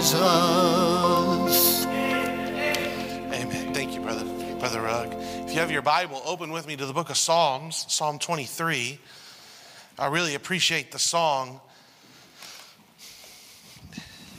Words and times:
Jesus. 0.00 1.84
Amen. 1.84 3.74
Thank 3.74 3.92
you, 3.92 4.00
brother, 4.00 4.24
brother 4.58 4.80
Rugg. 4.80 5.12
If 5.12 5.52
you 5.52 5.60
have 5.60 5.70
your 5.70 5.82
Bible, 5.82 6.22
open 6.24 6.52
with 6.52 6.66
me 6.66 6.74
to 6.76 6.86
the 6.86 6.94
book 6.94 7.10
of 7.10 7.18
Psalms, 7.18 7.84
Psalm 7.86 8.18
23. 8.18 8.98
I 9.98 10.06
really 10.06 10.34
appreciate 10.34 10.90
the 10.90 10.98
song, 10.98 11.60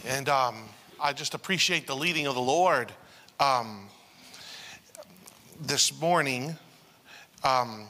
and 0.03 0.27
um, 0.29 0.63
I 0.99 1.13
just 1.13 1.35
appreciate 1.35 1.85
the 1.85 1.95
leading 1.95 2.25
of 2.25 2.33
the 2.33 2.41
Lord. 2.41 2.91
Um, 3.39 3.87
this 5.61 6.01
morning, 6.01 6.55
um, 7.43 7.85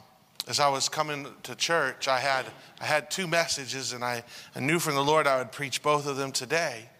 as 0.46 0.60
I 0.60 0.68
was 0.68 0.90
coming 0.90 1.26
to 1.44 1.54
church, 1.54 2.06
I 2.06 2.18
had 2.18 2.44
I 2.82 2.84
had 2.84 3.10
two 3.10 3.26
messages, 3.26 3.94
and 3.94 4.04
I, 4.04 4.24
I 4.54 4.60
knew 4.60 4.78
from 4.78 4.94
the 4.94 5.02
Lord 5.02 5.26
I 5.26 5.38
would 5.38 5.52
preach 5.52 5.82
both 5.82 6.06
of 6.06 6.18
them 6.18 6.32
today. 6.32 6.90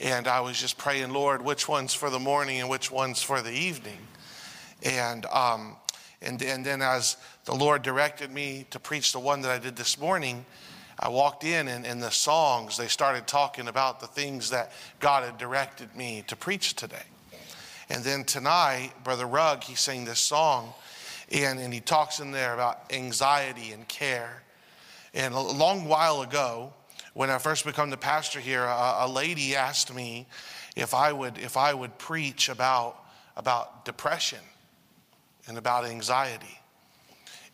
And 0.00 0.28
I 0.28 0.40
was 0.40 0.60
just 0.60 0.76
praying, 0.76 1.12
Lord, 1.12 1.42
which 1.42 1.68
one's 1.68 1.94
for 1.94 2.10
the 2.10 2.18
morning 2.18 2.60
and 2.60 2.68
which 2.68 2.90
one's 2.90 3.22
for 3.22 3.40
the 3.40 3.52
evening. 3.52 3.98
And, 4.82 5.24
um, 5.26 5.76
and, 6.20 6.40
and 6.42 6.64
then 6.64 6.82
as 6.82 7.16
the 7.46 7.54
Lord 7.54 7.82
directed 7.82 8.30
me 8.30 8.66
to 8.70 8.78
preach 8.78 9.12
the 9.12 9.18
one 9.18 9.40
that 9.42 9.50
I 9.50 9.58
did 9.58 9.74
this 9.74 9.98
morning, 9.98 10.44
I 10.98 11.08
walked 11.08 11.44
in 11.44 11.68
and 11.68 11.86
in 11.86 12.00
the 12.00 12.10
songs, 12.10 12.76
they 12.76 12.88
started 12.88 13.26
talking 13.26 13.68
about 13.68 14.00
the 14.00 14.06
things 14.06 14.50
that 14.50 14.72
God 15.00 15.24
had 15.24 15.38
directed 15.38 15.94
me 15.96 16.24
to 16.26 16.36
preach 16.36 16.74
today. 16.74 17.04
And 17.88 18.02
then 18.02 18.24
tonight, 18.24 18.92
Brother 19.04 19.26
Rugg, 19.26 19.62
he 19.62 19.74
sang 19.76 20.04
this 20.04 20.18
song, 20.18 20.74
and, 21.30 21.58
and 21.58 21.72
he 21.72 21.80
talks 21.80 22.20
in 22.20 22.32
there 22.32 22.52
about 22.52 22.92
anxiety 22.92 23.72
and 23.72 23.86
care. 23.88 24.42
And 25.14 25.34
a 25.34 25.40
long 25.40 25.86
while 25.86 26.22
ago, 26.22 26.72
when 27.16 27.30
I 27.30 27.38
first 27.38 27.64
became 27.64 27.88
the 27.88 27.96
pastor 27.96 28.40
here, 28.40 28.64
a, 28.64 28.96
a, 28.98 29.08
lady 29.08 29.56
asked 29.56 29.92
me 29.92 30.26
if 30.76 30.92
I 30.92 31.10
would 31.10 31.38
if 31.38 31.56
I 31.56 31.72
would 31.72 31.96
preach 31.96 32.50
about 32.50 33.02
about 33.38 33.86
depression 33.86 34.40
and 35.48 35.56
about 35.56 35.86
anxiety, 35.86 36.60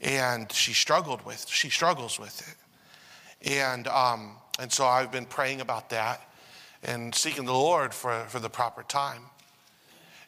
and 0.00 0.50
she 0.50 0.72
struggled 0.72 1.24
with 1.24 1.46
she 1.48 1.70
struggles 1.70 2.18
with 2.18 2.40
it, 2.40 3.52
and 3.52 3.86
um, 3.86 4.32
and 4.58 4.72
so 4.72 4.84
I've 4.84 5.12
been 5.12 5.26
praying 5.26 5.60
about 5.60 5.90
that 5.90 6.28
and 6.82 7.14
seeking 7.14 7.44
the 7.44 7.52
Lord 7.52 7.94
for 7.94 8.24
for 8.26 8.40
the 8.40 8.50
proper 8.50 8.82
time, 8.82 9.22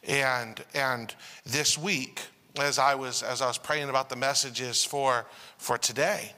and 0.04 0.64
and 0.74 1.12
this 1.44 1.76
week 1.76 2.20
as 2.60 2.78
I 2.78 2.94
was 2.94 3.24
as 3.24 3.42
I 3.42 3.48
was 3.48 3.58
praying 3.58 3.88
about 3.88 4.10
the 4.10 4.16
messages 4.16 4.84
for 4.84 5.26
for 5.58 5.76
today. 5.76 6.32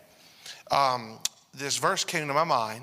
Um, 0.70 1.19
this 1.57 1.79
verse 1.79 2.05
came 2.05 2.29
to 2.29 2.35
my 2.35 2.45
mind, 2.45 2.83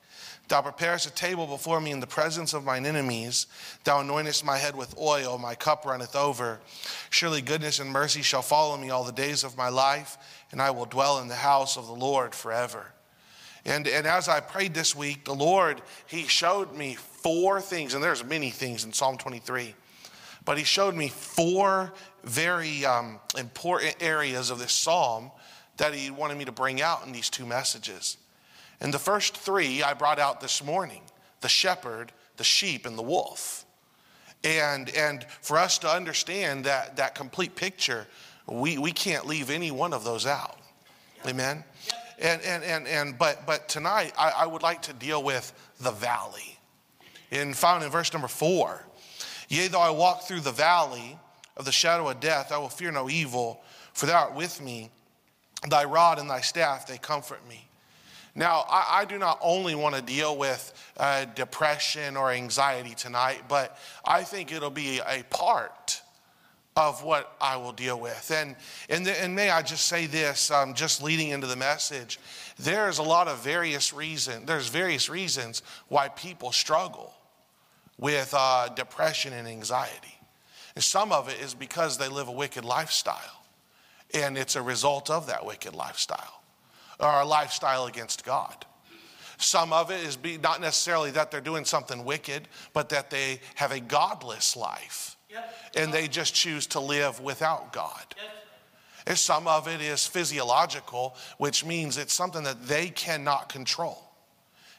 Thou 0.51 0.61
preparest 0.61 1.07
a 1.07 1.13
table 1.13 1.47
before 1.47 1.79
me 1.79 1.91
in 1.91 2.01
the 2.01 2.07
presence 2.07 2.53
of 2.53 2.65
mine 2.65 2.85
enemies. 2.85 3.47
Thou 3.85 4.03
anointest 4.03 4.43
my 4.43 4.57
head 4.57 4.75
with 4.75 4.97
oil, 4.97 5.37
my 5.37 5.55
cup 5.55 5.85
runneth 5.85 6.13
over. 6.13 6.59
Surely 7.09 7.41
goodness 7.41 7.79
and 7.79 7.89
mercy 7.89 8.21
shall 8.21 8.41
follow 8.41 8.75
me 8.75 8.89
all 8.89 9.05
the 9.05 9.13
days 9.13 9.45
of 9.45 9.55
my 9.55 9.69
life, 9.69 10.17
and 10.51 10.61
I 10.61 10.71
will 10.71 10.83
dwell 10.83 11.19
in 11.19 11.29
the 11.29 11.35
house 11.35 11.77
of 11.77 11.87
the 11.87 11.93
Lord 11.93 12.35
forever. 12.35 12.87
And, 13.63 13.87
and 13.87 14.05
as 14.05 14.27
I 14.27 14.41
prayed 14.41 14.73
this 14.73 14.93
week, 14.93 15.23
the 15.23 15.33
Lord, 15.33 15.81
He 16.05 16.23
showed 16.23 16.75
me 16.75 16.95
four 16.95 17.61
things, 17.61 17.93
and 17.93 18.03
there's 18.03 18.25
many 18.25 18.49
things 18.49 18.83
in 18.83 18.91
Psalm 18.91 19.17
23, 19.17 19.73
but 20.43 20.57
He 20.57 20.65
showed 20.65 20.95
me 20.95 21.07
four 21.07 21.93
very 22.25 22.83
um, 22.83 23.21
important 23.37 23.95
areas 24.01 24.49
of 24.49 24.59
this 24.59 24.73
psalm 24.73 25.31
that 25.77 25.93
He 25.93 26.11
wanted 26.11 26.37
me 26.37 26.43
to 26.43 26.51
bring 26.51 26.81
out 26.81 27.05
in 27.05 27.13
these 27.13 27.29
two 27.29 27.45
messages. 27.45 28.17
And 28.81 28.91
the 28.91 28.99
first 28.99 29.37
three 29.37 29.83
I 29.83 29.93
brought 29.93 30.19
out 30.19 30.41
this 30.41 30.63
morning 30.63 31.03
the 31.39 31.49
shepherd, 31.49 32.11
the 32.37 32.43
sheep, 32.43 32.85
and 32.85 32.97
the 32.97 33.03
wolf. 33.03 33.65
And, 34.43 34.89
and 34.89 35.23
for 35.41 35.57
us 35.57 35.77
to 35.79 35.89
understand 35.89 36.65
that, 36.65 36.97
that 36.97 37.15
complete 37.15 37.55
picture, 37.55 38.07
we, 38.47 38.77
we 38.77 38.91
can't 38.91 39.27
leave 39.27 39.49
any 39.49 39.71
one 39.71 39.93
of 39.93 40.03
those 40.03 40.25
out. 40.25 40.57
Amen? 41.27 41.63
And, 42.19 42.41
and, 42.41 42.63
and, 42.63 42.87
and 42.87 43.17
but, 43.17 43.45
but 43.45 43.69
tonight, 43.69 44.13
I, 44.17 44.31
I 44.39 44.45
would 44.47 44.63
like 44.63 44.81
to 44.83 44.93
deal 44.93 45.23
with 45.23 45.53
the 45.79 45.91
valley. 45.91 46.57
In, 47.29 47.53
found 47.53 47.83
in 47.83 47.89
verse 47.89 48.11
number 48.11 48.27
four 48.27 48.85
Yea, 49.47 49.67
though 49.67 49.81
I 49.81 49.89
walk 49.89 50.23
through 50.23 50.39
the 50.39 50.51
valley 50.51 51.19
of 51.57 51.65
the 51.65 51.71
shadow 51.71 52.07
of 52.07 52.19
death, 52.19 52.51
I 52.51 52.57
will 52.57 52.69
fear 52.69 52.91
no 52.91 53.09
evil, 53.09 53.61
for 53.93 54.05
thou 54.05 54.23
art 54.23 54.33
with 54.33 54.61
me. 54.61 54.89
Thy 55.67 55.83
rod 55.83 56.19
and 56.19 56.29
thy 56.29 56.39
staff, 56.39 56.87
they 56.87 56.97
comfort 56.97 57.45
me. 57.49 57.67
Now, 58.33 58.65
I, 58.69 59.01
I, 59.01 59.05
do 59.05 59.17
not 59.17 59.39
only 59.41 59.75
want 59.75 59.95
to 59.95 60.01
deal 60.01 60.37
with 60.37 60.73
uh, 60.97 61.25
depression 61.25 62.15
or 62.15 62.31
anxiety 62.31 62.95
tonight, 62.95 63.43
but 63.49 63.77
I 64.05 64.23
think 64.23 64.53
it'll 64.53 64.69
be 64.69 65.01
a 65.05 65.23
part 65.23 66.01
of 66.77 67.03
what 67.03 67.35
I 67.41 67.57
will 67.57 67.73
deal 67.73 67.99
with. 67.99 68.31
And, 68.33 68.55
and, 68.89 69.05
the, 69.05 69.21
and 69.21 69.35
may 69.35 69.49
I 69.49 69.61
just 69.61 69.87
say 69.87 70.05
this, 70.05 70.49
um, 70.49 70.73
just 70.73 71.03
leading 71.03 71.29
into 71.29 71.45
the 71.45 71.57
message, 71.57 72.19
there's 72.57 72.99
a 72.99 73.03
lot 73.03 73.27
of 73.27 73.43
various 73.43 73.91
reasons, 73.91 74.45
there's 74.45 74.69
various 74.69 75.09
reasons 75.09 75.61
why 75.89 76.07
people 76.07 76.53
struggle 76.53 77.13
with 77.97 78.33
uh, 78.35 78.69
depression 78.69 79.33
and 79.33 79.45
anxiety. 79.45 80.17
And 80.75 80.83
some 80.83 81.11
of 81.11 81.27
it 81.27 81.41
is 81.41 81.53
because 81.53 81.97
they 81.97 82.07
live 82.07 82.29
a 82.29 82.31
wicked 82.31 82.63
lifestyle, 82.63 83.43
and 84.13 84.37
it's 84.37 84.55
a 84.55 84.61
result 84.61 85.09
of 85.09 85.27
that 85.27 85.45
wicked 85.45 85.75
lifestyle 85.75 86.40
or 87.01 87.21
a 87.21 87.25
lifestyle 87.25 87.85
against 87.87 88.23
God. 88.23 88.65
Some 89.37 89.73
of 89.73 89.89
it 89.89 90.05
is 90.05 90.15
be, 90.15 90.37
not 90.37 90.61
necessarily 90.61 91.11
that 91.11 91.31
they're 91.31 91.41
doing 91.41 91.65
something 91.65 92.05
wicked, 92.05 92.47
but 92.73 92.89
that 92.89 93.09
they 93.09 93.41
have 93.55 93.71
a 93.71 93.79
godless 93.79 94.55
life 94.55 95.17
yep. 95.29 95.53
and 95.75 95.91
they 95.91 96.07
just 96.07 96.35
choose 96.35 96.67
to 96.67 96.79
live 96.79 97.19
without 97.19 97.73
God. 97.73 98.05
Yep. 98.17 98.27
And 99.07 99.17
some 99.17 99.47
of 99.47 99.67
it 99.67 99.81
is 99.81 100.05
physiological, 100.05 101.15
which 101.37 101.65
means 101.65 101.97
it's 101.97 102.13
something 102.13 102.43
that 102.43 102.67
they 102.67 102.89
cannot 102.89 103.49
control. 103.49 104.11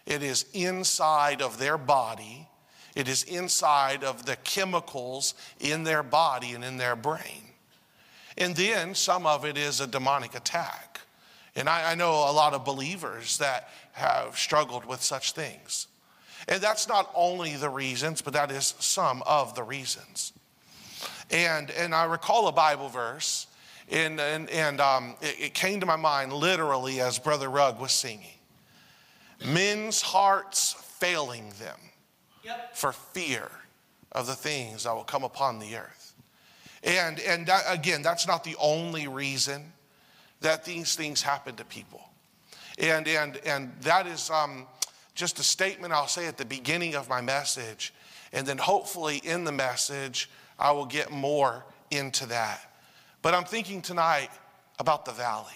It 0.06 0.22
is 0.22 0.46
inside 0.52 1.42
of 1.42 1.58
their 1.58 1.78
body, 1.78 2.48
it 2.94 3.08
is 3.08 3.24
inside 3.24 4.04
of 4.04 4.26
the 4.26 4.36
chemicals 4.36 5.34
in 5.58 5.82
their 5.82 6.02
body 6.02 6.52
and 6.52 6.62
in 6.62 6.76
their 6.76 6.94
brain. 6.94 7.52
And 8.36 8.54
then 8.54 8.94
some 8.94 9.26
of 9.26 9.44
it 9.44 9.56
is 9.58 9.80
a 9.80 9.86
demonic 9.86 10.34
attack. 10.34 10.91
And 11.54 11.68
I, 11.68 11.92
I 11.92 11.94
know 11.94 12.10
a 12.10 12.32
lot 12.32 12.54
of 12.54 12.64
believers 12.64 13.38
that 13.38 13.68
have 13.92 14.36
struggled 14.38 14.84
with 14.84 15.02
such 15.02 15.32
things. 15.32 15.86
And 16.48 16.62
that's 16.62 16.88
not 16.88 17.10
only 17.14 17.56
the 17.56 17.68
reasons, 17.68 18.22
but 18.22 18.32
that 18.32 18.50
is 18.50 18.74
some 18.78 19.22
of 19.26 19.54
the 19.54 19.62
reasons. 19.62 20.32
And, 21.30 21.70
and 21.70 21.94
I 21.94 22.04
recall 22.04 22.48
a 22.48 22.52
Bible 22.52 22.88
verse, 22.88 23.46
and, 23.88 24.20
and, 24.20 24.50
and 24.50 24.80
um, 24.80 25.14
it, 25.20 25.36
it 25.38 25.54
came 25.54 25.80
to 25.80 25.86
my 25.86 25.96
mind 25.96 26.32
literally 26.32 27.00
as 27.00 27.18
Brother 27.18 27.48
Rugg 27.48 27.80
was 27.80 27.92
singing 27.92 28.28
men's 29.46 30.02
hearts 30.02 30.74
failing 30.98 31.52
them 31.58 31.78
yep. 32.44 32.76
for 32.76 32.92
fear 32.92 33.50
of 34.12 34.26
the 34.26 34.34
things 34.34 34.84
that 34.84 34.94
will 34.94 35.04
come 35.04 35.24
upon 35.24 35.58
the 35.58 35.76
earth. 35.76 36.14
And, 36.84 37.20
and 37.20 37.46
that, 37.46 37.64
again, 37.68 38.02
that's 38.02 38.26
not 38.26 38.44
the 38.44 38.56
only 38.60 39.08
reason 39.08 39.72
that 40.42 40.64
these 40.64 40.94
things 40.94 41.22
happen 41.22 41.56
to 41.56 41.64
people. 41.64 42.08
And, 42.78 43.06
and, 43.08 43.36
and 43.44 43.72
that 43.82 44.06
is 44.06 44.30
um, 44.30 44.66
just 45.14 45.38
a 45.38 45.42
statement 45.42 45.92
I'll 45.92 46.08
say 46.08 46.26
at 46.26 46.38
the 46.38 46.44
beginning 46.44 46.94
of 46.94 47.08
my 47.08 47.20
message. 47.20 47.92
And 48.32 48.46
then 48.46 48.58
hopefully 48.58 49.20
in 49.24 49.44
the 49.44 49.52
message, 49.52 50.30
I 50.58 50.70
will 50.72 50.86
get 50.86 51.10
more 51.10 51.64
into 51.90 52.26
that. 52.26 52.60
But 53.20 53.34
I'm 53.34 53.44
thinking 53.44 53.82
tonight 53.82 54.30
about 54.78 55.04
the 55.04 55.12
valley. 55.12 55.52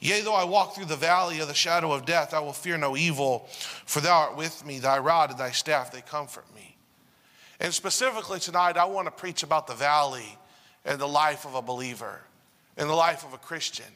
Yea, 0.00 0.20
though 0.20 0.34
I 0.34 0.44
walk 0.44 0.74
through 0.74 0.86
the 0.86 0.96
valley 0.96 1.38
of 1.40 1.48
the 1.48 1.54
shadow 1.54 1.92
of 1.92 2.04
death, 2.04 2.34
I 2.34 2.40
will 2.40 2.52
fear 2.52 2.76
no 2.76 2.96
evil, 2.96 3.46
for 3.86 4.00
thou 4.00 4.18
art 4.18 4.36
with 4.36 4.66
me, 4.66 4.80
thy 4.80 4.98
rod 4.98 5.30
and 5.30 5.38
thy 5.38 5.52
staff, 5.52 5.92
they 5.92 6.00
comfort 6.00 6.44
me. 6.54 6.76
And 7.60 7.72
specifically 7.72 8.40
tonight, 8.40 8.76
I 8.76 8.84
want 8.86 9.06
to 9.06 9.12
preach 9.12 9.44
about 9.44 9.68
the 9.68 9.74
valley 9.74 10.36
and 10.84 11.00
the 11.00 11.06
life 11.06 11.44
of 11.46 11.54
a 11.54 11.62
believer 11.62 12.20
in 12.76 12.88
the 12.88 12.94
life 12.94 13.24
of 13.24 13.34
a 13.34 13.38
Christian. 13.38 13.86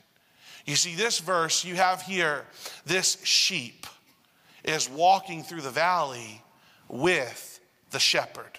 You 0.66 0.76
see, 0.76 0.94
this 0.94 1.20
verse 1.20 1.64
you 1.64 1.76
have 1.76 2.02
here, 2.02 2.44
this 2.84 3.18
sheep 3.24 3.86
is 4.64 4.90
walking 4.90 5.42
through 5.42 5.60
the 5.60 5.70
valley 5.70 6.42
with 6.88 7.60
the 7.90 8.00
shepherd. 8.00 8.58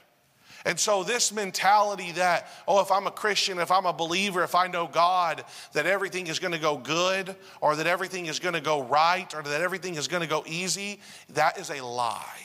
And 0.66 0.78
so, 0.78 1.04
this 1.04 1.32
mentality 1.32 2.12
that, 2.14 2.50
oh, 2.68 2.82
if 2.82 2.92
I'm 2.92 3.08
a 3.08 3.12
Christian, 3.12 3.60
if 3.60 3.72
I'm 3.72 3.86
a 3.86 3.94
believer, 3.94 4.44
if 4.44 4.54
I 4.54 4.68
know 4.68 4.88
God, 4.88 5.46
that 5.72 5.86
everything 5.86 6.28
is 6.28 6.40
going 6.40 6.52
to 6.52 6.60
go 6.60 6.78
good, 6.78 7.36
or 7.62 7.78
that 7.78 7.88
everything 7.88 8.26
is 8.26 8.40
going 8.40 8.56
to 8.56 8.62
go 8.62 8.84
right, 8.84 9.34
or 9.34 9.44
that 9.44 9.62
everything 9.62 9.96
is 9.96 10.10
going 10.10 10.24
to 10.24 10.28
go 10.28 10.44
easy, 10.46 11.00
that 11.30 11.58
is 11.58 11.70
a 11.70 11.82
lie. 11.82 12.42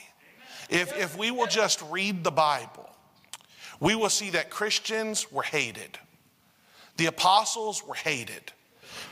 If, 0.71 0.97
if 0.97 1.19
we 1.19 1.31
will 1.31 1.49
just 1.49 1.83
read 1.91 2.23
the 2.23 2.31
Bible, 2.31 2.89
we 3.81 3.97
will 3.97 4.09
see 4.09 4.31
that 4.31 4.51
Christians 4.51 5.33
were 5.33 5.43
hated, 5.43 5.99
the 6.97 7.06
apostles 7.06 7.87
were 7.87 7.94
hated. 7.94 8.53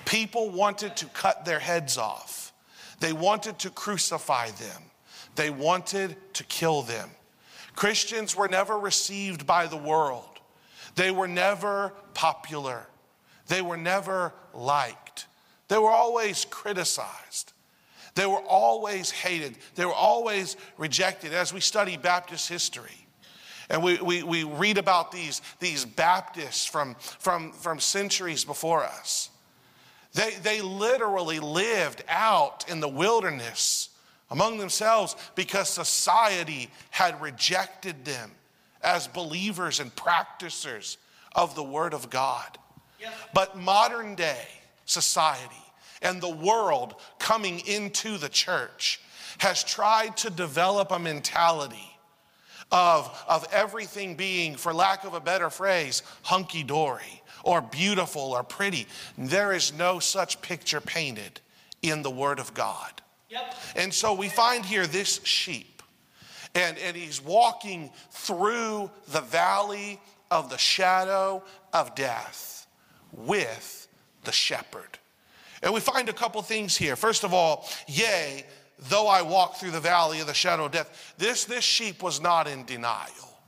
People 0.04 0.50
wanted 0.50 0.96
to 0.96 1.06
cut 1.06 1.44
their 1.44 1.58
heads 1.58 1.96
off, 1.98 2.52
they 3.00 3.12
wanted 3.12 3.58
to 3.60 3.70
crucify 3.70 4.50
them, 4.50 4.82
they 5.36 5.50
wanted 5.50 6.16
to 6.34 6.44
kill 6.44 6.82
them. 6.82 7.10
Christians 7.74 8.36
were 8.36 8.48
never 8.48 8.78
received 8.78 9.46
by 9.46 9.66
the 9.66 9.76
world, 9.76 10.40
they 10.96 11.10
were 11.10 11.28
never 11.28 11.92
popular, 12.14 12.86
they 13.48 13.62
were 13.62 13.76
never 13.76 14.32
liked, 14.52 15.26
they 15.68 15.78
were 15.78 15.90
always 15.90 16.44
criticized. 16.44 17.52
They 18.14 18.26
were 18.26 18.42
always 18.42 19.10
hated. 19.10 19.56
They 19.76 19.84
were 19.84 19.94
always 19.94 20.56
rejected. 20.76 21.32
As 21.32 21.54
we 21.54 21.60
study 21.60 21.96
Baptist 21.96 22.48
history, 22.48 23.06
and 23.70 23.84
we, 23.84 23.98
we, 23.98 24.22
we 24.24 24.42
read 24.42 24.78
about 24.78 25.12
these, 25.12 25.40
these 25.60 25.84
Baptists 25.84 26.66
from, 26.66 26.96
from, 26.98 27.52
from 27.52 27.78
centuries 27.78 28.44
before 28.44 28.82
us, 28.82 29.30
they, 30.12 30.32
they 30.42 30.60
literally 30.60 31.38
lived 31.38 32.02
out 32.08 32.68
in 32.68 32.80
the 32.80 32.88
wilderness 32.88 33.90
among 34.28 34.58
themselves 34.58 35.14
because 35.36 35.68
society 35.68 36.68
had 36.90 37.20
rejected 37.22 38.04
them 38.04 38.32
as 38.82 39.06
believers 39.06 39.78
and 39.78 39.94
practicers 39.94 40.98
of 41.36 41.54
the 41.54 41.62
Word 41.62 41.94
of 41.94 42.10
God. 42.10 42.58
But 43.32 43.56
modern 43.56 44.16
day 44.16 44.48
society 44.84 45.54
and 46.02 46.20
the 46.20 46.28
world 46.28 46.96
coming 47.20 47.60
into 47.60 48.18
the 48.18 48.28
church 48.28 49.00
has 49.38 49.62
tried 49.62 50.16
to 50.18 50.30
develop 50.30 50.90
a 50.90 50.98
mentality 50.98 51.99
of, 52.72 53.24
of 53.28 53.46
everything 53.52 54.14
being, 54.14 54.56
for 54.56 54.72
lack 54.72 55.04
of 55.04 55.14
a 55.14 55.20
better 55.20 55.50
phrase, 55.50 56.02
hunky 56.22 56.62
dory 56.62 57.22
or 57.42 57.60
beautiful 57.60 58.32
or 58.32 58.42
pretty. 58.42 58.86
There 59.16 59.52
is 59.52 59.72
no 59.72 59.98
such 59.98 60.40
picture 60.42 60.80
painted 60.80 61.40
in 61.82 62.02
the 62.02 62.10
Word 62.10 62.38
of 62.38 62.54
God. 62.54 63.00
Yep. 63.28 63.54
And 63.76 63.94
so 63.94 64.12
we 64.12 64.28
find 64.28 64.64
here 64.64 64.86
this 64.86 65.20
sheep, 65.24 65.82
and, 66.54 66.76
and 66.78 66.96
he's 66.96 67.22
walking 67.22 67.90
through 68.10 68.90
the 69.08 69.20
valley 69.20 70.00
of 70.30 70.50
the 70.50 70.58
shadow 70.58 71.42
of 71.72 71.94
death 71.94 72.66
with 73.12 73.88
the 74.24 74.32
shepherd. 74.32 74.98
And 75.62 75.74
we 75.74 75.80
find 75.80 76.08
a 76.08 76.12
couple 76.12 76.40
things 76.42 76.76
here. 76.76 76.96
First 76.96 77.22
of 77.22 77.34
all, 77.34 77.68
yea, 77.86 78.44
though 78.88 79.06
I 79.06 79.22
walk 79.22 79.56
through 79.56 79.72
the 79.72 79.80
valley 79.80 80.20
of 80.20 80.26
the 80.26 80.34
shadow 80.34 80.64
of 80.64 80.72
death, 80.72 81.14
this, 81.18 81.44
this 81.44 81.64
sheep 81.64 82.02
was 82.02 82.20
not 82.20 82.48
in 82.48 82.64
denial. 82.64 83.38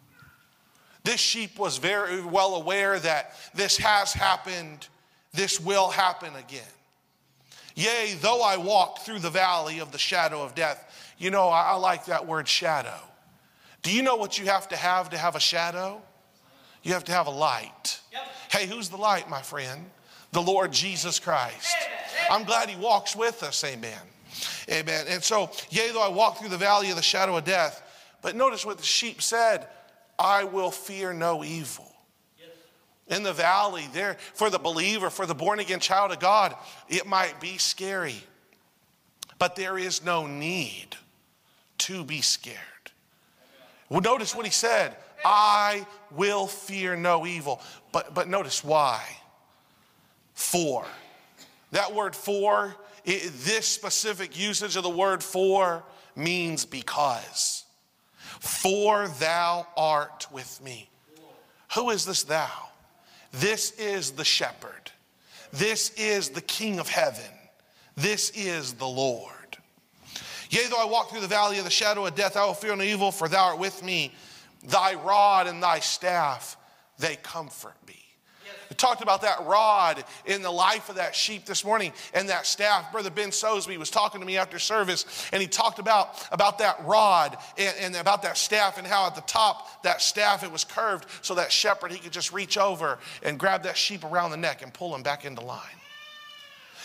This 1.05 1.21
sheep 1.21 1.59
was 1.59 1.79
very 1.79 2.23
well 2.23 2.55
aware 2.55 2.99
that 2.99 3.35
this 3.55 3.77
has 3.79 4.13
happened, 4.13 4.87
this 5.33 5.59
will 5.59 5.89
happen 5.89 6.35
again. 6.37 6.63
Yea, 7.75 8.15
though 8.21 8.43
I 8.43 8.57
walk 8.57 9.01
through 9.01 9.21
the 9.21 9.31
valley 9.31 9.79
of 9.79 9.93
the 9.93 9.99
shadow 9.99 10.43
of 10.43 10.55
death. 10.55 11.15
You 11.19 11.31
know, 11.31 11.49
I, 11.49 11.73
I 11.73 11.75
like 11.75 12.07
that 12.07 12.27
word 12.27 12.47
shadow. 12.47 13.01
Do 13.83 13.93
you 13.93 14.03
know 14.03 14.17
what 14.17 14.39
you 14.39 14.47
have 14.47 14.69
to 14.69 14.77
have 14.77 15.11
to 15.11 15.19
have 15.19 15.35
a 15.35 15.41
shadow? 15.41 16.03
You 16.83 16.93
have 16.93 17.05
to 17.05 17.13
have 17.13 17.27
a 17.27 17.31
light. 17.31 18.01
Yep. 18.13 18.23
Hey, 18.51 18.67
who's 18.67 18.89
the 18.89 18.97
light, 18.97 19.29
my 19.29 19.41
friend? 19.43 19.87
The 20.33 20.43
Lord 20.43 20.73
Jesus 20.73 21.19
Christ. 21.19 21.75
I'm 22.31 22.45
glad 22.45 22.69
He 22.69 22.77
walks 22.77 23.17
with 23.17 23.43
us. 23.43 23.65
Amen. 23.65 23.99
Amen. 24.71 25.07
And 25.09 25.23
so, 25.23 25.51
yea, 25.71 25.91
though 25.91 26.03
I 26.03 26.09
walk 26.09 26.39
through 26.39 26.51
the 26.51 26.57
valley 26.57 26.91
of 26.91 26.97
the 26.97 27.03
shadow 27.03 27.37
of 27.37 27.45
death, 27.45 27.83
but 28.23 28.37
notice 28.37 28.65
what 28.65 28.79
the 28.79 28.85
sheep 28.85 29.21
said 29.23 29.67
I 30.19 30.45
will 30.45 30.71
fear 30.71 31.13
no 31.13 31.43
evil 31.43 31.93
in 33.09 33.23
the 33.23 33.33
valley 33.33 33.87
there 33.93 34.17
for 34.35 34.51
the 34.51 34.59
believer, 34.59 35.11
for 35.11 35.27
the 35.27 35.35
born 35.35 35.61
again 35.61 35.81
child 35.81 36.13
of 36.13 36.19
God, 36.19 36.57
it 36.89 37.07
might 37.07 37.41
be 37.41 37.59
scary. 37.59 38.17
But 39.39 39.57
there 39.57 39.79
is 39.79 40.05
no 40.05 40.27
need 40.27 40.97
to 41.79 42.05
be 42.05 42.21
scared. 42.21 42.57
Well, 43.89 44.01
notice 44.01 44.35
what 44.35 44.47
he 44.47 44.53
said 44.53 44.97
I 45.25 45.87
will 46.11 46.47
fear 46.47 46.97
no 46.97 47.27
evil. 47.27 47.61
But, 47.93 48.15
but 48.15 48.29
notice 48.29 48.65
why. 48.65 49.03
For. 50.35 50.85
That 51.73 51.95
word 51.95 52.17
for, 52.17 52.75
it, 53.05 53.33
this 53.45 53.67
specific 53.67 54.39
usage 54.39 54.77
of 54.77 54.83
the 54.83 54.91
word 54.91 55.23
for 55.23 55.85
means 56.17 56.65
because. 56.65 57.65
For 58.41 59.09
thou 59.09 59.67
art 59.77 60.27
with 60.33 60.61
me. 60.63 60.89
Who 61.75 61.91
is 61.91 62.05
this 62.05 62.23
thou? 62.25 62.51
This 63.33 63.73
is 63.73 64.13
the 64.13 64.25
shepherd. 64.25 64.91
This 65.53 65.91
is 65.97 66.31
the 66.31 66.41
King 66.41 66.79
of 66.79 66.89
heaven. 66.89 67.25
This 67.97 68.31
is 68.31 68.75
the 68.75 68.87
Lord. 68.87 69.33
Yea, 70.51 70.67
though 70.69 70.81
I 70.81 70.85
walk 70.85 71.11
through 71.11 71.21
the 71.21 71.27
valley 71.27 71.59
of 71.59 71.65
the 71.65 71.71
shadow 71.71 72.05
of 72.05 72.15
death, 72.15 72.37
I 72.37 72.45
will 72.45 72.55
fear 72.55 72.77
no 72.77 72.85
evil, 72.85 73.11
for 73.11 73.29
thou 73.29 73.49
art 73.49 73.59
with 73.59 73.83
me. 73.83 74.13
Thy 74.65 74.95
rod 74.95 75.47
and 75.47 75.63
thy 75.63 75.81
staff, 75.81 76.57
they 76.99 77.17
comfort 77.17 77.77
me. 77.87 78.02
Talked 78.83 79.01
about 79.01 79.23
that 79.23 79.47
rod 79.47 80.03
in 80.27 80.43
the 80.43 80.51
life 80.51 80.89
of 80.89 80.97
that 80.97 81.15
sheep 81.15 81.47
this 81.47 81.65
morning 81.65 81.93
and 82.15 82.29
that 82.29 82.47
staff. 82.47 82.91
Brother 82.91 83.11
Ben 83.11 83.29
Sosby 83.29 83.77
was 83.77 83.91
talking 83.91 84.21
to 84.21 84.27
me 84.27 84.37
after 84.37 84.59
service, 84.59 85.07
and 85.33 85.41
he 85.41 85.47
talked 85.47 85.79
about, 85.79 86.27
about 86.33 86.59
that 86.59 86.85
rod 86.85 87.39
and, 87.57 87.77
and 87.79 87.95
about 87.95 88.23
that 88.23 88.37
staff 88.37 88.79
and 88.79 88.87
how 88.87 89.07
at 89.07 89.15
the 89.15 89.21
top 89.21 89.85
that 89.85 90.03
staff 90.03 90.43
it 90.43 90.51
was 90.51 90.65
curved 90.65 91.07
so 91.21 91.37
that 91.37 91.53
shepherd 91.53 91.93
he 91.93 91.99
could 92.01 92.11
just 92.13 92.33
reach 92.33 92.59
over 92.59 92.99
and 93.23 93.39
grab 93.39 93.63
that 93.63 93.77
sheep 93.77 94.03
around 94.03 94.33
the 94.33 94.37
neck 94.37 94.63
and 94.63 94.75
pull 94.75 94.93
him 94.93 95.05
back 95.05 95.25
into 95.25 95.43
line. 95.43 95.61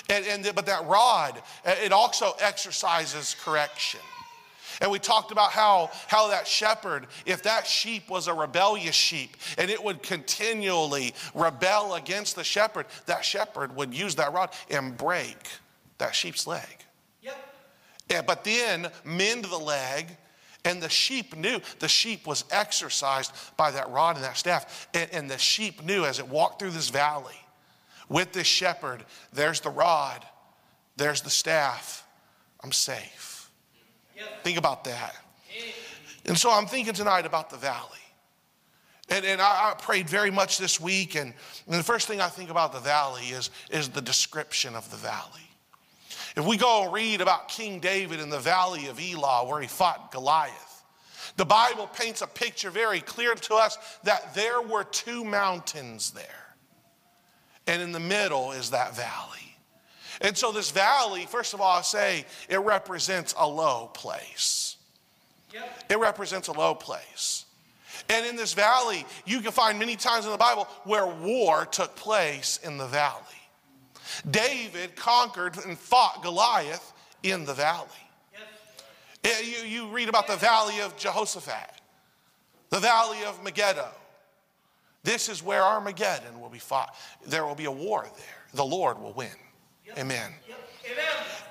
And, 0.07 0.23
and, 0.27 0.55
but 0.55 0.67
that 0.67 0.85
rod, 0.85 1.41
it 1.65 1.91
also 1.91 2.33
exercises 2.39 3.35
correction. 3.43 4.01
And 4.81 4.91
we 4.91 4.99
talked 4.99 5.31
about 5.31 5.51
how, 5.51 5.91
how 6.07 6.29
that 6.29 6.47
shepherd, 6.47 7.07
if 7.25 7.43
that 7.43 7.65
sheep 7.65 8.09
was 8.09 8.27
a 8.27 8.33
rebellious 8.33 8.95
sheep 8.95 9.35
and 9.57 9.71
it 9.71 9.83
would 9.83 10.03
continually 10.03 11.13
rebel 11.33 11.95
against 11.95 12.35
the 12.35 12.43
shepherd, 12.43 12.85
that 13.05 13.25
shepherd 13.25 13.75
would 13.75 13.93
use 13.93 14.15
that 14.15 14.33
rod 14.33 14.51
and 14.69 14.95
break 14.95 15.37
that 15.97 16.13
sheep's 16.13 16.45
leg. 16.45 16.77
Yep. 17.21 17.55
And, 18.09 18.25
but 18.25 18.43
then 18.43 18.89
mend 19.03 19.45
the 19.45 19.57
leg. 19.57 20.07
And 20.65 20.81
the 20.81 20.89
sheep 20.89 21.35
knew, 21.37 21.61
the 21.79 21.87
sheep 21.87 22.27
was 22.27 22.43
exercised 22.51 23.31
by 23.55 23.71
that 23.71 23.89
rod 23.89 24.17
and 24.17 24.25
that 24.25 24.35
staff. 24.35 24.89
And, 24.93 25.09
and 25.13 25.31
the 25.31 25.37
sheep 25.37 25.81
knew 25.81 26.03
as 26.03 26.19
it 26.19 26.27
walked 26.27 26.59
through 26.59 26.71
this 26.71 26.89
valley 26.89 27.39
with 28.09 28.33
this 28.33 28.47
shepherd, 28.47 29.05
there's 29.31 29.61
the 29.61 29.69
rod, 29.69 30.25
there's 30.97 31.21
the 31.21 31.29
staff, 31.29 32.05
I'm 32.61 32.71
safe. 32.71 33.26
Think 34.43 34.57
about 34.57 34.83
that. 34.85 35.15
And 36.25 36.37
so 36.37 36.51
I'm 36.51 36.65
thinking 36.65 36.93
tonight 36.93 37.25
about 37.25 37.49
the 37.49 37.57
valley. 37.57 37.97
And, 39.09 39.23
and 39.25 39.41
I, 39.41 39.71
I, 39.71 39.81
prayed 39.81 40.09
very 40.09 40.31
much 40.31 40.57
this 40.57 40.81
week, 40.81 41.15
and, 41.15 41.33
and, 41.65 41.75
the 41.75 41.83
first 41.83 42.09
thing 42.09 42.19
I 42.19 42.27
think 42.27 42.49
about 42.49 42.73
the 42.73 42.79
valley 42.79 43.23
is, 43.27 43.49
is 43.69 43.87
the 43.87 44.01
description 44.01 44.75
of 44.75 44.89
the 44.91 44.97
valley. 44.97 45.47
If 46.35 46.45
we 46.45 46.57
go 46.57 46.83
and 46.83 46.93
read 46.93 47.21
about 47.21 47.47
King 47.47 47.79
David 47.79 48.19
in 48.19 48.29
the 48.29 48.39
valley 48.39 48.87
of 48.87 48.99
Elah, 48.99 49.47
where 49.47 49.61
he 49.61 49.67
fought 49.67 50.11
Goliath, 50.11 50.83
the 51.37 51.45
Bible 51.45 51.87
paints 51.87 52.21
a 52.21 52.27
picture 52.27 52.69
very 52.69 52.99
clear 52.99 53.33
to 53.33 53.55
us 53.55 53.77
that 54.03 54.33
there 54.33 54.61
were 54.61 54.83
two 54.83 55.23
mountains 55.23 56.11
there, 56.11 56.55
and 57.65 57.81
in 57.81 57.93
the 57.93 57.99
middle 58.01 58.51
is 58.51 58.71
that 58.71 58.93
valley. 58.93 59.46
And 60.21 60.37
so, 60.37 60.51
this 60.51 60.71
valley, 60.71 61.25
first 61.25 61.53
of 61.53 61.61
all, 61.61 61.77
I 61.77 61.81
say 61.81 62.25
it 62.49 62.57
represents 62.57 63.35
a 63.37 63.47
low 63.47 63.89
place. 63.93 64.77
Yep. 65.53 65.83
It 65.89 65.99
represents 65.99 66.47
a 66.47 66.53
low 66.53 66.75
place. 66.75 67.45
And 68.09 68.25
in 68.25 68.35
this 68.35 68.53
valley, 68.53 69.05
you 69.25 69.41
can 69.41 69.51
find 69.51 69.77
many 69.77 69.95
times 69.95 70.25
in 70.25 70.31
the 70.31 70.37
Bible 70.37 70.67
where 70.83 71.07
war 71.07 71.65
took 71.65 71.95
place 71.95 72.59
in 72.63 72.77
the 72.77 72.87
valley. 72.87 73.23
David 74.29 74.95
conquered 74.95 75.57
and 75.65 75.77
fought 75.77 76.23
Goliath 76.23 76.93
in 77.23 77.45
the 77.45 77.53
valley. 77.53 77.87
Yep. 79.23 79.33
You, 79.43 79.67
you 79.67 79.87
read 79.89 80.09
about 80.09 80.27
the 80.27 80.37
valley 80.37 80.79
of 80.79 80.95
Jehoshaphat, 80.97 81.81
the 82.69 82.79
valley 82.79 83.23
of 83.25 83.43
Megiddo. 83.43 83.87
This 85.03 85.29
is 85.29 85.43
where 85.43 85.63
Armageddon 85.63 86.39
will 86.39 86.49
be 86.49 86.59
fought. 86.59 86.95
There 87.25 87.45
will 87.45 87.55
be 87.55 87.65
a 87.65 87.71
war 87.71 88.03
there. 88.03 88.45
The 88.53 88.65
Lord 88.65 88.99
will 88.99 89.13
win. 89.13 89.29
Amen. 89.97 90.31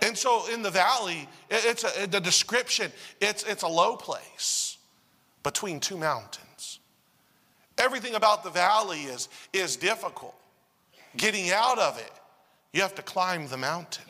And 0.03 0.17
so 0.17 0.53
in 0.53 0.63
the 0.63 0.71
valley, 0.71 1.29
it's 1.51 1.85
a, 1.85 2.07
the 2.07 2.21
description, 2.21 2.93
it's, 3.21 3.43
it's 3.45 3.63
a 3.63 3.69
low 3.69 3.97
place 3.97 4.79
between 5.43 5.81
two 5.81 5.97
mountains. 5.97 6.81
Everything 7.79 8.15
about 8.15 8.43
the 8.43 8.51
valley 8.51 9.03
is, 9.03 9.29
is 9.53 9.77
difficult. 9.77 10.35
Getting 11.17 11.51
out 11.51 11.79
of 11.79 11.99
it, 11.99 12.13
you 12.73 12.83
have 12.83 12.95
to 12.97 13.03
climb 13.03 13.49
the 13.49 13.57
mountain. 13.57 14.05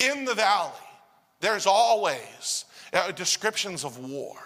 In 0.00 0.24
the 0.24 0.34
valley, 0.34 0.72
there's 1.40 1.66
always 1.66 2.64
uh, 2.92 3.12
descriptions 3.12 3.84
of 3.84 3.98
war 3.98 4.36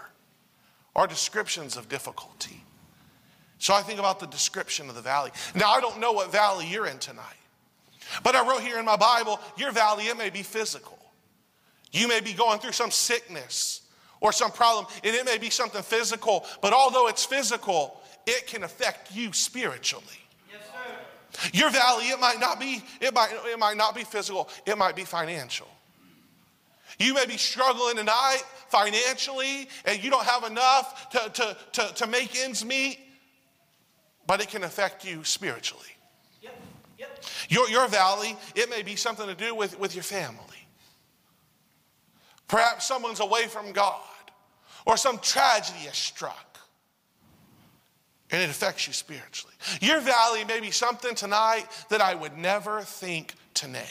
or 0.94 1.06
descriptions 1.06 1.76
of 1.76 1.88
difficulty. 1.88 2.62
So 3.58 3.74
I 3.74 3.82
think 3.82 3.98
about 3.98 4.20
the 4.20 4.26
description 4.26 4.88
of 4.88 4.94
the 4.94 5.02
valley. 5.02 5.30
Now, 5.54 5.70
I 5.70 5.80
don't 5.80 6.00
know 6.00 6.12
what 6.12 6.32
valley 6.32 6.66
you're 6.66 6.86
in 6.86 6.98
tonight, 6.98 7.24
but 8.22 8.34
I 8.34 8.48
wrote 8.48 8.62
here 8.62 8.78
in 8.78 8.84
my 8.84 8.96
Bible 8.96 9.40
your 9.56 9.72
valley, 9.72 10.04
it 10.04 10.16
may 10.16 10.30
be 10.30 10.42
physical. 10.42 10.98
You 11.92 12.08
may 12.08 12.20
be 12.20 12.32
going 12.32 12.60
through 12.60 12.72
some 12.72 12.90
sickness 12.90 13.82
or 14.20 14.32
some 14.32 14.50
problem, 14.50 14.86
and 15.02 15.14
it 15.14 15.24
may 15.24 15.38
be 15.38 15.50
something 15.50 15.82
physical, 15.82 16.44
but 16.60 16.72
although 16.72 17.08
it's 17.08 17.24
physical, 17.24 18.00
it 18.26 18.46
can 18.46 18.62
affect 18.62 19.14
you 19.14 19.32
spiritually. 19.32 20.04
Yes, 20.50 20.60
sir. 20.66 21.50
Your 21.52 21.70
valley, 21.70 22.04
it 22.04 22.20
might 22.20 22.38
not 22.38 22.60
be, 22.60 22.82
it 23.00 23.14
might, 23.14 23.30
it 23.46 23.58
might 23.58 23.76
not 23.76 23.94
be 23.94 24.04
physical, 24.04 24.48
it 24.66 24.76
might 24.76 24.94
be 24.94 25.04
financial. 25.04 25.68
You 26.98 27.14
may 27.14 27.24
be 27.24 27.38
struggling 27.38 27.96
tonight 27.96 28.42
financially 28.68 29.68
and 29.86 30.02
you 30.04 30.10
don't 30.10 30.26
have 30.26 30.44
enough 30.44 31.10
to, 31.10 31.30
to, 31.30 31.56
to, 31.72 31.94
to 31.94 32.06
make 32.06 32.36
ends 32.36 32.64
meet, 32.64 32.98
but 34.26 34.42
it 34.42 34.48
can 34.48 34.64
affect 34.64 35.04
you 35.04 35.24
spiritually. 35.24 35.86
Your, 37.48 37.68
your 37.68 37.88
valley, 37.88 38.36
it 38.54 38.70
may 38.70 38.82
be 38.82 38.96
something 38.96 39.26
to 39.26 39.34
do 39.34 39.54
with, 39.54 39.78
with 39.78 39.94
your 39.94 40.04
family. 40.04 40.38
Perhaps 42.48 42.86
someone's 42.86 43.20
away 43.20 43.46
from 43.46 43.72
God 43.72 44.00
or 44.86 44.96
some 44.96 45.18
tragedy 45.18 45.80
has 45.80 45.96
struck 45.96 46.50
and 48.30 48.40
it 48.40 48.48
affects 48.48 48.86
you 48.86 48.92
spiritually. 48.92 49.54
Your 49.80 50.00
valley 50.00 50.44
may 50.44 50.60
be 50.60 50.70
something 50.70 51.14
tonight 51.14 51.66
that 51.88 52.00
I 52.00 52.14
would 52.14 52.36
never 52.38 52.82
think 52.82 53.34
to 53.54 53.68
name. 53.68 53.82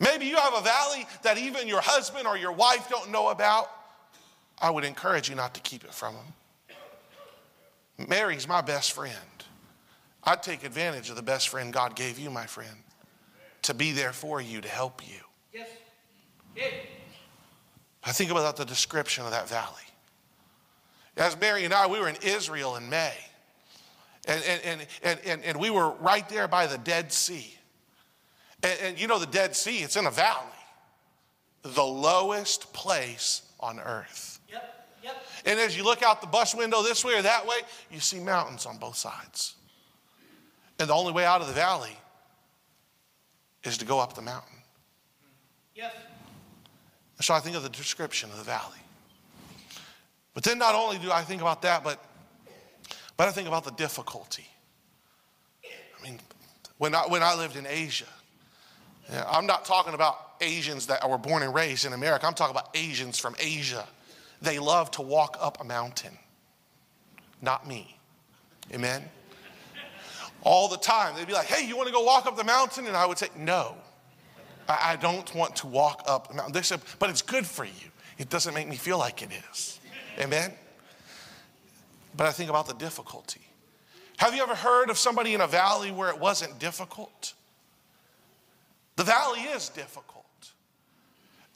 Maybe 0.00 0.26
you 0.26 0.36
have 0.36 0.54
a 0.54 0.60
valley 0.60 1.06
that 1.22 1.38
even 1.38 1.68
your 1.68 1.80
husband 1.80 2.26
or 2.26 2.36
your 2.36 2.52
wife 2.52 2.88
don't 2.88 3.10
know 3.10 3.28
about. 3.28 3.70
I 4.60 4.70
would 4.70 4.84
encourage 4.84 5.28
you 5.28 5.36
not 5.36 5.54
to 5.54 5.60
keep 5.60 5.84
it 5.84 5.94
from 5.94 6.14
them. 6.14 8.08
Mary's 8.08 8.48
my 8.48 8.60
best 8.60 8.92
friend. 8.92 9.16
I'd 10.24 10.42
take 10.42 10.64
advantage 10.64 11.10
of 11.10 11.16
the 11.16 11.22
best 11.22 11.48
friend 11.48 11.72
God 11.72 11.96
gave 11.96 12.18
you, 12.18 12.30
my 12.30 12.46
friend, 12.46 12.76
to 13.62 13.74
be 13.74 13.92
there 13.92 14.12
for 14.12 14.40
you, 14.40 14.60
to 14.60 14.68
help 14.68 15.06
you. 15.06 15.20
Yes. 15.52 15.68
Yeah. 16.56 16.64
I 18.04 18.12
think 18.12 18.30
about 18.30 18.56
the 18.56 18.64
description 18.64 19.24
of 19.24 19.30
that 19.30 19.48
valley. 19.48 19.82
As 21.16 21.38
Mary 21.40 21.64
and 21.64 21.74
I, 21.74 21.86
we 21.86 22.00
were 22.00 22.08
in 22.08 22.16
Israel 22.22 22.76
in 22.76 22.88
May. 22.88 23.12
And, 24.26 24.42
and, 24.44 24.86
and, 25.02 25.20
and, 25.24 25.44
and 25.44 25.58
we 25.58 25.70
were 25.70 25.90
right 25.90 26.28
there 26.28 26.48
by 26.48 26.66
the 26.66 26.78
Dead 26.78 27.12
Sea. 27.12 27.54
And, 28.62 28.78
and 28.82 29.00
you 29.00 29.08
know, 29.08 29.18
the 29.18 29.26
Dead 29.26 29.56
Sea, 29.56 29.78
it's 29.78 29.96
in 29.96 30.06
a 30.06 30.10
valley, 30.10 30.46
the 31.62 31.82
lowest 31.82 32.72
place 32.72 33.42
on 33.60 33.80
earth. 33.80 34.40
Yep, 34.50 34.88
yep. 35.02 35.26
And 35.44 35.58
as 35.58 35.76
you 35.76 35.84
look 35.84 36.02
out 36.02 36.20
the 36.20 36.28
bus 36.28 36.54
window 36.54 36.82
this 36.82 37.04
way 37.04 37.14
or 37.14 37.22
that 37.22 37.46
way, 37.46 37.58
you 37.90 38.00
see 38.00 38.20
mountains 38.20 38.64
on 38.64 38.78
both 38.78 38.96
sides. 38.96 39.56
And 40.82 40.90
the 40.90 40.94
only 40.94 41.12
way 41.12 41.24
out 41.24 41.40
of 41.40 41.46
the 41.46 41.52
valley 41.52 41.96
is 43.62 43.78
to 43.78 43.84
go 43.84 44.00
up 44.00 44.14
the 44.14 44.20
mountain. 44.20 44.58
Yes. 45.76 45.92
So 47.20 47.34
I 47.34 47.38
think 47.38 47.54
of 47.54 47.62
the 47.62 47.68
description 47.68 48.28
of 48.32 48.38
the 48.38 48.42
valley. 48.42 48.80
But 50.34 50.42
then 50.42 50.58
not 50.58 50.74
only 50.74 50.98
do 50.98 51.12
I 51.12 51.22
think 51.22 51.40
about 51.40 51.62
that, 51.62 51.84
but, 51.84 52.04
but 53.16 53.28
I 53.28 53.30
think 53.30 53.46
about 53.46 53.62
the 53.62 53.70
difficulty. 53.70 54.44
I 55.64 56.02
mean, 56.02 56.18
when 56.78 56.96
I, 56.96 57.02
when 57.02 57.22
I 57.22 57.36
lived 57.36 57.54
in 57.54 57.64
Asia, 57.64 58.08
I'm 59.28 59.46
not 59.46 59.64
talking 59.64 59.94
about 59.94 60.32
Asians 60.40 60.88
that 60.88 61.08
were 61.08 61.16
born 61.16 61.44
and 61.44 61.54
raised 61.54 61.84
in 61.84 61.92
America. 61.92 62.26
I'm 62.26 62.34
talking 62.34 62.56
about 62.56 62.70
Asians 62.74 63.20
from 63.20 63.36
Asia. 63.38 63.86
They 64.40 64.58
love 64.58 64.90
to 64.92 65.02
walk 65.02 65.36
up 65.40 65.60
a 65.60 65.64
mountain. 65.64 66.18
Not 67.40 67.68
me. 67.68 67.96
Amen? 68.74 69.08
All 70.42 70.68
the 70.68 70.76
time. 70.76 71.14
They'd 71.16 71.26
be 71.26 71.32
like, 71.32 71.46
hey, 71.46 71.66
you 71.66 71.76
want 71.76 71.88
to 71.88 71.92
go 71.92 72.02
walk 72.02 72.26
up 72.26 72.36
the 72.36 72.44
mountain? 72.44 72.86
And 72.86 72.96
I 72.96 73.06
would 73.06 73.18
say, 73.18 73.28
no. 73.36 73.76
I, 74.68 74.96
don't 74.96 75.32
want 75.34 75.56
to 75.56 75.66
walk 75.66 76.02
up 76.06 76.28
the 76.28 76.34
mountain. 76.34 76.52
They 76.52 76.62
said, 76.62 76.80
but 76.98 77.10
it's 77.10 77.22
good 77.22 77.46
for 77.46 77.64
you. 77.64 77.90
It 78.18 78.30
doesn't 78.30 78.54
make 78.54 78.68
me 78.68 78.76
feel 78.76 78.98
like 78.98 79.22
it 79.22 79.30
is. 79.52 79.80
Amen? 80.18 80.52
But 82.16 82.26
I 82.26 82.32
think 82.32 82.50
about 82.50 82.66
the 82.66 82.74
difficulty. 82.74 83.40
Have 84.18 84.34
you 84.34 84.42
ever 84.42 84.54
heard 84.54 84.90
of 84.90 84.98
somebody 84.98 85.34
in 85.34 85.40
a 85.40 85.46
valley 85.46 85.90
where 85.90 86.08
it 86.08 86.18
wasn't 86.18 86.58
difficult? 86.58 87.34
The 88.96 89.04
valley 89.04 89.40
is 89.40 89.68
difficult. 89.68 90.22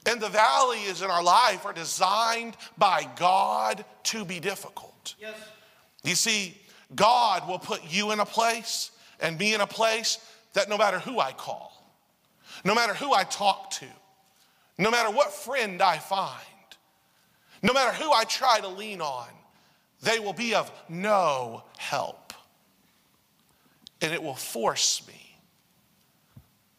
And 0.06 0.20
the 0.20 0.28
valleys 0.28 1.02
in 1.02 1.10
our 1.10 1.22
life 1.22 1.66
are 1.66 1.72
designed 1.72 2.56
by 2.78 3.08
God 3.16 3.84
to 4.04 4.24
be 4.24 4.40
difficult. 4.40 5.14
Yes. 5.20 5.34
You 6.04 6.14
see, 6.14 6.56
God 6.94 7.48
will 7.48 7.58
put 7.58 7.82
you 7.84 8.12
in 8.12 8.20
a 8.20 8.26
place 8.26 8.90
and 9.20 9.38
me 9.38 9.54
in 9.54 9.60
a 9.60 9.66
place 9.66 10.18
that 10.52 10.68
no 10.68 10.78
matter 10.78 10.98
who 10.98 11.18
I 11.18 11.32
call, 11.32 11.72
no 12.64 12.74
matter 12.74 12.94
who 12.94 13.12
I 13.12 13.24
talk 13.24 13.70
to, 13.72 13.86
no 14.78 14.90
matter 14.90 15.10
what 15.10 15.32
friend 15.32 15.82
I 15.82 15.98
find, 15.98 16.40
no 17.62 17.72
matter 17.72 17.92
who 17.92 18.12
I 18.12 18.24
try 18.24 18.60
to 18.60 18.68
lean 18.68 19.00
on, 19.00 19.26
they 20.02 20.18
will 20.18 20.32
be 20.32 20.54
of 20.54 20.70
no 20.88 21.64
help. 21.78 22.32
And 24.00 24.12
it 24.12 24.22
will 24.22 24.34
force 24.34 25.06
me 25.08 25.38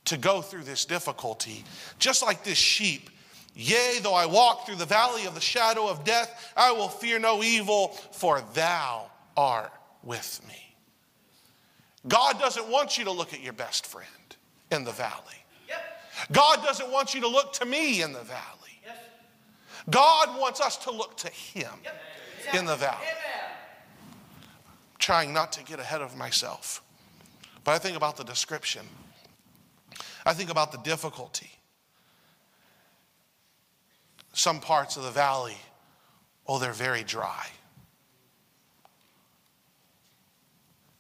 to 0.06 0.18
go 0.18 0.42
through 0.42 0.64
this 0.64 0.86
difficulty, 0.86 1.64
just 2.00 2.24
like 2.24 2.44
this 2.44 2.58
sheep. 2.58 3.10
Yea, 3.56 4.00
though 4.02 4.14
I 4.14 4.28
walk 4.28 4.66
through 4.66 4.76
the 4.76 4.86
valley 4.86 5.26
of 5.26 5.34
the 5.34 5.42
shadow 5.42 5.88
of 5.88 6.04
death, 6.04 6.54
I 6.56 6.72
will 6.72 6.90
fear 6.90 7.18
no 7.18 7.42
evil, 7.44 7.90
for 8.12 8.42
thou 8.54 9.10
art 9.36 9.74
with 10.08 10.42
me. 10.48 10.76
God 12.08 12.40
doesn't 12.40 12.68
want 12.70 12.98
you 12.98 13.04
to 13.04 13.12
look 13.12 13.34
at 13.34 13.42
your 13.42 13.54
best 13.54 13.86
friend 13.86 14.08
in 14.72 14.86
the 14.86 14.94
valley. 14.94 15.44
God 16.32 16.64
doesn't 16.64 16.90
want 16.92 17.14
you 17.14 17.22
to 17.22 17.28
look 17.28 17.54
to 17.54 17.66
me 17.66 18.02
in 18.02 18.14
the 18.14 18.24
valley. 18.24 18.42
God 19.90 20.40
wants 20.40 20.60
us 20.60 20.78
to 20.78 20.92
look 20.92 21.18
to 21.18 21.30
Him 21.30 21.72
in 22.54 22.66
the 22.66 22.76
valley. 22.76 23.06
trying 24.98 25.34
not 25.34 25.52
to 25.54 25.64
get 25.64 25.80
ahead 25.80 26.02
of 26.02 26.18
myself. 26.18 26.82
But 27.64 27.76
I 27.76 27.78
think 27.78 27.96
about 27.96 28.18
the 28.18 28.24
description, 28.24 28.86
I 30.26 30.34
think 30.34 30.50
about 30.50 30.72
the 30.72 30.80
difficulty. 30.80 31.52
Some 34.34 34.60
parts 34.60 34.98
of 34.98 35.04
the 35.04 35.12
valley, 35.12 35.58
oh, 36.48 36.60
they're 36.60 36.74
very 36.74 37.04
dry. 37.04 37.48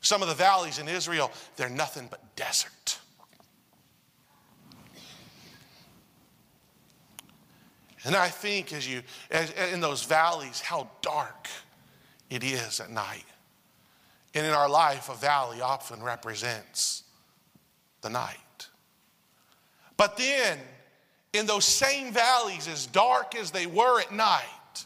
Some 0.01 0.21
of 0.21 0.27
the 0.27 0.35
valleys 0.35 0.79
in 0.79 0.87
Israel, 0.87 1.31
they're 1.55 1.69
nothing 1.69 2.07
but 2.09 2.35
desert. 2.35 2.99
And 8.03 8.15
I 8.15 8.29
think 8.29 8.71
as 8.71 8.87
you, 8.87 9.01
as, 9.31 9.51
in 9.73 9.81
those 9.81 10.03
valleys, 10.03 10.61
how 10.61 10.89
dark 11.01 11.49
it 12.29 12.43
is 12.43 12.79
at 12.79 12.89
night. 12.89 13.25
And 14.33 14.45
in 14.45 14.53
our 14.53 14.69
life, 14.69 15.09
a 15.09 15.15
valley 15.15 15.61
often 15.61 16.01
represents 16.01 17.03
the 18.01 18.09
night. 18.09 18.67
But 19.97 20.15
then, 20.15 20.59
in 21.33 21.47
those 21.47 21.65
same 21.65 22.13
valleys, 22.13 22.67
as 22.67 22.85
dark 22.85 23.35
as 23.35 23.51
they 23.51 23.65
were 23.65 23.99
at 23.99 24.13
night, 24.13 24.85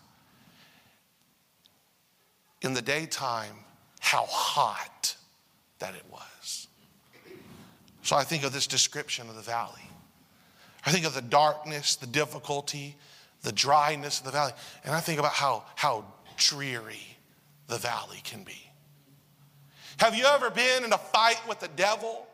in 2.62 2.74
the 2.74 2.82
daytime, 2.82 3.56
how 4.02 4.26
hot 4.26 5.16
that 5.80 5.96
it 5.96 6.04
was. 6.12 6.68
So 8.02 8.18
I 8.18 8.24
think 8.24 8.44
of 8.44 8.52
this 8.52 8.68
description 8.68 9.30
of 9.30 9.36
the 9.36 9.42
valley. 9.42 9.82
I 10.86 10.92
think 10.92 11.06
of 11.06 11.14
the 11.14 11.22
darkness, 11.22 11.96
the 11.96 12.08
difficulty, 12.08 12.98
the 13.44 13.54
dryness 13.54 14.20
of 14.20 14.26
the 14.26 14.32
valley. 14.32 14.52
And 14.84 14.94
I 14.94 15.00
think 15.00 15.20
about 15.20 15.32
how, 15.32 15.64
how 15.76 16.04
dreary 16.36 17.18
the 17.68 17.78
valley 17.78 18.20
can 18.24 18.44
be. 18.44 18.70
Have 19.98 20.16
you 20.16 20.26
ever 20.26 20.50
been 20.50 20.84
in 20.84 20.92
a 20.92 20.98
fight 20.98 21.40
with 21.48 21.60
the 21.60 21.70
devil 21.70 22.28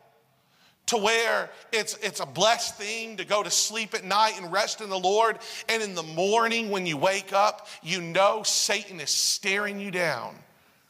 to 0.86 0.96
where 0.96 1.50
it's, 1.70 1.98
it's 1.98 2.20
a 2.20 2.26
blessed 2.26 2.76
thing 2.76 3.18
to 3.18 3.24
go 3.26 3.42
to 3.42 3.50
sleep 3.50 3.94
at 3.94 4.04
night 4.04 4.40
and 4.40 4.50
rest 4.50 4.80
in 4.80 4.88
the 4.88 4.98
Lord, 4.98 5.38
and 5.68 5.82
in 5.82 5.94
the 5.94 6.02
morning 6.02 6.70
when 6.70 6.86
you 6.86 6.96
wake 6.96 7.34
up, 7.34 7.68
you 7.82 8.00
know 8.00 8.42
Satan 8.42 8.98
is 8.98 9.10
staring 9.10 9.78
you 9.78 9.90
down, 9.90 10.34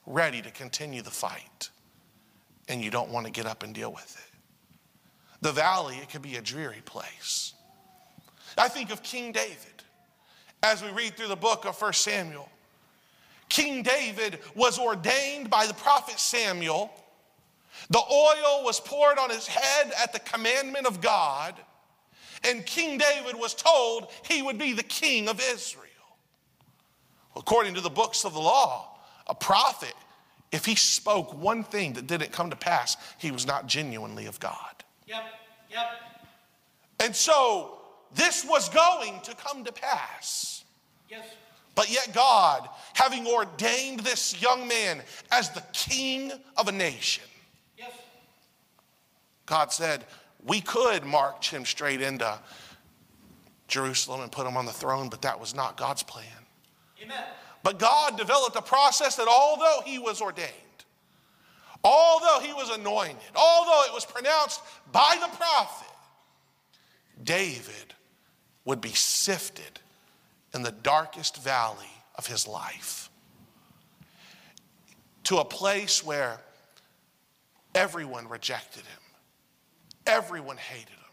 ready 0.09 0.43
to 0.43 0.51
continue 0.51 1.03
the 1.03 1.11
fight, 1.11 1.71
and 2.69 2.83
you 2.83 2.91
don't 2.91 3.11
want 3.11 3.27
to 3.27 3.33
get 3.33 3.47
up 3.47 3.63
and 3.63 3.75
deal 3.75 3.93
with 3.93 4.17
it? 4.17 4.39
The 5.41 5.53
valley, 5.53 5.97
it 5.97 6.11
could 6.11 6.23
be 6.23 6.37
a 6.37 6.43
dreary 6.43 6.83
place. 6.85 7.55
I 8.57 8.69
think 8.69 8.91
of 8.91 9.03
King 9.03 9.31
David 9.33 9.85
as 10.63 10.83
we 10.83 10.91
read 10.91 11.17
through 11.17 11.29
the 11.29 11.37
book 11.37 11.65
of 11.65 11.81
1 11.81 11.93
Samuel. 11.93 12.49
King 13.49 13.83
David 13.83 14.41
was 14.55 14.79
ordained 14.79 15.49
by 15.49 15.67
the 15.67 15.75
prophet 15.75 16.19
Samuel. 16.19 16.93
The 17.91 17.99
oil 17.99 18.65
was 18.65 18.81
poured 18.81 19.19
on 19.19 19.31
his 19.31 19.47
head 19.47 19.93
at 20.03 20.13
the 20.13 20.19
commandment 20.19 20.87
of 20.87 21.01
God. 21.01 21.55
And 22.45 22.67
King 22.67 22.99
David 22.99 23.39
was 23.39 23.55
told 23.55 24.09
he 24.29 24.43
would 24.43 24.59
be 24.59 24.73
the 24.73 24.83
king 24.83 25.29
of 25.29 25.41
Israel. 25.41 25.85
According 27.37 27.75
to 27.75 27.81
the 27.81 27.91
books 27.91 28.25
of 28.25 28.33
the 28.33 28.41
law, 28.41 28.99
a 29.29 29.35
prophet, 29.35 29.95
if 30.53 30.65
he 30.65 30.75
spoke 30.75 31.35
one 31.35 31.63
thing 31.63 31.93
that 31.95 32.07
didn't 32.07 32.33
come 32.33 32.51
to 32.51 32.57
pass, 32.57 32.97
he 33.19 33.31
was 33.31 33.47
not 33.47 33.67
genuinely 33.67 34.27
of 34.27 34.41
God. 34.41 34.85
Yep, 35.07 35.25
yep. 35.71 35.87
And 37.01 37.15
so 37.15 37.79
this 38.15 38.45
was 38.45 38.69
going 38.71 39.21
to 39.23 39.35
come 39.35 39.65
to 39.65 39.73
pass. 39.73 40.65
Yes. 41.09 41.25
But 41.75 41.91
yet, 41.91 42.11
God, 42.13 42.69
having 42.95 43.27
ordained 43.27 44.01
this 44.01 44.41
young 44.43 44.67
man 44.67 45.01
as 45.31 45.51
the 45.51 45.63
king 45.73 46.33
of 46.57 46.69
a 46.69 46.73
nation, 46.73 47.25
Yes. 47.77 47.93
God 49.47 49.73
said, 49.73 50.05
we 50.45 50.61
could 50.61 51.05
march 51.05 51.51
him 51.51 51.65
straight 51.65 52.01
into 52.01 52.39
Jerusalem 53.69 54.23
and 54.23 54.33
put 54.33 54.47
him 54.47 54.57
on 54.57 54.67
the 54.67 54.73
throne, 54.73 55.09
but 55.09 55.23
that 55.23 55.39
was 55.39 55.55
not 55.55 55.77
God's 55.77 56.03
plan. 56.03 56.25
Amen. 57.03 57.25
But 57.69 57.79
God 57.79 58.17
developed 58.17 58.57
a 58.57 58.63
process 58.63 59.17
that 59.17 59.29
although 59.29 59.83
he 59.85 59.99
was 59.99 60.23
ordained, 60.23 60.49
although 61.85 62.39
he 62.41 62.55
was 62.55 62.71
anointed, 62.71 63.31
although 63.37 63.83
it 63.87 63.93
was 63.93 64.07
pronounced 64.07 64.63
by 64.91 65.19
the 65.21 65.29
prophet, 65.37 65.95
David 67.23 67.93
would 68.65 68.81
be 68.81 68.95
sifted 68.95 69.81
in 70.55 70.63
the 70.63 70.71
darkest 70.71 71.43
valley 71.43 71.91
of 72.15 72.27
his 72.27 72.49
life 72.49 73.11
to 75.25 75.37
a 75.37 75.45
place 75.45 76.03
where 76.03 76.41
everyone 77.75 78.27
rejected 78.29 78.85
him, 78.85 79.03
everyone 80.07 80.57
hated 80.57 80.89
him. 80.89 81.13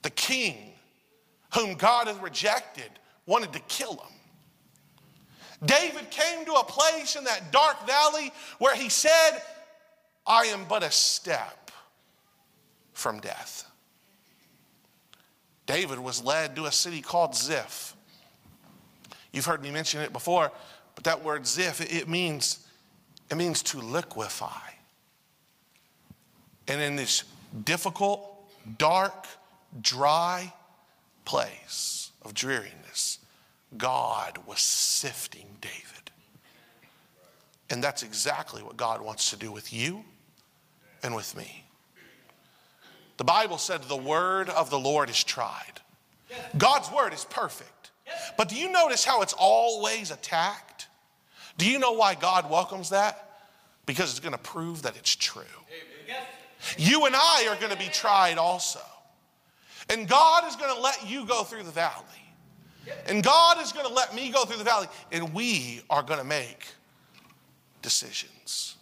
The 0.00 0.08
king, 0.08 0.72
whom 1.52 1.74
God 1.74 2.06
had 2.06 2.22
rejected, 2.22 2.88
wanted 3.26 3.52
to 3.52 3.60
kill 3.68 3.96
him. 3.96 4.15
David 5.64 6.10
came 6.10 6.44
to 6.44 6.52
a 6.52 6.64
place 6.64 7.16
in 7.16 7.24
that 7.24 7.50
dark 7.50 7.86
valley 7.86 8.32
where 8.58 8.74
he 8.74 8.88
said, 8.88 9.40
I 10.26 10.46
am 10.46 10.64
but 10.68 10.82
a 10.82 10.90
step 10.90 11.70
from 12.92 13.20
death. 13.20 13.64
David 15.66 15.98
was 15.98 16.22
led 16.22 16.56
to 16.56 16.66
a 16.66 16.72
city 16.72 17.00
called 17.00 17.34
Ziph. 17.34 17.94
You've 19.32 19.46
heard 19.46 19.62
me 19.62 19.70
mention 19.70 20.00
it 20.00 20.12
before, 20.12 20.52
but 20.94 21.04
that 21.04 21.24
word 21.24 21.46
Ziph, 21.46 21.80
it 21.80 22.08
means, 22.08 22.66
it 23.30 23.36
means 23.36 23.62
to 23.64 23.78
liquefy. 23.78 24.48
And 26.68 26.80
in 26.80 26.96
this 26.96 27.24
difficult, 27.64 28.28
dark, 28.78 29.26
dry 29.80 30.52
place 31.24 32.10
of 32.22 32.34
dreariness, 32.34 32.85
God 33.78 34.38
was 34.46 34.60
sifting 34.60 35.46
David. 35.60 36.10
And 37.70 37.82
that's 37.82 38.02
exactly 38.02 38.62
what 38.62 38.76
God 38.76 39.00
wants 39.00 39.30
to 39.30 39.36
do 39.36 39.50
with 39.50 39.72
you 39.72 40.04
and 41.02 41.14
with 41.14 41.36
me. 41.36 41.64
The 43.16 43.24
Bible 43.24 43.58
said 43.58 43.82
the 43.84 43.96
word 43.96 44.48
of 44.50 44.70
the 44.70 44.78
Lord 44.78 45.10
is 45.10 45.22
tried. 45.24 45.80
God's 46.56 46.90
word 46.90 47.12
is 47.12 47.24
perfect. 47.24 47.90
But 48.36 48.48
do 48.48 48.56
you 48.56 48.70
notice 48.70 49.04
how 49.04 49.22
it's 49.22 49.34
always 49.36 50.10
attacked? 50.10 50.88
Do 51.58 51.68
you 51.68 51.78
know 51.78 51.92
why 51.92 52.14
God 52.14 52.50
welcomes 52.50 52.90
that? 52.90 53.40
Because 53.86 54.10
it's 54.10 54.20
going 54.20 54.32
to 54.32 54.38
prove 54.38 54.82
that 54.82 54.96
it's 54.96 55.14
true. 55.14 55.42
You 56.76 57.06
and 57.06 57.14
I 57.14 57.46
are 57.48 57.56
going 57.56 57.72
to 57.72 57.78
be 57.78 57.88
tried 57.88 58.38
also. 58.38 58.80
And 59.88 60.08
God 60.08 60.46
is 60.48 60.56
going 60.56 60.74
to 60.74 60.80
let 60.80 61.08
you 61.08 61.26
go 61.26 61.44
through 61.44 61.62
the 61.62 61.70
valley. 61.70 62.04
And 63.06 63.22
God 63.22 63.60
is 63.60 63.72
going 63.72 63.86
to 63.86 63.92
let 63.92 64.14
me 64.14 64.30
go 64.30 64.44
through 64.44 64.58
the 64.58 64.64
valley. 64.64 64.88
And 65.12 65.32
we 65.34 65.82
are 65.90 66.02
going 66.02 66.18
to 66.18 66.24
make 66.24 66.66
decisions. 67.82 68.76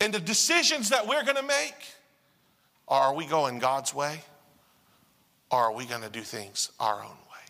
And 0.00 0.14
the 0.14 0.20
decisions 0.20 0.88
that 0.90 1.06
we're 1.06 1.24
going 1.24 1.36
to 1.36 1.42
make 1.42 1.74
are 2.88 3.02
are 3.02 3.14
we 3.14 3.26
going 3.26 3.58
God's 3.58 3.94
way? 3.94 4.20
Or 5.50 5.58
are 5.58 5.72
we 5.72 5.84
going 5.84 6.02
to 6.02 6.10
do 6.10 6.22
things 6.22 6.70
our 6.78 6.96
own 7.02 7.08
way? 7.10 7.40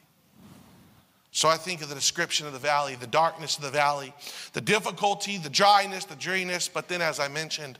So 1.33 1.49
I 1.49 1.57
think 1.57 1.83
of 1.83 1.89
the 1.89 1.95
description 1.95 2.47
of 2.47 2.53
the 2.53 2.59
valley, 2.59 2.97
the 2.97 3.07
darkness 3.07 3.57
of 3.57 3.63
the 3.63 3.71
valley, 3.71 4.13
the 4.53 4.61
difficulty, 4.61 5.39
the 5.39 5.51
dryness, 5.51 6.05
the 6.05 6.17
dreariness, 6.17 6.69
but 6.69 6.89
then, 6.89 7.01
as 7.01 7.21
I 7.21 7.29
mentioned, 7.29 7.79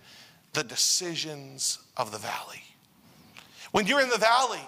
the 0.53 0.63
decisions 0.63 1.79
of 1.97 2.13
the 2.13 2.19
valley. 2.19 2.63
When 3.73 3.87
you're 3.87 4.01
in 4.01 4.09
the 4.09 4.19
valley 4.19 4.61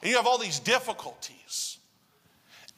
and 0.00 0.10
you 0.10 0.16
have 0.16 0.26
all 0.26 0.38
these 0.38 0.60
difficulties, 0.60 1.71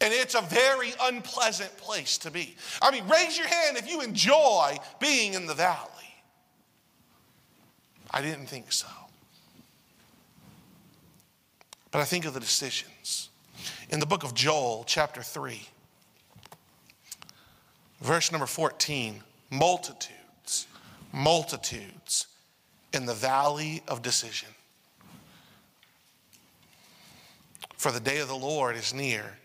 and 0.01 0.13
it's 0.13 0.35
a 0.35 0.43
very 0.43 0.93
unpleasant 1.03 1.77
place 1.77 2.19
to 2.19 2.31
be. 2.31 2.57
I 2.83 2.91
mean, 2.91 3.07
raise 3.09 3.39
your 3.39 3.47
hand 3.47 3.77
if 3.77 3.89
you 3.89 4.01
enjoy 4.01 4.77
being 5.01 5.35
in 5.35 5.47
the 5.47 5.55
valley. 5.55 5.89
I 8.11 8.23
didn't 8.23 8.47
think 8.47 8.73
so. 8.73 8.89
But 11.91 12.01
I 12.01 12.05
think 12.05 12.25
of 12.25 12.35
the 12.35 12.41
decisions. 12.41 13.31
In 13.91 14.01
the 14.01 14.07
book 14.07 14.25
of 14.25 14.35
Joel, 14.35 14.85
chapter 14.87 15.23
3, 15.23 15.61
verse 18.01 18.33
number 18.33 18.47
14 18.47 19.23
multitudes, 19.51 20.67
multitudes 21.13 22.27
in 22.93 23.07
the 23.07 23.15
valley 23.15 23.83
of 23.87 24.03
decision. 24.03 24.49
For 27.77 27.93
the 27.93 28.01
day 28.01 28.19
of 28.19 28.29
the 28.29 28.35
Lord 28.35 28.77
is 28.77 28.93
near 28.93 29.39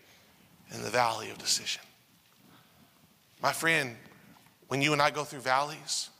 in 0.74 0.82
the 0.82 0.90
valley 0.90 1.30
of 1.30 1.38
decision. 1.38 1.82
My 3.42 3.52
friend, 3.52 3.96
when 4.68 4.82
you 4.82 4.92
and 4.92 5.00
I 5.00 5.10
go 5.10 5.24
through 5.24 5.40
valleys, 5.40 6.10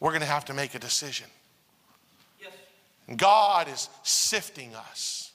we're 0.00 0.10
going 0.10 0.20
to 0.20 0.26
have 0.26 0.44
to 0.46 0.54
make 0.54 0.74
a 0.74 0.78
decision. 0.78 1.26
Yes. 2.40 2.52
God 3.16 3.68
is 3.68 3.88
sifting 4.02 4.74
us, 4.74 5.32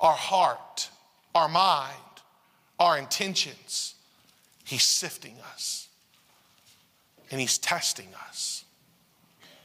our 0.00 0.12
heart, 0.12 0.90
our 1.34 1.48
mind, 1.48 1.96
our 2.78 2.98
intentions. 2.98 3.94
He's 4.64 4.84
sifting 4.84 5.36
us 5.52 5.88
and 7.30 7.40
He's 7.40 7.58
testing 7.58 8.08
us. 8.28 8.64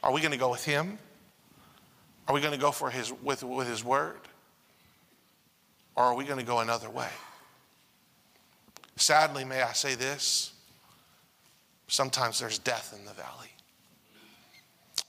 Are 0.02 0.12
we 0.12 0.20
going 0.20 0.32
to 0.32 0.38
go 0.38 0.50
with 0.50 0.64
Him? 0.64 0.98
Are 2.26 2.34
we 2.34 2.40
going 2.40 2.52
to 2.52 2.60
go 2.60 2.70
for 2.70 2.90
his, 2.90 3.12
with, 3.22 3.42
with 3.42 3.68
His 3.68 3.82
Word? 3.82 4.20
Or 5.96 6.04
are 6.04 6.14
we 6.14 6.24
going 6.24 6.38
to 6.38 6.44
go 6.44 6.60
another 6.60 6.90
way? 6.90 7.08
Sadly, 8.98 9.44
may 9.44 9.62
I 9.62 9.72
say 9.72 9.94
this? 9.94 10.52
Sometimes 11.86 12.38
there's 12.40 12.58
death 12.58 12.94
in 12.98 13.04
the 13.04 13.12
valley. 13.12 13.48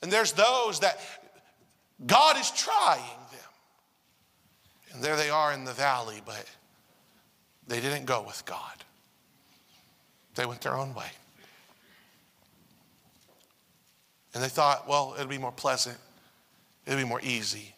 And 0.02 0.12
there's 0.12 0.32
those 0.32 0.80
that 0.80 0.99
God 2.06 2.39
is 2.39 2.52
trying 2.52 3.02
them. 3.32 3.39
And 4.93 5.04
there 5.04 5.17
they 5.17 5.30
are 5.30 5.52
in 5.54 5.65
the 5.65 5.73
valley, 5.73 6.21
but 6.25 6.45
they 7.67 7.82
didn't 7.82 8.06
go 8.06 8.21
with 8.21 8.45
God. 8.45 8.84
They 10.36 10.45
went 10.45 10.62
their 10.62 10.75
own 10.75 10.93
way. 10.93 11.10
And 14.34 14.43
they 14.43 14.47
thought, 14.47 14.88
well, 14.88 15.15
it'll 15.17 15.28
be 15.28 15.38
more 15.39 15.52
pleasant, 15.52 15.97
it'll 16.86 16.99
be 16.99 17.06
more 17.06 17.21
easy. 17.21 17.73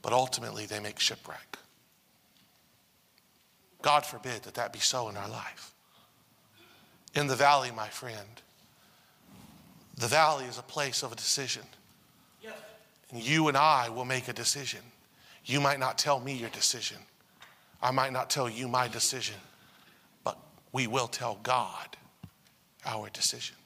But 0.00 0.12
ultimately, 0.12 0.66
they 0.66 0.80
make 0.80 0.98
shipwreck. 0.98 1.51
God 3.82 4.06
forbid 4.06 4.42
that 4.44 4.54
that 4.54 4.72
be 4.72 4.78
so 4.78 5.08
in 5.08 5.16
our 5.16 5.28
life. 5.28 5.72
In 7.14 7.26
the 7.26 7.36
valley, 7.36 7.70
my 7.70 7.88
friend, 7.88 8.42
the 9.98 10.06
valley 10.06 10.46
is 10.46 10.58
a 10.58 10.62
place 10.62 11.02
of 11.02 11.12
a 11.12 11.16
decision. 11.16 11.62
Yes. 12.42 12.54
And 13.10 13.22
you 13.22 13.48
and 13.48 13.56
I 13.56 13.88
will 13.90 14.04
make 14.04 14.28
a 14.28 14.32
decision. 14.32 14.80
You 15.44 15.60
might 15.60 15.78
not 15.78 15.98
tell 15.98 16.20
me 16.20 16.32
your 16.32 16.48
decision. 16.50 16.96
I 17.82 17.90
might 17.90 18.12
not 18.12 18.30
tell 18.30 18.48
you 18.48 18.68
my 18.68 18.88
decision. 18.88 19.36
But 20.24 20.38
we 20.72 20.86
will 20.86 21.08
tell 21.08 21.38
God 21.42 21.96
our 22.86 23.10
decision. 23.10 23.56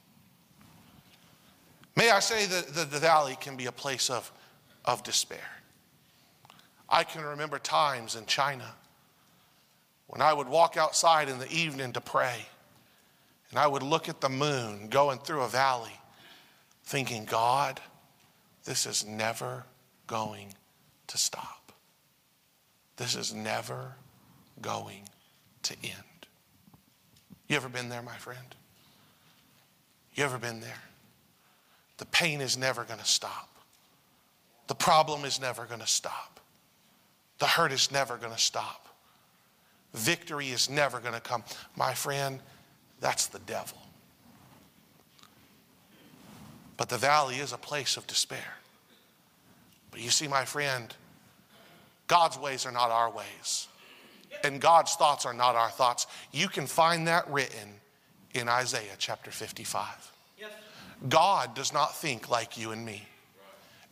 May 1.94 2.10
I 2.10 2.20
say 2.20 2.46
that 2.46 2.68
the, 2.68 2.84
the 2.84 2.98
valley 2.98 3.36
can 3.40 3.56
be 3.56 3.66
a 3.66 3.72
place 3.72 4.10
of, 4.10 4.30
of 4.84 5.02
despair. 5.02 5.48
I 6.88 7.04
can 7.04 7.22
remember 7.24 7.58
times 7.58 8.16
in 8.16 8.26
China 8.26 8.74
when 10.06 10.20
I 10.20 10.32
would 10.32 10.48
walk 10.48 10.76
outside 10.76 11.28
in 11.28 11.38
the 11.38 11.50
evening 11.50 11.92
to 11.92 12.00
pray 12.00 12.46
and 13.50 13.58
I 13.58 13.66
would 13.66 13.82
look 13.82 14.08
at 14.08 14.20
the 14.20 14.28
moon 14.28 14.88
going 14.88 15.18
through 15.18 15.42
a 15.42 15.48
valley 15.48 15.98
thinking, 16.84 17.24
God, 17.24 17.80
this 18.64 18.86
is 18.86 19.04
never 19.04 19.64
going 20.06 20.54
to 21.08 21.18
stop. 21.18 21.72
This 22.96 23.14
is 23.14 23.34
never 23.34 23.94
going 24.60 25.08
to 25.64 25.74
end. 25.82 25.92
You 27.48 27.56
ever 27.56 27.68
been 27.68 27.88
there, 27.88 28.02
my 28.02 28.16
friend? 28.16 28.54
You 30.14 30.24
ever 30.24 30.38
been 30.38 30.60
there? 30.60 30.82
The 31.98 32.06
pain 32.06 32.40
is 32.40 32.56
never 32.56 32.84
going 32.84 32.98
to 32.98 33.06
stop. 33.06 33.48
The 34.66 34.74
problem 34.74 35.24
is 35.24 35.40
never 35.40 35.64
going 35.64 35.80
to 35.80 35.86
stop. 35.86 36.40
The 37.38 37.46
hurt 37.46 37.72
is 37.72 37.92
never 37.92 38.16
going 38.16 38.32
to 38.32 38.38
stop. 38.38 38.85
Victory 39.96 40.50
is 40.50 40.68
never 40.68 41.00
going 41.00 41.14
to 41.14 41.20
come. 41.20 41.42
My 41.74 41.94
friend, 41.94 42.40
that's 43.00 43.26
the 43.26 43.38
devil. 43.40 43.78
But 46.76 46.88
the 46.88 46.98
valley 46.98 47.36
is 47.36 47.52
a 47.52 47.58
place 47.58 47.96
of 47.96 48.06
despair. 48.06 48.54
But 49.90 50.00
you 50.00 50.10
see, 50.10 50.28
my 50.28 50.44
friend, 50.44 50.94
God's 52.06 52.38
ways 52.38 52.66
are 52.66 52.72
not 52.72 52.90
our 52.90 53.10
ways, 53.10 53.68
and 54.44 54.60
God's 54.60 54.94
thoughts 54.94 55.24
are 55.24 55.32
not 55.32 55.56
our 55.56 55.70
thoughts. 55.70 56.06
You 56.32 56.48
can 56.48 56.66
find 56.66 57.08
that 57.08 57.28
written 57.30 57.80
in 58.34 58.48
Isaiah 58.48 58.94
chapter 58.98 59.30
55. 59.30 60.12
God 61.08 61.54
does 61.54 61.72
not 61.72 61.96
think 61.96 62.30
like 62.30 62.58
you 62.58 62.72
and 62.72 62.84
me. 62.84 63.02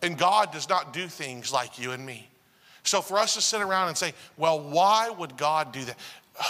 And 0.02 0.18
God 0.18 0.52
does 0.52 0.68
not 0.68 0.92
do 0.92 1.06
things 1.08 1.52
like 1.52 1.78
you 1.78 1.92
and 1.92 2.04
me. 2.04 2.28
So 2.84 3.00
for 3.00 3.18
us 3.18 3.34
to 3.34 3.40
sit 3.40 3.60
around 3.60 3.88
and 3.88 3.96
say, 3.96 4.12
well, 4.36 4.60
why 4.60 5.10
would 5.10 5.36
God 5.36 5.72
do 5.72 5.84
that? 5.84 5.98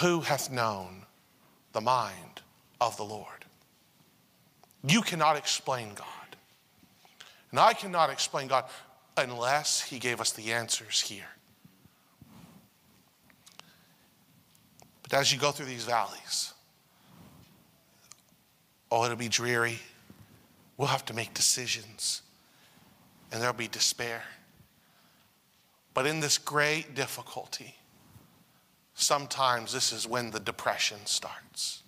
Who 0.01 0.21
hath 0.21 0.51
known 0.51 1.07
the 1.73 1.81
mind 1.81 2.43
of 2.81 2.97
the 2.97 3.05
Lord? 3.05 3.45
You 4.87 5.01
cannot 5.01 5.37
explain 5.37 5.95
God. 5.95 6.07
And 7.51 7.61
I 7.61 7.73
cannot 7.73 8.11
explain 8.11 8.49
God 8.49 8.65
unless 9.17 9.81
He 9.81 9.99
gave 9.99 10.21
us 10.21 10.33
the 10.33 10.53
answers 10.53 11.01
here. 11.01 11.25
But 15.03 15.15
as 15.15 15.33
you 15.33 15.39
go 15.39 15.53
through 15.53 15.67
these 15.67 15.85
valleys, 15.85 16.53
oh, 18.91 19.05
it'll 19.05 19.17
be 19.17 19.29
dreary. 19.29 19.79
We'll 20.77 20.89
have 20.89 21.05
to 21.07 21.15
make 21.15 21.33
decisions, 21.33 22.23
and 23.31 23.41
there'll 23.41 23.55
be 23.55 23.69
despair. 23.69 24.25
But 25.95 26.07
in 26.07 26.21
this 26.21 26.39
great 26.39 26.95
difficulty, 26.95 27.77
sometimes 28.95 29.73
this 29.73 29.93
is 29.93 30.07
when 30.07 30.33
the 30.33 30.41
depression 30.41 30.99
starts. 31.05 31.83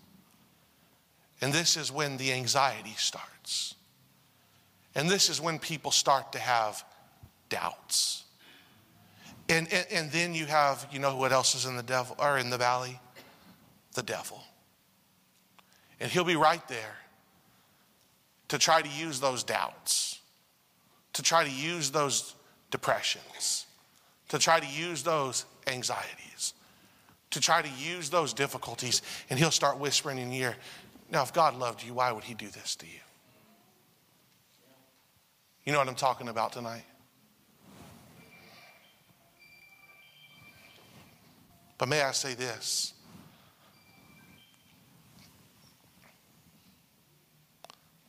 And 1.40 1.52
this 1.52 1.76
is 1.76 1.92
when 1.92 2.16
the 2.16 2.32
anxiety 2.32 2.94
starts. 2.96 3.74
And 4.94 5.10
this 5.10 5.28
is 5.28 5.40
when 5.40 5.58
people 5.58 5.90
start 5.90 6.32
to 6.32 6.38
have 6.38 6.84
doubts. 7.48 8.24
And, 9.48 9.70
and, 9.72 9.86
and, 9.90 10.10
then 10.10 10.34
you 10.34 10.46
have, 10.46 10.88
you 10.90 10.98
know 10.98 11.16
what 11.16 11.32
else 11.32 11.54
is 11.54 11.66
in 11.66 11.76
the 11.76 11.82
devil 11.82 12.16
or 12.18 12.38
in 12.38 12.50
the 12.50 12.56
valley? 12.56 12.98
The 13.94 14.02
devil. 14.02 14.42
And 16.00 16.10
he'll 16.10 16.24
be 16.24 16.36
right 16.36 16.66
there 16.68 16.96
to 18.48 18.58
try 18.58 18.82
to 18.82 18.88
use 18.88 19.20
those 19.20 19.44
doubts, 19.44 20.20
to 21.12 21.22
try 21.22 21.44
to 21.44 21.50
use 21.50 21.90
those 21.90 22.34
depressions, 22.70 23.65
to 24.28 24.38
try 24.38 24.60
to 24.60 24.66
use 24.66 25.02
those 25.02 25.44
anxieties, 25.66 26.54
to 27.30 27.40
try 27.40 27.62
to 27.62 27.68
use 27.78 28.10
those 28.10 28.32
difficulties, 28.32 29.02
and 29.30 29.38
he'll 29.38 29.50
start 29.50 29.78
whispering 29.78 30.18
in 30.18 30.32
your 30.32 30.50
ear. 30.50 30.56
Now, 31.10 31.22
if 31.22 31.32
God 31.32 31.56
loved 31.56 31.84
you, 31.84 31.94
why 31.94 32.10
would 32.12 32.24
he 32.24 32.34
do 32.34 32.48
this 32.48 32.74
to 32.76 32.86
you? 32.86 33.00
You 35.64 35.72
know 35.72 35.78
what 35.78 35.88
I'm 35.88 35.94
talking 35.94 36.28
about 36.28 36.52
tonight? 36.52 36.84
But 41.78 41.88
may 41.88 42.02
I 42.02 42.12
say 42.12 42.34
this? 42.34 42.94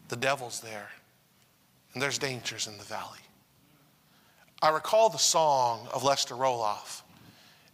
The 0.10 0.15
devil's 0.15 0.62
there, 0.62 0.89
and 1.93 2.01
there's 2.01 2.17
dangers 2.17 2.67
in 2.67 2.77
the 2.77 2.84
valley. 2.84 3.19
I 4.61 4.69
recall 4.69 5.09
the 5.09 5.19
song 5.19 5.87
of 5.93 6.03
Lester 6.03 6.33
Roloff. 6.33 7.01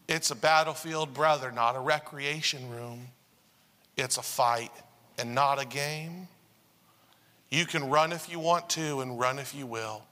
It's 0.10 0.32
a 0.32 0.36
battlefield, 0.36 1.14
brother, 1.14 1.52
not 1.52 1.78
a 1.78 1.80
recreation 1.80 2.70
room. 2.70 3.08
It's 3.96 4.18
a 4.18 4.22
fight 4.22 4.72
and 5.18 5.34
not 5.34 5.62
a 5.62 5.66
game. 5.66 6.28
You 7.50 7.66
can 7.66 7.90
run 7.90 8.12
if 8.12 8.30
you 8.30 8.40
want 8.40 8.70
to 8.72 9.00
and 9.00 9.18
run 9.18 9.40
if 9.40 9.56
you 9.56 9.66
will, 9.66 10.04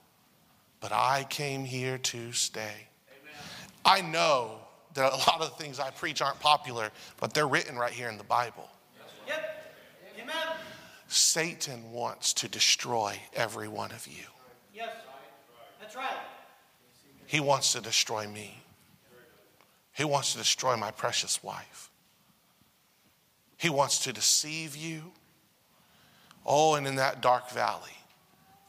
but 0.80 0.92
I 0.94 1.26
came 1.30 1.66
here 1.66 1.98
to 1.98 2.32
stay. 2.32 2.88
Amen. 3.10 3.34
I 3.84 4.02
know 4.02 4.60
that 4.94 5.12
a 5.12 5.16
lot 5.16 5.42
of 5.42 5.50
the 5.50 5.64
things 5.64 5.80
I 5.80 5.90
preach 5.90 6.22
aren't 6.22 6.40
popular, 6.40 6.90
but 7.20 7.34
they're 7.34 7.48
written 7.48 7.78
right 7.78 7.92
here 7.92 8.10
in 8.10 8.18
the 8.18 8.24
Bible. 8.24 8.70
Yep. 9.28 9.74
Amen. 10.22 10.56
Satan 11.08 11.92
wants 11.92 12.32
to 12.34 12.48
destroy 12.48 13.20
every 13.34 13.68
one 13.68 13.92
of 13.92 14.08
you. 14.08 14.24
Yes. 14.74 14.90
That's 15.82 15.96
right. 15.96 16.18
He 17.32 17.40
wants 17.40 17.72
to 17.72 17.80
destroy 17.80 18.28
me. 18.28 18.62
He 19.94 20.04
wants 20.04 20.34
to 20.34 20.38
destroy 20.38 20.76
my 20.76 20.92
precious 20.92 21.42
wife. 21.42 21.90
He 23.56 23.70
wants 23.70 24.00
to 24.00 24.12
deceive 24.12 24.76
you. 24.76 25.14
Oh, 26.46 26.76
and 26.76 26.86
in 26.86 26.96
that 26.96 27.22
dark 27.22 27.50
valley, 27.50 27.96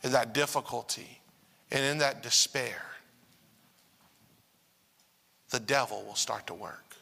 in 0.05 0.12
that 0.12 0.33
difficulty, 0.33 1.20
and 1.72 1.85
in 1.85 1.98
that 1.98 2.22
despair, 2.22 2.81
the 5.51 5.59
devil 5.59 6.05
will 6.07 6.14
start 6.14 6.46
to 6.46 6.55
work. 6.55 6.94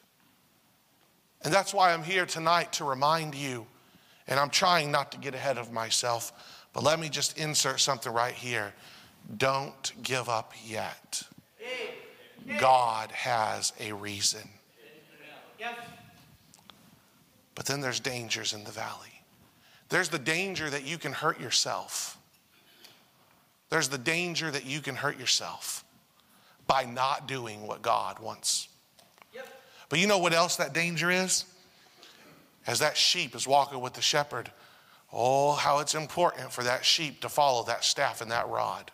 And 1.44 1.52
that's 1.52 1.74
why 1.74 1.92
I'm 1.92 2.04
here 2.04 2.24
tonight 2.24 2.72
to 2.72 2.84
remind 2.84 3.34
you, 3.34 3.66
and 4.26 4.40
I'm 4.40 4.48
trying 4.48 4.90
not 4.90 5.12
to 5.12 5.18
get 5.18 5.34
ahead 5.34 5.58
of 5.58 5.70
myself, 5.70 6.32
but 6.72 6.84
let 6.84 6.98
me 6.98 7.10
just 7.10 7.36
insert 7.36 7.80
something 7.80 8.10
right 8.10 8.32
here. 8.32 8.72
Don't 9.36 9.92
give 10.02 10.30
up 10.30 10.54
yet. 10.64 11.24
God 12.58 13.10
has 13.12 13.72
a 13.78 13.92
reason. 13.92 14.48
But 17.54 17.66
then 17.66 17.80
there's 17.80 18.00
dangers 18.00 18.52
in 18.52 18.64
the 18.64 18.70
valley. 18.70 19.22
There's 19.90 20.08
the 20.08 20.18
danger 20.18 20.70
that 20.70 20.84
you 20.84 20.98
can 20.98 21.12
hurt 21.12 21.40
yourself. 21.40 22.16
There's 23.68 23.88
the 23.88 23.98
danger 23.98 24.50
that 24.50 24.64
you 24.64 24.80
can 24.80 24.94
hurt 24.96 25.18
yourself 25.18 25.84
by 26.66 26.84
not 26.84 27.28
doing 27.28 27.66
what 27.66 27.82
God 27.82 28.18
wants. 28.18 28.68
But 29.88 29.98
you 29.98 30.06
know 30.06 30.18
what 30.18 30.32
else 30.32 30.56
that 30.56 30.72
danger 30.72 31.10
is? 31.10 31.44
As 32.66 32.78
that 32.78 32.96
sheep 32.96 33.34
is 33.34 33.46
walking 33.46 33.80
with 33.80 33.94
the 33.94 34.02
shepherd, 34.02 34.50
oh, 35.12 35.52
how 35.52 35.80
it's 35.80 35.94
important 35.94 36.52
for 36.52 36.62
that 36.62 36.84
sheep 36.84 37.20
to 37.20 37.28
follow 37.28 37.64
that 37.64 37.84
staff 37.84 38.20
and 38.20 38.30
that 38.30 38.48
rod. 38.48 38.90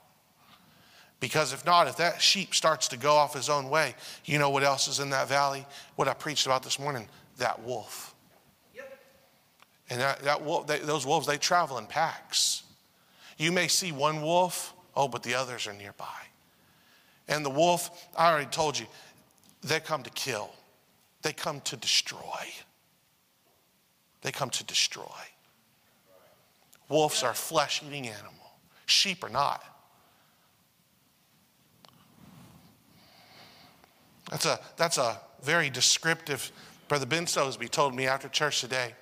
Because 1.18 1.52
if 1.52 1.64
not, 1.64 1.88
if 1.88 1.96
that 1.96 2.20
sheep 2.20 2.54
starts 2.54 2.88
to 2.88 2.96
go 2.96 3.14
off 3.14 3.34
his 3.34 3.48
own 3.48 3.70
way, 3.70 3.94
you 4.24 4.38
know 4.38 4.50
what 4.50 4.62
else 4.62 4.86
is 4.86 5.00
in 5.00 5.10
that 5.10 5.28
valley? 5.28 5.64
What 5.96 6.08
I 6.08 6.14
preached 6.14 6.46
about 6.46 6.62
this 6.62 6.78
morning 6.78 7.08
that 7.38 7.62
wolf. 7.62 8.14
Yep. 8.74 8.98
And 9.90 10.00
that, 10.00 10.22
that 10.22 10.42
wolf, 10.42 10.66
they, 10.66 10.78
those 10.78 11.06
wolves, 11.06 11.26
they 11.26 11.38
travel 11.38 11.78
in 11.78 11.86
packs. 11.86 12.62
You 13.38 13.52
may 13.52 13.68
see 13.68 13.92
one 13.92 14.22
wolf, 14.22 14.74
oh, 14.94 15.08
but 15.08 15.22
the 15.22 15.34
others 15.34 15.66
are 15.66 15.74
nearby. 15.74 16.06
And 17.28 17.44
the 17.44 17.50
wolf, 17.50 18.08
I 18.16 18.30
already 18.30 18.46
told 18.46 18.78
you, 18.78 18.86
they 19.62 19.80
come 19.80 20.02
to 20.02 20.10
kill, 20.10 20.50
they 21.22 21.32
come 21.32 21.60
to 21.62 21.76
destroy. 21.76 22.20
They 24.22 24.32
come 24.32 24.50
to 24.50 24.64
destroy. 24.64 25.04
Wolves 26.88 27.22
are 27.22 27.34
flesh 27.34 27.82
eating 27.86 28.08
animal, 28.08 28.52
sheep 28.86 29.24
are 29.24 29.28
not. 29.28 29.62
That's 34.30 34.46
a, 34.46 34.58
that's 34.76 34.98
a 34.98 35.20
very 35.42 35.70
descriptive. 35.70 36.50
Brother 36.88 37.06
Ben 37.06 37.26
Sosby 37.26 37.70
told 37.70 37.94
me 37.94 38.06
after 38.06 38.28
church 38.28 38.60
today, 38.60 38.94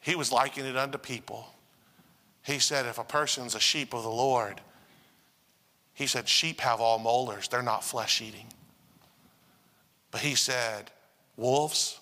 he 0.00 0.14
was 0.14 0.32
likening 0.32 0.66
it 0.66 0.76
unto 0.76 0.98
people. 0.98 1.48
He 2.42 2.58
said, 2.58 2.86
if 2.86 2.98
a 2.98 3.04
person's 3.04 3.54
a 3.54 3.60
sheep 3.60 3.94
of 3.94 4.02
the 4.02 4.10
Lord, 4.10 4.60
he 5.94 6.06
said, 6.06 6.28
sheep 6.28 6.60
have 6.60 6.80
all 6.80 6.98
molars, 6.98 7.48
they're 7.48 7.62
not 7.62 7.82
flesh 7.82 8.20
eating. 8.20 8.46
But 10.10 10.20
he 10.20 10.34
said, 10.34 10.90
wolves, 11.36 11.98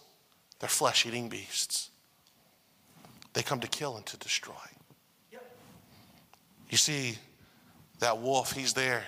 they're 0.58 0.68
flesh 0.68 1.06
eating 1.06 1.28
beasts. 1.28 1.90
They 3.34 3.42
come 3.42 3.60
to 3.60 3.68
kill 3.68 3.96
and 3.96 4.04
to 4.06 4.16
destroy. 4.16 4.54
You 6.68 6.78
see, 6.78 7.18
that 7.98 8.18
wolf, 8.18 8.52
he's 8.52 8.72
there, 8.72 9.04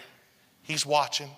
he's 0.62 0.84
watching. 0.84 1.30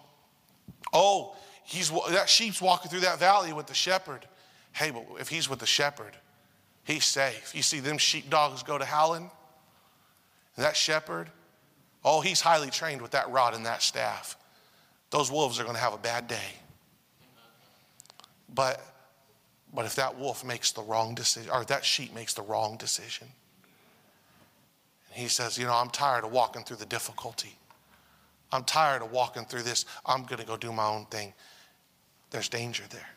Oh, 0.93 1.37
he's 1.67 1.91
that 2.11 2.29
sheep's 2.29 2.63
walking 2.63 2.91
through 2.91 3.01
that 3.01 3.19
valley 3.19 3.53
with 3.53 3.67
the 3.67 3.75
shepherd. 3.75 4.27
Hey, 4.73 4.91
but 4.91 5.05
if 5.21 5.29
he's 5.29 5.49
with 5.49 5.59
the 5.59 5.67
shepherd, 5.67 6.17
he's 6.85 7.05
safe. 7.05 7.53
You 7.55 7.63
see 7.63 7.81
them 7.81 7.99
sheepdogs 7.99 8.63
go 8.63 8.79
to 8.79 8.85
howling, 8.85 9.31
that 10.57 10.77
shepherd, 10.77 11.29
oh, 12.05 12.21
he's 12.21 12.41
highly 12.41 12.71
trained 12.71 13.03
with 13.03 13.11
that 13.11 13.29
rod 13.31 13.55
and 13.55 13.67
that 13.67 13.83
staff. 13.83 14.37
Those 15.11 15.31
wolves 15.31 15.59
are 15.61 15.65
going 15.65 15.77
to 15.77 15.83
have 15.83 15.95
a 15.95 15.99
bad 15.99 16.29
day. 16.29 16.53
But 18.55 18.81
But 19.75 19.87
if 19.87 19.97
that 19.97 20.19
wolf 20.19 20.45
makes 20.45 20.73
the 20.73 20.83
wrong 20.83 21.15
decision, 21.15 21.51
or 21.51 21.65
that 21.65 21.85
sheep 21.85 22.15
makes 22.15 22.35
the 22.35 22.43
wrong 22.43 22.77
decision, 22.77 23.29
and 25.09 25.23
he 25.23 25.29
says, 25.29 25.59
You 25.59 25.67
know, 25.67 25.75
I'm 25.75 25.91
tired 25.91 26.25
of 26.25 26.33
walking 26.33 26.63
through 26.63 26.77
the 26.77 26.87
difficulty. 26.87 27.59
I'm 28.53 28.63
tired 28.63 29.03
of 29.03 29.11
walking 29.11 29.45
through 29.45 29.63
this. 29.63 29.85
I'm 30.05 30.23
going 30.23 30.39
to 30.39 30.47
go 30.47 30.57
do 30.57 30.73
my 30.73 30.87
own 30.87 31.07
thing. 31.07 31.35
There's 32.31 32.49
danger 32.49 32.85
there. 32.91 33.09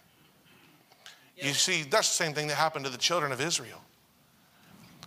You 1.38 1.54
see, 1.54 1.84
that's 1.84 2.10
the 2.10 2.24
same 2.24 2.34
thing 2.34 2.48
that 2.48 2.56
happened 2.56 2.86
to 2.86 2.92
the 2.92 2.98
children 2.98 3.32
of 3.32 3.40
Israel. 3.40 3.82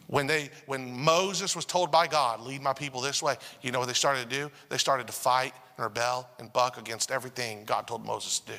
When, 0.07 0.27
they, 0.27 0.51
when 0.67 0.99
Moses 0.99 1.55
was 1.55 1.65
told 1.65 1.91
by 1.91 2.07
God, 2.07 2.41
lead 2.41 2.63
my 2.63 2.73
people 2.73 3.01
this 3.01 3.23
way, 3.23 3.37
you 3.63 3.71
know 3.71 3.79
what 3.79 3.89
they 3.89 3.95
started 3.95 4.29
to 4.29 4.37
do? 4.37 4.51
They 4.69 4.79
started 4.79 5.07
to 5.07 5.13
fight 5.13 5.55
and 5.77 5.85
rebel 5.85 6.29
and 6.39 6.53
buck 6.53 6.79
against 6.79 7.11
everything 7.11 7.65
God 7.65 7.87
told 7.87 8.05
Moses 8.05 8.41
to 8.41 8.53
do. 8.53 8.59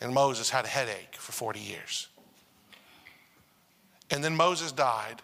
And 0.00 0.14
Moses 0.14 0.48
had 0.48 0.64
a 0.64 0.68
headache 0.68 1.16
for 1.16 1.32
40 1.32 1.60
years. 1.60 2.08
And 4.10 4.22
then 4.24 4.34
Moses 4.36 4.72
died, 4.72 5.20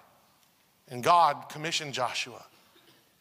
and 0.89 1.03
God 1.03 1.49
commissioned 1.49 1.95
Joshua. 1.95 2.45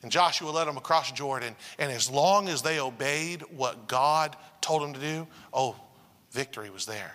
And 0.04 0.12
Joshua 0.12 0.52
led 0.52 0.68
them 0.68 0.78
across 0.78 1.12
Jordan. 1.12 1.56
And 1.80 1.92
as 1.92 2.12
long 2.12 2.50
as 2.50 2.62
they 2.62 2.80
obeyed 2.80 3.42
what 3.56 3.88
God 3.88 4.36
told 4.62 4.84
them 4.84 4.94
to 4.94 5.00
do, 5.00 5.28
oh, 5.54 5.76
victory 6.32 6.70
was 6.70 6.86
there. 6.86 7.14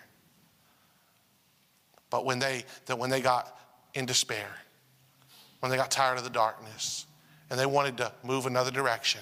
But 2.10 2.24
when 2.24 2.38
they, 2.38 2.64
that 2.86 2.98
when 2.98 3.10
they 3.10 3.20
got 3.20 3.54
in 3.92 4.06
despair, 4.06 4.48
when 5.60 5.70
they 5.70 5.76
got 5.76 5.90
tired 5.90 6.16
of 6.16 6.24
the 6.24 6.30
darkness, 6.30 7.06
and 7.50 7.58
they 7.58 7.66
wanted 7.66 7.98
to 7.98 8.12
move 8.22 8.46
another 8.46 8.70
direction, 8.70 9.20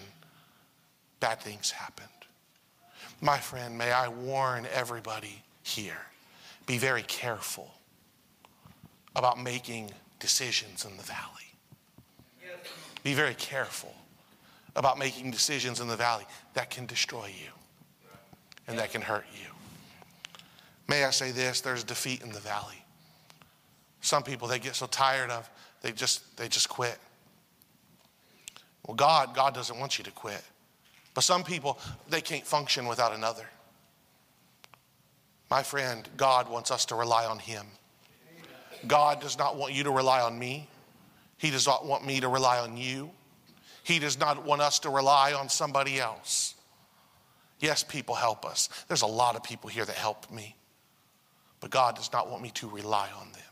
bad 1.21 1.41
things 1.41 1.73
happened. 1.73 2.09
My 3.21 3.39
friend, 3.39 3.77
may 3.77 3.91
I 3.93 4.09
warn 4.09 4.67
everybody 4.73 5.43
here 5.63 5.99
be 6.67 6.79
very 6.79 7.03
careful 7.03 7.73
about 9.15 9.43
making 9.43 9.91
decisions 10.21 10.85
in 10.85 10.97
the 10.97 11.03
valley. 11.03 11.56
Be 13.03 13.15
very 13.15 13.35
careful 13.35 13.95
about 14.75 14.99
making 14.99 15.31
decisions 15.31 15.81
in 15.81 15.89
the 15.89 15.97
valley 15.97 16.25
that 16.55 16.71
can 16.71 16.87
destroy 16.87 17.27
you 17.27 17.51
and 18.67 18.79
that 18.79 18.91
can 18.91 19.03
hurt 19.03 19.25
you. 19.41 19.49
May 20.89 21.05
I 21.05 21.11
say 21.11 21.31
this 21.31 21.61
there's 21.61 21.85
defeat 21.85 22.23
in 22.23 22.33
the 22.33 22.41
valley. 22.41 22.85
Some 24.01 24.23
people 24.23 24.49
they 24.49 24.59
get 24.59 24.75
so 24.75 24.87
tired 24.87 25.31
of 25.31 25.49
they 25.83 25.93
just 25.93 26.37
they 26.37 26.49
just 26.49 26.69
quit. 26.69 26.99
Well, 28.87 28.95
God, 28.95 29.35
God 29.35 29.55
doesn't 29.55 29.79
want 29.79 29.99
you 29.99 30.05
to 30.05 30.11
quit. 30.11 30.43
But 31.15 31.25
some 31.25 31.43
people, 31.43 31.79
they 32.09 32.21
can't 32.21 32.47
function 32.47 32.87
without 32.87 33.15
another. 33.15 33.49
My 35.51 35.63
friend, 35.63 36.09
God 36.17 36.49
wants 36.51 36.71
us 36.71 36.85
to 36.87 36.95
rely 36.95 37.25
on 37.25 37.39
Him. 37.39 37.67
God 38.87 39.21
does 39.21 39.39
not 39.39 39.57
want 39.57 39.73
you 39.73 39.85
to 39.85 39.91
rely 39.91 40.21
on 40.21 40.39
me. 40.39 40.69
He 41.37 41.51
does 41.51 41.67
not 41.67 41.85
want 41.85 42.07
me 42.07 42.21
to 42.21 42.29
rely 42.29 42.59
on 42.59 42.77
you. 42.77 43.11
He 43.83 43.99
does 43.99 44.19
not 44.19 44.45
want 44.45 44.63
us 44.63 44.79
to 44.81 44.91
rely 44.91 45.33
on 45.33 45.49
somebody 45.49 46.01
else. 46.01 46.55
Yes, 47.61 47.83
people 47.83 48.15
help 48.15 48.45
us. 48.45 48.69
There's 48.89 49.03
a 49.03 49.07
lot 49.07 49.37
of 49.37 49.43
people 49.43 49.71
here 49.71 49.85
that 49.85 49.97
help 49.97 50.31
me. 50.31 50.57
But 51.61 51.71
God 51.71 51.97
does 51.97 52.13
not 52.13 52.31
want 52.31 52.43
me 52.43 52.51
to 52.51 52.69
rely 52.69 53.09
on 53.19 53.33
them. 53.33 53.43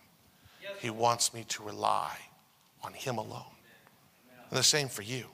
He 0.81 0.91
wants 0.91 1.33
me 1.33 1.45
to 1.49 1.63
rely 1.63 2.17
on 2.83 2.93
Him 2.93 3.19
alone. 3.19 3.45
And 4.51 4.59
the 4.59 4.63
same 4.63 4.89
for 4.89 5.03
you. 5.03 5.25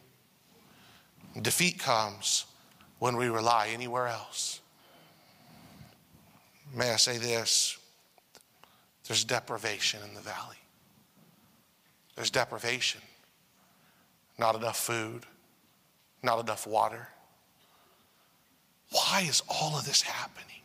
Defeat 1.40 1.78
comes 1.78 2.46
when 2.98 3.16
we 3.16 3.28
rely 3.28 3.70
anywhere 3.72 4.06
else. 4.06 4.60
May 6.74 6.90
I 6.92 6.96
say 6.96 7.18
this? 7.18 7.78
There's 9.06 9.24
deprivation 9.24 10.00
in 10.06 10.14
the 10.14 10.20
valley. 10.20 10.59
There's 12.20 12.28
deprivation. 12.28 13.00
Not 14.36 14.54
enough 14.54 14.76
food, 14.76 15.24
not 16.22 16.38
enough 16.38 16.66
water. 16.66 17.08
Why 18.90 19.24
is 19.26 19.42
all 19.48 19.78
of 19.78 19.86
this 19.86 20.02
happening? 20.02 20.60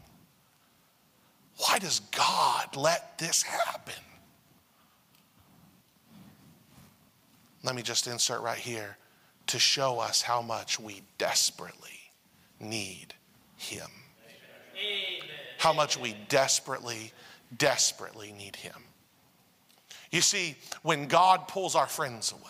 Why 1.60 1.80
does 1.80 2.02
God 2.14 2.76
let 2.76 3.18
this 3.20 3.42
happen? 3.42 4.04
Let 7.64 7.74
me 7.74 7.84
just 7.84 8.08
insert 8.08 8.42
right 8.42 8.58
here 8.58 8.98
to 9.48 9.58
show 9.58 10.00
us 10.00 10.22
how 10.22 10.42
much 10.42 10.78
we 10.78 11.04
desperately 11.18 12.12
need 12.60 13.14
Him. 13.56 13.88
Amen. 14.76 15.30
How 15.60 15.72
much 15.72 15.98
we 15.98 16.18
desperately, 16.28 17.14
desperately 17.58 18.34
need 18.34 18.58
Him. 18.58 18.84
You 20.12 20.22
see, 20.22 20.56
when 20.82 21.08
God 21.08 21.48
pulls 21.48 21.76
our 21.76 21.88
friends 21.88 22.32
away, 22.32 22.42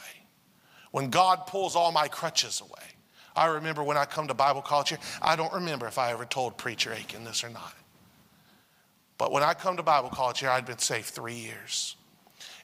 when 0.91 1.09
God 1.09 1.47
pulls 1.47 1.75
all 1.75 1.91
my 1.91 2.07
crutches 2.07 2.61
away, 2.61 2.83
I 3.35 3.47
remember 3.47 3.83
when 3.83 3.97
I 3.97 4.05
come 4.05 4.27
to 4.29 4.33
Bible 4.33 4.61
college 4.61 4.89
here, 4.89 4.99
I 5.21 5.35
don't 5.35 5.53
remember 5.53 5.87
if 5.87 5.97
I 5.97 6.11
ever 6.11 6.25
told 6.25 6.57
Preacher 6.57 6.93
Aiken 6.93 7.23
this 7.25 7.43
or 7.43 7.49
not. 7.49 7.73
But 9.17 9.31
when 9.31 9.43
I 9.43 9.53
come 9.53 9.77
to 9.77 9.83
Bible 9.83 10.09
college 10.09 10.39
here, 10.39 10.49
I'd 10.49 10.65
been 10.65 10.77
saved 10.77 11.07
three 11.07 11.35
years. 11.35 11.95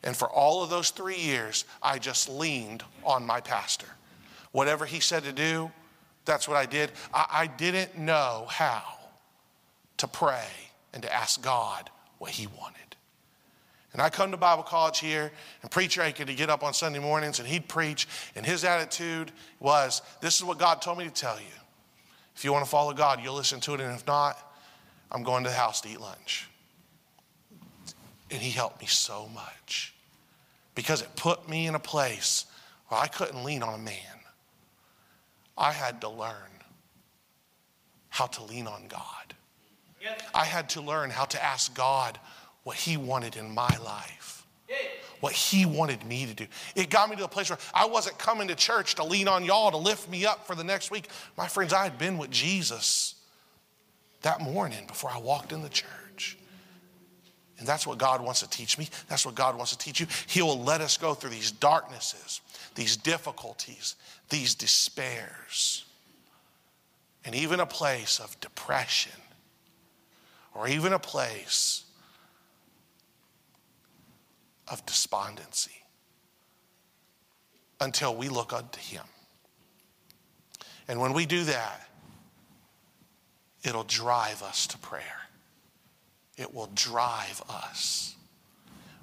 And 0.03 0.15
for 0.15 0.29
all 0.29 0.63
of 0.63 0.69
those 0.69 0.89
three 0.89 1.17
years, 1.17 1.65
I 1.81 1.99
just 1.99 2.29
leaned 2.29 2.83
on 3.03 3.25
my 3.25 3.41
pastor. 3.41 3.87
Whatever 4.51 4.85
he 4.85 4.99
said 4.99 5.23
to 5.23 5.33
do, 5.33 5.71
that's 6.25 6.47
what 6.47 6.57
I 6.57 6.65
did. 6.65 6.91
I, 7.13 7.25
I 7.31 7.47
didn't 7.47 7.97
know 7.97 8.45
how 8.49 8.83
to 9.97 10.07
pray 10.07 10.47
and 10.93 11.03
to 11.03 11.13
ask 11.13 11.41
God 11.41 11.89
what 12.17 12.31
he 12.31 12.47
wanted. 12.47 12.90
And 13.93 14.01
I 14.01 14.09
come 14.09 14.31
to 14.31 14.37
Bible 14.37 14.63
college 14.63 14.99
here, 14.99 15.31
and 15.61 15.69
preacher 15.69 16.01
Aiken 16.01 16.27
to 16.27 16.33
get 16.33 16.49
up 16.49 16.63
on 16.63 16.73
Sunday 16.73 16.99
mornings, 16.99 17.39
and 17.39 17.47
he'd 17.47 17.67
preach, 17.67 18.07
and 18.35 18.45
his 18.45 18.63
attitude 18.63 19.33
was, 19.59 20.01
"This 20.21 20.37
is 20.37 20.43
what 20.43 20.57
God 20.57 20.81
told 20.81 20.97
me 20.97 21.03
to 21.03 21.11
tell 21.11 21.39
you. 21.39 21.53
If 22.35 22.45
you 22.45 22.53
want 22.53 22.63
to 22.63 22.71
follow 22.71 22.93
God, 22.93 23.21
you'll 23.21 23.35
listen 23.35 23.59
to 23.61 23.73
it, 23.73 23.81
and 23.81 23.93
if 23.93 24.07
not, 24.07 24.37
I'm 25.11 25.23
going 25.23 25.43
to 25.43 25.49
the 25.49 25.55
house 25.55 25.81
to 25.81 25.89
eat 25.89 25.99
lunch." 25.99 26.47
And 28.29 28.41
he 28.41 28.51
helped 28.51 28.79
me 28.79 28.87
so 28.87 29.27
much 29.27 29.93
because 30.73 31.01
it 31.01 31.17
put 31.17 31.49
me 31.49 31.67
in 31.67 31.75
a 31.75 31.79
place 31.79 32.45
where 32.87 32.99
I 32.99 33.07
couldn't 33.07 33.43
lean 33.43 33.61
on 33.61 33.73
a 33.73 33.77
man. 33.77 34.25
I 35.57 35.73
had 35.73 35.99
to 36.01 36.07
learn 36.07 36.63
how 38.07 38.27
to 38.27 38.43
lean 38.43 38.67
on 38.67 38.87
God. 38.87 39.35
I 40.33 40.45
had 40.45 40.69
to 40.69 40.81
learn 40.81 41.09
how 41.09 41.25
to 41.25 41.43
ask 41.43 41.73
God 41.73 42.19
what 42.63 42.75
He 42.75 42.97
wanted 42.97 43.35
in 43.35 43.53
my 43.53 43.75
life, 43.83 44.45
what 45.19 45.33
He 45.33 45.65
wanted 45.65 46.05
me 46.05 46.25
to 46.25 46.33
do. 46.33 46.47
It 46.75 46.89
got 46.89 47.09
me 47.09 47.15
to 47.15 47.25
a 47.25 47.27
place 47.27 47.49
where 47.49 47.59
I 47.73 47.85
wasn't 47.85 48.17
coming 48.17 48.47
to 48.47 48.55
church 48.55 48.95
to 48.95 49.03
lean 49.03 49.27
on 49.27 49.43
y'all 49.43 49.71
to 49.71 49.77
lift 49.77 50.09
me 50.09 50.25
up 50.25 50.45
for 50.45 50.55
the 50.55 50.63
next 50.63 50.91
week. 50.91 51.07
My 51.37 51.47
friends, 51.47 51.73
I 51.73 51.83
had 51.83 51.97
been 51.97 52.17
with 52.17 52.31
Jesus 52.31 53.15
that 54.21 54.41
morning 54.41 54.85
before 54.87 55.09
I 55.09 55.17
walked 55.17 55.51
in 55.51 55.61
the 55.61 55.69
church. 55.69 56.37
And 57.61 57.67
that's 57.67 57.85
what 57.85 57.99
God 57.99 58.21
wants 58.21 58.39
to 58.39 58.49
teach 58.49 58.79
me. 58.79 58.89
That's 59.07 59.23
what 59.23 59.35
God 59.35 59.55
wants 59.55 59.71
to 59.71 59.77
teach 59.77 59.99
you. 59.99 60.07
He 60.25 60.41
will 60.41 60.59
let 60.59 60.81
us 60.81 60.97
go 60.97 61.13
through 61.13 61.29
these 61.29 61.51
darknesses, 61.51 62.41
these 62.73 62.97
difficulties, 62.97 63.95
these 64.29 64.55
despairs, 64.55 65.85
and 67.23 67.35
even 67.35 67.59
a 67.59 67.67
place 67.67 68.19
of 68.19 68.39
depression, 68.39 69.11
or 70.55 70.67
even 70.67 70.91
a 70.91 70.97
place 70.97 71.83
of 74.71 74.85
despondency 74.85 75.71
until 77.79 78.15
we 78.15 78.29
look 78.29 78.53
unto 78.53 78.79
Him. 78.79 79.03
And 80.87 80.99
when 80.99 81.13
we 81.13 81.25
do 81.25 81.43
that, 81.43 81.87
it'll 83.63 83.83
drive 83.83 84.41
us 84.41 84.65
to 84.67 84.77
prayer 84.77 85.21
it 86.41 86.53
will 86.53 86.69
drive 86.73 87.41
us. 87.49 88.15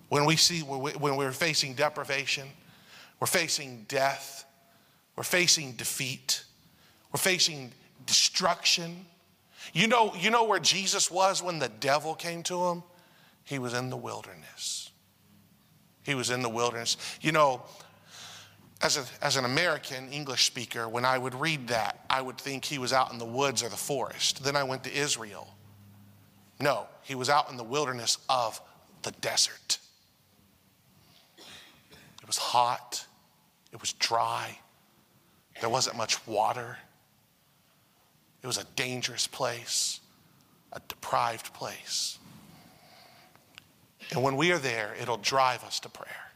When 0.09 0.24
we 0.24 0.37
see, 0.37 0.61
when 0.61 1.16
we're 1.16 1.33
facing 1.33 1.74
deprivation, 1.74 2.48
we're 3.20 3.26
facing 3.26 3.85
death, 3.88 4.44
we're 5.16 5.22
facing 5.22 5.72
defeat, 5.72 6.44
we're 7.12 7.18
facing 7.18 7.72
destruction. 8.07 9.07
You 9.72 9.87
know, 9.87 10.14
you 10.18 10.31
know 10.31 10.44
where 10.44 10.59
Jesus 10.59 11.11
was 11.11 11.42
when 11.42 11.59
the 11.59 11.68
devil 11.68 12.14
came 12.14 12.42
to 12.44 12.66
him? 12.66 12.83
He 13.44 13.59
was 13.59 13.74
in 13.74 13.90
the 13.90 13.96
wilderness. 13.96 14.88
He 16.08 16.14
was 16.14 16.30
in 16.30 16.40
the 16.40 16.48
wilderness. 16.48 16.96
You 17.20 17.32
know, 17.32 17.60
as, 18.80 18.96
a, 18.96 19.04
as 19.20 19.36
an 19.36 19.44
American 19.44 20.08
English 20.08 20.46
speaker, 20.46 20.88
when 20.88 21.04
I 21.04 21.18
would 21.18 21.34
read 21.34 21.68
that, 21.68 22.02
I 22.08 22.22
would 22.22 22.38
think 22.38 22.64
he 22.64 22.78
was 22.78 22.94
out 22.94 23.12
in 23.12 23.18
the 23.18 23.26
woods 23.26 23.62
or 23.62 23.68
the 23.68 23.76
forest. 23.76 24.42
Then 24.42 24.56
I 24.56 24.62
went 24.62 24.84
to 24.84 24.90
Israel. 24.90 25.54
No, 26.60 26.86
he 27.02 27.14
was 27.14 27.28
out 27.28 27.50
in 27.50 27.58
the 27.58 27.62
wilderness 27.62 28.16
of 28.30 28.58
the 29.02 29.10
desert. 29.20 29.76
It 31.36 32.26
was 32.26 32.38
hot, 32.38 33.04
it 33.70 33.78
was 33.78 33.92
dry, 33.92 34.58
there 35.60 35.68
wasn't 35.68 35.98
much 35.98 36.26
water. 36.26 36.78
It 38.42 38.46
was 38.46 38.56
a 38.56 38.64
dangerous 38.76 39.26
place. 39.26 40.00
a 40.72 40.80
deprived 40.88 41.52
place. 41.52 42.17
And 44.12 44.22
when 44.22 44.36
we 44.36 44.52
are 44.52 44.58
there, 44.58 44.94
it'll 45.00 45.18
drive 45.18 45.64
us 45.64 45.80
to 45.80 45.88
prayer. 45.88 46.32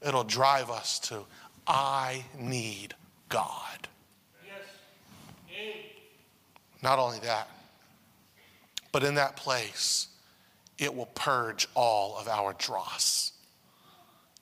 It'll 0.00 0.24
drive 0.24 0.70
us 0.70 0.98
to, 1.00 1.24
I 1.66 2.24
need 2.38 2.94
God. 3.28 3.88
Yes. 4.46 4.62
Not 6.82 6.98
only 6.98 7.18
that, 7.20 7.48
but 8.92 9.02
in 9.02 9.16
that 9.16 9.36
place, 9.36 10.08
it 10.78 10.94
will 10.94 11.06
purge 11.14 11.68
all 11.74 12.16
of 12.16 12.28
our 12.28 12.54
dross. 12.54 13.32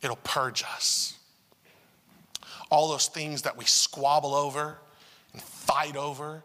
It'll 0.02 0.16
purge 0.16 0.62
us. 0.62 1.14
All 2.70 2.88
those 2.88 3.08
things 3.08 3.42
that 3.42 3.56
we 3.56 3.64
squabble 3.64 4.34
over 4.34 4.78
and 5.32 5.42
fight 5.42 5.96
over 5.96 6.42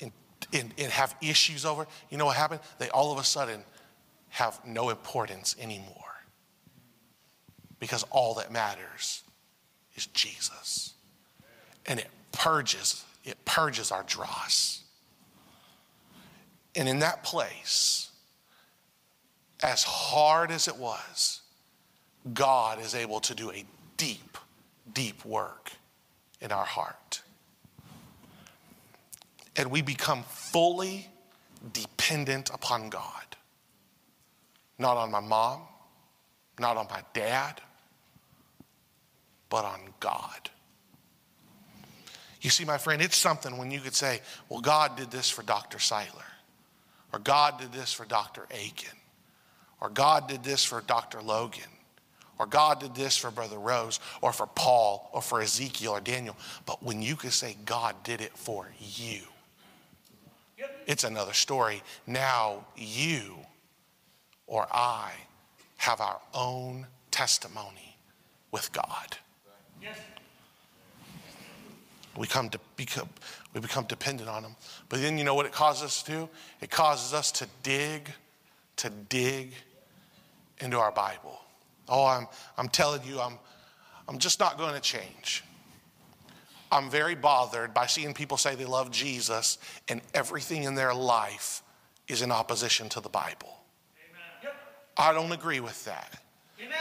and, 0.00 0.10
and, 0.52 0.72
and 0.78 0.90
have 0.90 1.14
issues 1.20 1.64
over, 1.64 1.86
you 2.10 2.16
know 2.16 2.26
what 2.26 2.36
happened? 2.36 2.60
They 2.78 2.88
all 2.88 3.12
of 3.12 3.18
a 3.18 3.24
sudden 3.24 3.62
have 4.34 4.58
no 4.66 4.90
importance 4.90 5.54
anymore. 5.60 5.94
Because 7.78 8.02
all 8.10 8.34
that 8.34 8.50
matters 8.50 9.22
is 9.94 10.06
Jesus. 10.06 10.94
And 11.86 12.00
it 12.00 12.08
purges, 12.32 13.04
it 13.22 13.36
purges 13.44 13.92
our 13.92 14.02
dross. 14.02 14.82
And 16.74 16.88
in 16.88 16.98
that 16.98 17.22
place, 17.22 18.10
as 19.62 19.84
hard 19.84 20.50
as 20.50 20.66
it 20.66 20.76
was, 20.78 21.42
God 22.32 22.80
is 22.80 22.96
able 22.96 23.20
to 23.20 23.36
do 23.36 23.52
a 23.52 23.64
deep, 23.96 24.36
deep 24.92 25.24
work 25.24 25.70
in 26.40 26.50
our 26.50 26.64
heart. 26.64 27.22
And 29.54 29.70
we 29.70 29.80
become 29.80 30.24
fully 30.24 31.06
dependent 31.72 32.50
upon 32.52 32.90
God. 32.90 33.33
Not 34.78 34.96
on 34.96 35.10
my 35.10 35.20
mom, 35.20 35.60
not 36.58 36.76
on 36.76 36.86
my 36.90 37.02
dad, 37.12 37.60
but 39.48 39.64
on 39.64 39.80
God. 40.00 40.50
You 42.40 42.50
see, 42.50 42.64
my 42.64 42.76
friend, 42.76 43.00
it's 43.00 43.16
something 43.16 43.56
when 43.56 43.70
you 43.70 43.80
could 43.80 43.94
say, 43.94 44.20
well, 44.48 44.60
God 44.60 44.96
did 44.96 45.10
this 45.10 45.30
for 45.30 45.42
Dr. 45.42 45.78
Seiler, 45.78 46.26
or 47.12 47.18
God 47.18 47.58
did 47.58 47.72
this 47.72 47.92
for 47.92 48.04
Dr. 48.04 48.46
Aiken, 48.50 48.98
or 49.80 49.88
God 49.88 50.28
did 50.28 50.44
this 50.44 50.64
for 50.64 50.82
Dr. 50.82 51.22
Logan, 51.22 51.62
or 52.38 52.46
God 52.46 52.80
did 52.80 52.94
this 52.94 53.16
for 53.16 53.30
Brother 53.30 53.58
Rose, 53.58 54.00
or 54.20 54.32
for 54.32 54.46
Paul, 54.46 55.08
or 55.12 55.22
for 55.22 55.40
Ezekiel, 55.40 55.92
or 55.92 56.00
Daniel. 56.00 56.36
But 56.66 56.82
when 56.82 57.00
you 57.00 57.16
could 57.16 57.32
say, 57.32 57.56
God 57.64 57.94
did 58.02 58.20
it 58.20 58.36
for 58.36 58.68
you, 58.80 59.20
it's 60.86 61.04
another 61.04 61.32
story. 61.32 61.82
Now 62.06 62.66
you 62.76 63.36
or 64.46 64.66
I 64.72 65.12
have 65.78 66.00
our 66.00 66.20
own 66.32 66.86
testimony 67.10 67.96
with 68.50 68.72
God. 68.72 69.16
Yes. 69.82 69.98
We 72.16 72.26
come 72.26 72.48
to 72.50 72.60
become 72.76 73.08
we 73.52 73.60
become 73.60 73.84
dependent 73.84 74.28
on 74.28 74.42
him. 74.42 74.56
But 74.88 75.00
then 75.00 75.16
you 75.18 75.24
know 75.24 75.34
what 75.34 75.46
it 75.46 75.52
causes 75.52 75.82
us 75.84 76.02
to 76.04 76.10
do? 76.10 76.28
It 76.60 76.70
causes 76.70 77.14
us 77.14 77.30
to 77.32 77.48
dig, 77.62 78.10
to 78.76 78.90
dig 79.08 79.52
into 80.60 80.78
our 80.78 80.90
Bible. 80.90 81.40
Oh, 81.88 82.04
I'm 82.04 82.26
I'm 82.56 82.68
telling 82.68 83.02
you, 83.04 83.20
I'm 83.20 83.38
I'm 84.08 84.18
just 84.18 84.40
not 84.40 84.58
going 84.58 84.74
to 84.74 84.80
change. 84.80 85.44
I'm 86.70 86.90
very 86.90 87.14
bothered 87.14 87.72
by 87.72 87.86
seeing 87.86 88.14
people 88.14 88.36
say 88.36 88.54
they 88.54 88.64
love 88.64 88.90
Jesus 88.90 89.58
and 89.88 90.00
everything 90.12 90.64
in 90.64 90.74
their 90.74 90.92
life 90.92 91.62
is 92.08 92.20
in 92.20 92.32
opposition 92.32 92.88
to 92.90 93.00
the 93.00 93.08
Bible. 93.08 93.63
I 94.96 95.12
don't 95.12 95.32
agree 95.32 95.60
with 95.60 95.84
that. 95.84 96.20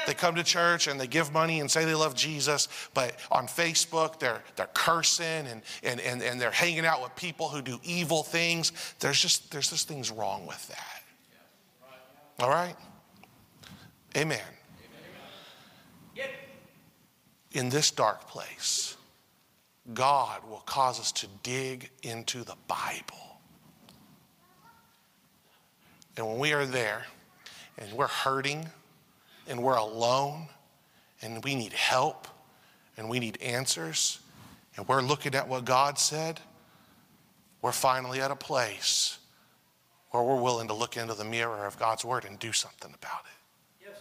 They 0.05 0.13
come 0.13 0.35
to 0.35 0.43
church 0.43 0.87
and 0.87 0.99
they 0.99 1.07
give 1.07 1.31
money 1.31 1.59
and 1.59 1.69
say 1.69 1.85
they 1.85 1.95
love 1.95 2.15
Jesus, 2.15 2.67
but 2.93 3.15
on 3.31 3.47
Facebook 3.47 4.19
they're, 4.19 4.41
they're 4.55 4.69
cursing 4.73 5.25
and, 5.47 5.61
and, 5.83 5.99
and, 5.99 6.21
and 6.21 6.39
they're 6.39 6.51
hanging 6.51 6.85
out 6.85 7.01
with 7.01 7.15
people 7.15 7.49
who 7.49 7.61
do 7.61 7.79
evil 7.83 8.23
things. 8.23 8.71
There's 8.99 9.19
just, 9.19 9.51
there's 9.51 9.69
just 9.69 9.87
things 9.87 10.11
wrong 10.11 10.45
with 10.45 10.67
that. 10.69 11.03
All 12.39 12.49
right? 12.49 12.75
Amen. 14.15 14.39
In 17.51 17.69
this 17.69 17.91
dark 17.91 18.27
place, 18.27 18.97
God 19.93 20.41
will 20.49 20.63
cause 20.65 20.99
us 20.99 21.11
to 21.13 21.27
dig 21.43 21.89
into 22.01 22.43
the 22.43 22.55
Bible. 22.67 23.37
And 26.17 26.27
when 26.27 26.39
we 26.39 26.53
are 26.53 26.65
there 26.65 27.05
and 27.77 27.91
we're 27.93 28.07
hurting 28.07 28.67
and 29.47 29.61
we're 29.61 29.75
alone 29.75 30.47
and 31.21 31.43
we 31.43 31.55
need 31.55 31.73
help 31.73 32.27
and 32.97 33.09
we 33.09 33.19
need 33.19 33.41
answers 33.41 34.19
and 34.75 34.87
we're 34.87 35.01
looking 35.01 35.35
at 35.35 35.47
what 35.47 35.65
God 35.65 35.99
said, 35.99 36.39
we're 37.61 37.71
finally 37.71 38.21
at 38.21 38.31
a 38.31 38.35
place 38.35 39.19
where 40.11 40.23
we're 40.23 40.41
willing 40.41 40.67
to 40.67 40.73
look 40.73 40.97
into 40.97 41.13
the 41.13 41.23
mirror 41.23 41.65
of 41.65 41.77
God's 41.79 42.05
word 42.05 42.25
and 42.25 42.37
do 42.39 42.51
something 42.51 42.93
about 42.93 43.21
it. 43.25 43.87
Yes. 43.87 43.97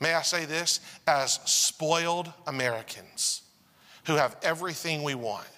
May 0.00 0.14
I 0.14 0.22
say 0.22 0.44
this? 0.44 0.80
As 1.06 1.34
spoiled 1.44 2.32
Americans 2.46 3.42
who 4.04 4.14
have 4.14 4.36
everything 4.42 5.02
we 5.02 5.14
want, 5.14 5.48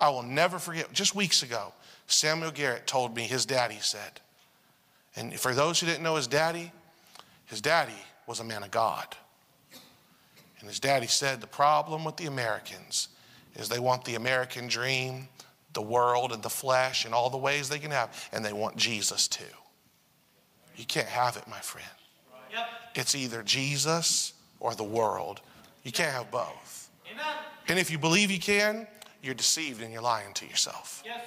I 0.00 0.10
will 0.10 0.22
never 0.22 0.58
forget, 0.58 0.92
just 0.92 1.14
weeks 1.14 1.42
ago, 1.42 1.72
Samuel 2.06 2.50
Garrett 2.50 2.86
told 2.86 3.16
me 3.16 3.22
his 3.22 3.46
daddy 3.46 3.78
said, 3.80 4.20
and 5.16 5.38
for 5.38 5.54
those 5.54 5.80
who 5.80 5.86
didn't 5.86 6.02
know 6.02 6.16
his 6.16 6.26
daddy, 6.26 6.70
his 7.46 7.60
daddy 7.60 7.92
was 8.26 8.40
a 8.40 8.44
man 8.44 8.62
of 8.62 8.70
God. 8.70 9.16
And 10.60 10.68
his 10.68 10.80
daddy 10.80 11.06
said 11.06 11.40
the 11.40 11.46
problem 11.46 12.04
with 12.04 12.16
the 12.16 12.26
Americans 12.26 13.08
is 13.54 13.68
they 13.68 13.78
want 13.78 14.04
the 14.04 14.14
American 14.14 14.68
dream, 14.68 15.28
the 15.72 15.82
world, 15.82 16.32
and 16.32 16.42
the 16.42 16.50
flesh, 16.50 17.04
and 17.04 17.14
all 17.14 17.30
the 17.30 17.36
ways 17.36 17.68
they 17.68 17.78
can 17.78 17.90
have, 17.90 18.28
and 18.32 18.44
they 18.44 18.52
want 18.52 18.76
Jesus 18.76 19.28
too. 19.28 19.44
You 20.76 20.84
can't 20.84 21.08
have 21.08 21.36
it, 21.36 21.48
my 21.48 21.58
friend. 21.60 21.86
Yep. 22.52 22.66
It's 22.94 23.14
either 23.14 23.42
Jesus 23.42 24.34
or 24.60 24.74
the 24.74 24.84
world. 24.84 25.40
You 25.84 25.92
can't 25.92 26.12
have 26.12 26.30
both. 26.30 26.90
Amen. 27.10 27.24
And 27.68 27.78
if 27.78 27.90
you 27.90 27.98
believe 27.98 28.30
you 28.30 28.40
can, 28.40 28.86
you're 29.22 29.34
deceived 29.34 29.82
and 29.82 29.92
you're 29.92 30.02
lying 30.02 30.34
to 30.34 30.46
yourself. 30.46 31.02
Yes. 31.04 31.20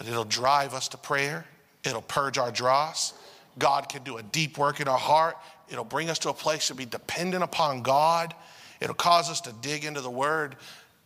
But 0.00 0.08
it'll 0.08 0.24
drive 0.24 0.72
us 0.72 0.88
to 0.88 0.96
prayer, 0.96 1.44
it'll 1.84 2.00
purge 2.00 2.38
our 2.38 2.50
dross. 2.50 3.12
God 3.58 3.90
can 3.90 4.02
do 4.02 4.16
a 4.16 4.22
deep 4.22 4.56
work 4.56 4.80
in 4.80 4.88
our 4.88 4.96
heart. 4.96 5.36
It'll 5.68 5.84
bring 5.84 6.08
us 6.08 6.18
to 6.20 6.30
a 6.30 6.32
place 6.32 6.68
to 6.68 6.74
be 6.74 6.86
dependent 6.86 7.44
upon 7.44 7.82
God. 7.82 8.34
It'll 8.80 8.94
cause 8.94 9.28
us 9.28 9.42
to 9.42 9.52
dig 9.60 9.84
into 9.84 10.00
the 10.00 10.08
Word, 10.08 10.56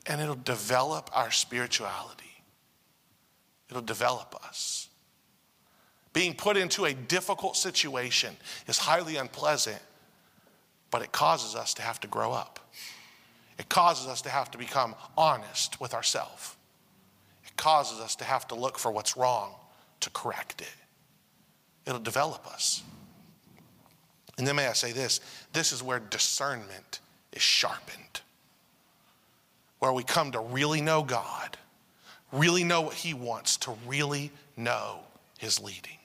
and 0.07 0.21
it'll 0.21 0.37
develop 0.37 1.11
our 1.13 1.33
spirituality. 1.33 2.37
It'll 3.69 3.83
develop 3.83 4.37
us. 4.47 4.89
Being 6.13 6.35
put 6.35 6.57
into 6.57 6.85
a 6.85 6.95
difficult 6.95 7.57
situation 7.57 8.37
is 8.69 8.79
highly 8.79 9.17
unpleasant, 9.17 9.83
but 10.93 11.03
it 11.03 11.11
causes 11.11 11.57
us 11.57 11.75
to 11.75 11.83
have 11.83 11.99
to 11.99 12.07
grow 12.07 12.31
up. 12.31 12.61
It 13.59 13.69
causes 13.69 14.07
us 14.07 14.23
to 14.23 14.29
have 14.29 14.53
to 14.53 14.59
become 14.59 14.95
honest 15.19 15.81
with 15.81 15.95
ourselves. 15.95 16.55
Causes 17.57 18.01
us 18.01 18.17
to 18.17 18.25
have 18.25 18.47
to 18.49 18.55
look 18.55 18.79
for 18.79 18.91
what's 18.91 19.17
wrong 19.17 19.55
to 20.01 20.11
correct 20.11 20.61
it. 20.61 20.75
It'll 21.87 22.01
develop 22.01 22.47
us. 22.47 22.83
And 24.37 24.47
then 24.47 24.57
may 24.57 24.67
I 24.67 24.73
say 24.73 24.93
this 24.93 25.21
this 25.53 25.73
is 25.73 25.83
where 25.83 26.01
discernment 26.01 27.01
is 27.33 27.43
sharpened, 27.43 28.21
where 29.79 29.93
we 29.93 30.03
come 30.03 30.33
to 30.33 30.41
really 30.41 30.81
know 30.81 31.03
God, 31.03 31.57
really 32.33 32.65
know 32.65 32.81
what 32.83 32.95
He 32.95 33.15
wants, 33.15 33.57
to 33.59 33.75
really 33.87 34.33
know 34.57 35.01
His 35.39 35.61
leading. 35.61 35.99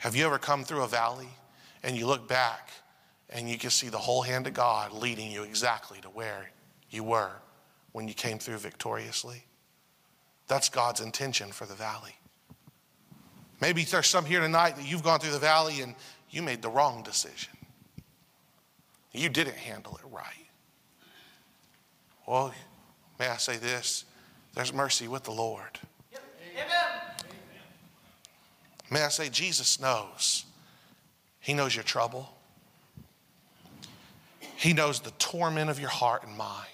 Have 0.00 0.14
you 0.14 0.26
ever 0.26 0.38
come 0.38 0.64
through 0.64 0.82
a 0.82 0.88
valley 0.88 1.30
and 1.82 1.96
you 1.96 2.06
look 2.06 2.28
back 2.28 2.70
and 3.30 3.48
you 3.48 3.56
can 3.56 3.70
see 3.70 3.88
the 3.88 3.98
whole 3.98 4.22
hand 4.22 4.46
of 4.46 4.54
God 4.54 4.92
leading 4.92 5.30
you 5.30 5.42
exactly 5.42 5.98
to 6.02 6.08
where 6.08 6.50
you 6.90 7.02
were 7.02 7.32
when 7.94 8.08
you 8.08 8.14
came 8.14 8.38
through 8.38 8.58
victoriously? 8.58 9.44
That's 10.48 10.68
God's 10.68 11.00
intention 11.00 11.52
for 11.52 11.64
the 11.64 11.74
valley. 11.74 12.16
Maybe 13.60 13.84
there's 13.84 14.08
some 14.08 14.24
here 14.24 14.40
tonight 14.40 14.76
that 14.76 14.84
you've 14.84 15.04
gone 15.04 15.20
through 15.20 15.30
the 15.30 15.38
valley 15.38 15.80
and 15.80 15.94
you 16.28 16.42
made 16.42 16.60
the 16.60 16.68
wrong 16.68 17.04
decision. 17.04 17.52
You 19.12 19.28
didn't 19.28 19.56
handle 19.56 19.96
it 19.96 20.06
right. 20.12 20.48
Well, 22.26 22.52
may 23.20 23.28
I 23.28 23.36
say 23.36 23.58
this? 23.58 24.04
There's 24.54 24.72
mercy 24.72 25.06
with 25.06 25.22
the 25.22 25.30
Lord. 25.30 25.78
Amen. 26.52 26.66
May 28.90 29.02
I 29.02 29.08
say, 29.08 29.28
Jesus 29.28 29.80
knows. 29.80 30.44
He 31.38 31.54
knows 31.54 31.76
your 31.76 31.84
trouble, 31.84 32.34
He 34.56 34.72
knows 34.72 34.98
the 34.98 35.12
torment 35.12 35.70
of 35.70 35.78
your 35.78 35.90
heart 35.90 36.24
and 36.26 36.36
mind. 36.36 36.73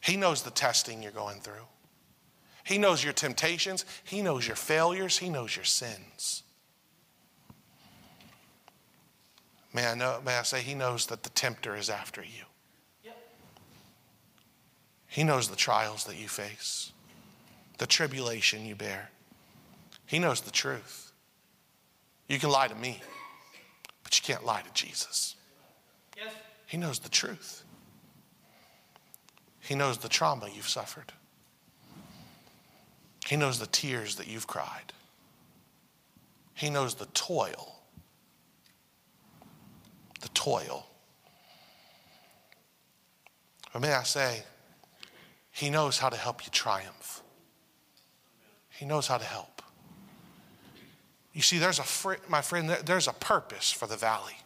He 0.00 0.16
knows 0.16 0.42
the 0.42 0.50
testing 0.50 1.02
you're 1.02 1.12
going 1.12 1.40
through. 1.40 1.66
He 2.64 2.78
knows 2.78 3.02
your 3.02 3.12
temptations. 3.12 3.84
He 4.04 4.22
knows 4.22 4.46
your 4.46 4.56
failures. 4.56 5.18
He 5.18 5.28
knows 5.28 5.54
your 5.54 5.64
sins. 5.64 6.42
May 9.72 9.86
I, 9.86 9.94
know, 9.94 10.20
may 10.24 10.36
I 10.36 10.42
say, 10.42 10.60
He 10.60 10.74
knows 10.74 11.06
that 11.06 11.22
the 11.22 11.30
tempter 11.30 11.76
is 11.76 11.90
after 11.90 12.22
you. 12.22 12.44
Yep. 13.04 13.16
He 15.06 15.24
knows 15.24 15.48
the 15.48 15.56
trials 15.56 16.04
that 16.04 16.16
you 16.16 16.28
face, 16.28 16.92
the 17.78 17.86
tribulation 17.86 18.66
you 18.66 18.74
bear. 18.74 19.10
He 20.06 20.18
knows 20.18 20.40
the 20.40 20.50
truth. 20.50 21.12
You 22.28 22.38
can 22.38 22.50
lie 22.50 22.68
to 22.68 22.74
me, 22.74 23.00
but 24.02 24.18
you 24.18 24.24
can't 24.24 24.44
lie 24.44 24.62
to 24.62 24.72
Jesus. 24.72 25.36
Yes. 26.16 26.32
He 26.66 26.76
knows 26.76 26.98
the 26.98 27.08
truth. 27.08 27.64
He 29.60 29.74
knows 29.74 29.98
the 29.98 30.08
trauma 30.08 30.48
you've 30.52 30.68
suffered. 30.68 31.12
He 33.26 33.36
knows 33.36 33.58
the 33.58 33.66
tears 33.66 34.16
that 34.16 34.26
you've 34.26 34.46
cried. 34.46 34.92
He 36.54 36.70
knows 36.70 36.94
the 36.94 37.06
toil. 37.06 37.76
The 40.20 40.28
toil. 40.30 40.86
Or 43.74 43.80
may 43.80 43.92
I 43.92 44.02
say, 44.02 44.42
He 45.52 45.70
knows 45.70 45.98
how 45.98 46.08
to 46.08 46.16
help 46.16 46.44
you 46.44 46.50
triumph. 46.50 47.22
He 48.70 48.84
knows 48.84 49.06
how 49.06 49.18
to 49.18 49.24
help. 49.24 49.62
You 51.32 51.42
see, 51.42 51.58
there's 51.58 51.78
a 51.78 51.84
fr- 51.84 52.14
my 52.28 52.42
friend, 52.42 52.68
there's 52.84 53.08
a 53.08 53.12
purpose 53.12 53.70
for 53.70 53.86
the 53.86 53.96
valley. 53.96 54.36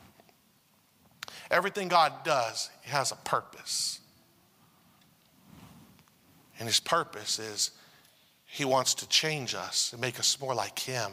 Everything 1.50 1.88
God 1.88 2.12
does 2.24 2.70
has 2.82 3.12
a 3.12 3.16
purpose. 3.16 4.00
And 6.58 6.68
his 6.68 6.80
purpose 6.80 7.38
is 7.38 7.72
he 8.46 8.64
wants 8.64 8.94
to 8.94 9.08
change 9.08 9.54
us 9.54 9.92
and 9.92 10.00
make 10.00 10.18
us 10.18 10.40
more 10.40 10.54
like 10.54 10.78
him 10.78 11.12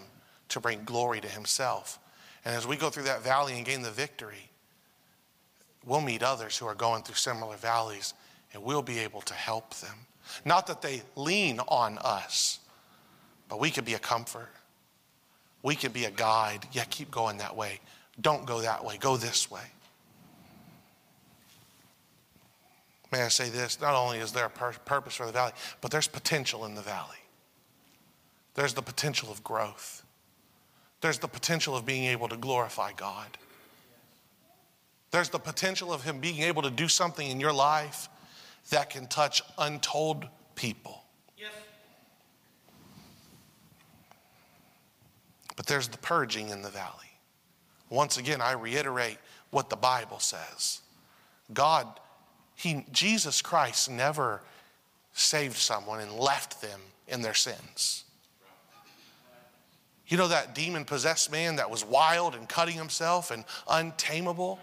to 0.50 0.60
bring 0.60 0.84
glory 0.84 1.22
to 1.22 1.28
himself. 1.28 2.00
And 2.46 2.56
as 2.56 2.68
we 2.68 2.76
go 2.76 2.90
through 2.90 3.04
that 3.04 3.22
valley 3.22 3.54
and 3.54 3.66
gain 3.66 3.82
the 3.82 3.92
victory, 3.92 4.50
we'll 5.86 6.02
meet 6.02 6.24
others 6.24 6.58
who 6.58 6.66
are 6.66 6.76
going 6.76 7.04
through 7.04 7.16
similar 7.16 7.56
valleys 7.56 8.14
and 8.54 8.62
we'll 8.64 8.82
be 8.82 9.00
able 9.00 9.22
to 9.22 9.34
help 9.34 9.74
them. 9.76 9.96
Not 10.46 10.68
that 10.68 10.82
they 10.82 11.02
lean 11.16 11.60
on 11.68 11.98
us, 12.00 12.60
but 13.50 13.60
we 13.60 13.72
could 13.72 13.86
be 13.86 13.94
a 13.94 14.00
comfort. 14.00 14.50
We 15.64 15.76
could 15.76 15.94
be 15.94 16.06
a 16.06 16.12
guide. 16.12 16.68
Yeah, 16.72 16.84
keep 16.90 17.12
going 17.12 17.38
that 17.38 17.56
way. 17.56 17.80
Don't 18.20 18.46
go 18.46 18.62
that 18.62 18.84
way. 18.84 18.98
Go 18.98 19.18
this 19.18 19.50
way. 19.50 19.64
May 23.12 23.24
I 23.24 23.28
say 23.28 23.50
this? 23.50 23.82
Not 23.82 23.94
only 23.94 24.20
is 24.20 24.32
there 24.32 24.46
a 24.46 24.50
pur- 24.50 24.76
purpose 24.86 25.16
for 25.16 25.26
the 25.26 25.32
valley, 25.32 25.52
but 25.82 25.92
there's 25.92 26.08
potential 26.08 26.66
in 26.66 26.76
the 26.76 26.82
valley. 26.82 27.18
There's 28.54 28.74
the 28.74 28.82
potential 28.82 29.32
of 29.32 29.44
growth. 29.44 30.04
There's 31.02 31.20
the 31.20 31.28
potential 31.28 31.76
of 31.76 31.86
being 31.86 32.06
able 32.06 32.30
to 32.30 32.38
glorify 32.38 32.92
God. 32.94 33.38
There's 35.12 35.30
the 35.30 35.40
potential 35.40 35.92
of 35.92 36.04
Him 36.04 36.20
being 36.20 36.42
able 36.42 36.62
to 36.62 36.70
do 36.70 36.88
something 36.88 37.30
in 37.30 37.40
your 37.40 37.52
life 37.52 38.08
that 38.70 38.90
can 38.90 39.08
touch 39.08 39.42
untold 39.58 40.28
people. 40.56 41.04
Yes. 41.38 41.52
But 45.58 45.66
there's 45.66 45.90
the 45.90 45.98
purging 45.98 46.50
in 46.50 46.62
the 46.62 46.70
valley. 46.70 46.96
Once 47.90 48.18
again, 48.18 48.40
I 48.40 48.54
reiterate 48.54 49.18
what 49.50 49.70
the 49.70 49.76
Bible 49.76 50.20
says. 50.20 50.80
God, 51.54 52.00
he, 52.62 52.86
Jesus 52.92 53.42
Christ 53.42 53.90
never 53.90 54.42
saved 55.14 55.58
someone 55.58 56.00
and 56.00 56.14
left 56.14 56.62
them 56.62 56.80
in 57.08 57.22
their 57.22 57.34
sins. 57.34 58.04
You 60.08 60.18
know 60.18 60.28
that 60.28 60.54
demon 60.54 60.86
possessed 60.86 61.32
man 61.32 61.56
that 61.56 61.70
was 61.70 61.86
wild 61.86 62.36
and 62.36 62.48
cutting 62.48 62.76
himself 62.76 63.32
and 63.32 63.46
untamable? 63.70 64.60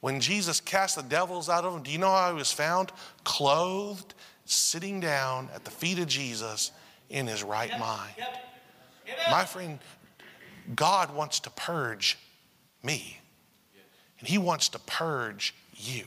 When 0.00 0.20
Jesus 0.20 0.60
cast 0.60 0.96
the 0.96 1.02
devils 1.02 1.48
out 1.48 1.64
of 1.64 1.74
him, 1.74 1.82
do 1.82 1.90
you 1.90 1.98
know 1.98 2.10
how 2.10 2.30
he 2.32 2.38
was 2.38 2.52
found? 2.52 2.92
Clothed, 3.24 4.14
sitting 4.44 5.00
down 5.00 5.48
at 5.54 5.64
the 5.64 5.70
feet 5.70 5.98
of 5.98 6.06
Jesus 6.06 6.72
in 7.10 7.26
his 7.26 7.42
right 7.42 7.78
mind. 7.78 8.14
Yep. 8.16 8.36
My 9.30 9.44
friend, 9.44 9.78
God 10.74 11.14
wants 11.14 11.40
to 11.40 11.50
purge 11.50 12.18
me, 12.82 13.18
and 14.18 14.28
He 14.28 14.38
wants 14.38 14.68
to 14.70 14.78
purge 14.78 15.54
you. 15.74 16.06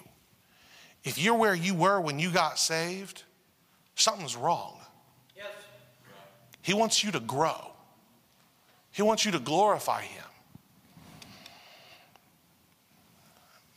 If 1.04 1.18
you're 1.18 1.36
where 1.36 1.56
you 1.56 1.74
were 1.74 2.00
when 2.00 2.20
you 2.20 2.32
got 2.32 2.60
saved, 2.60 3.24
something's 3.96 4.36
wrong. 4.36 4.80
Yes. 5.36 5.48
He 6.62 6.74
wants 6.74 7.04
you 7.04 7.12
to 7.12 7.20
grow, 7.20 7.74
He 8.92 9.02
wants 9.02 9.26
you 9.26 9.32
to 9.32 9.40
glorify 9.40 10.04
Him. 10.04 10.24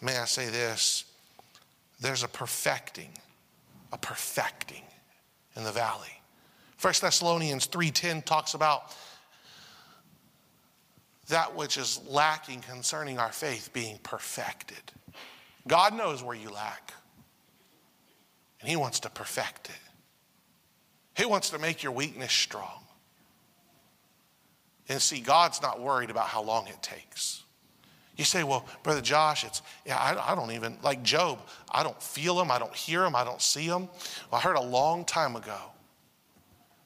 May 0.00 0.18
I 0.18 0.26
say 0.26 0.50
this? 0.50 1.04
There's 1.98 2.22
a 2.22 2.28
perfecting, 2.28 3.08
a 3.90 3.96
perfecting 3.96 4.82
in 5.56 5.64
the 5.64 5.72
valley. 5.72 6.20
1 6.78 7.00
Thessalonians 7.00 7.66
3:10 7.66 8.22
talks 8.22 8.52
about 8.52 8.94
that 11.28 11.54
which 11.54 11.78
is 11.78 12.02
lacking 12.06 12.60
concerning 12.60 13.18
our 13.18 13.32
faith 13.32 13.72
being 13.72 13.96
perfected. 14.02 14.92
God 15.66 15.94
knows 15.94 16.22
where 16.22 16.36
you 16.36 16.50
lack, 16.50 16.92
and 18.64 18.70
He 18.70 18.76
wants 18.76 19.00
to 19.00 19.10
perfect 19.10 19.68
it. 19.68 21.20
He 21.20 21.26
wants 21.26 21.50
to 21.50 21.58
make 21.58 21.82
your 21.82 21.92
weakness 21.92 22.32
strong. 22.32 22.80
And 24.88 25.02
see, 25.02 25.20
God's 25.20 25.60
not 25.60 25.82
worried 25.82 26.08
about 26.08 26.28
how 26.28 26.42
long 26.42 26.66
it 26.68 26.82
takes. 26.82 27.42
You 28.16 28.24
say, 28.24 28.42
well, 28.42 28.66
Brother 28.82 29.02
Josh, 29.02 29.44
it's, 29.44 29.60
yeah, 29.84 29.98
I, 29.98 30.32
I 30.32 30.34
don't 30.34 30.52
even, 30.52 30.78
like 30.82 31.02
Job, 31.02 31.40
I 31.70 31.82
don't 31.82 32.00
feel 32.02 32.40
him, 32.40 32.50
I 32.50 32.58
don't 32.58 32.74
hear 32.74 33.04
him, 33.04 33.14
I 33.14 33.22
don't 33.22 33.42
see 33.42 33.64
him. 33.64 33.88
Well, 34.30 34.38
I 34.38 34.40
heard 34.40 34.56
a 34.56 34.62
long 34.62 35.04
time 35.04 35.36
ago 35.36 35.58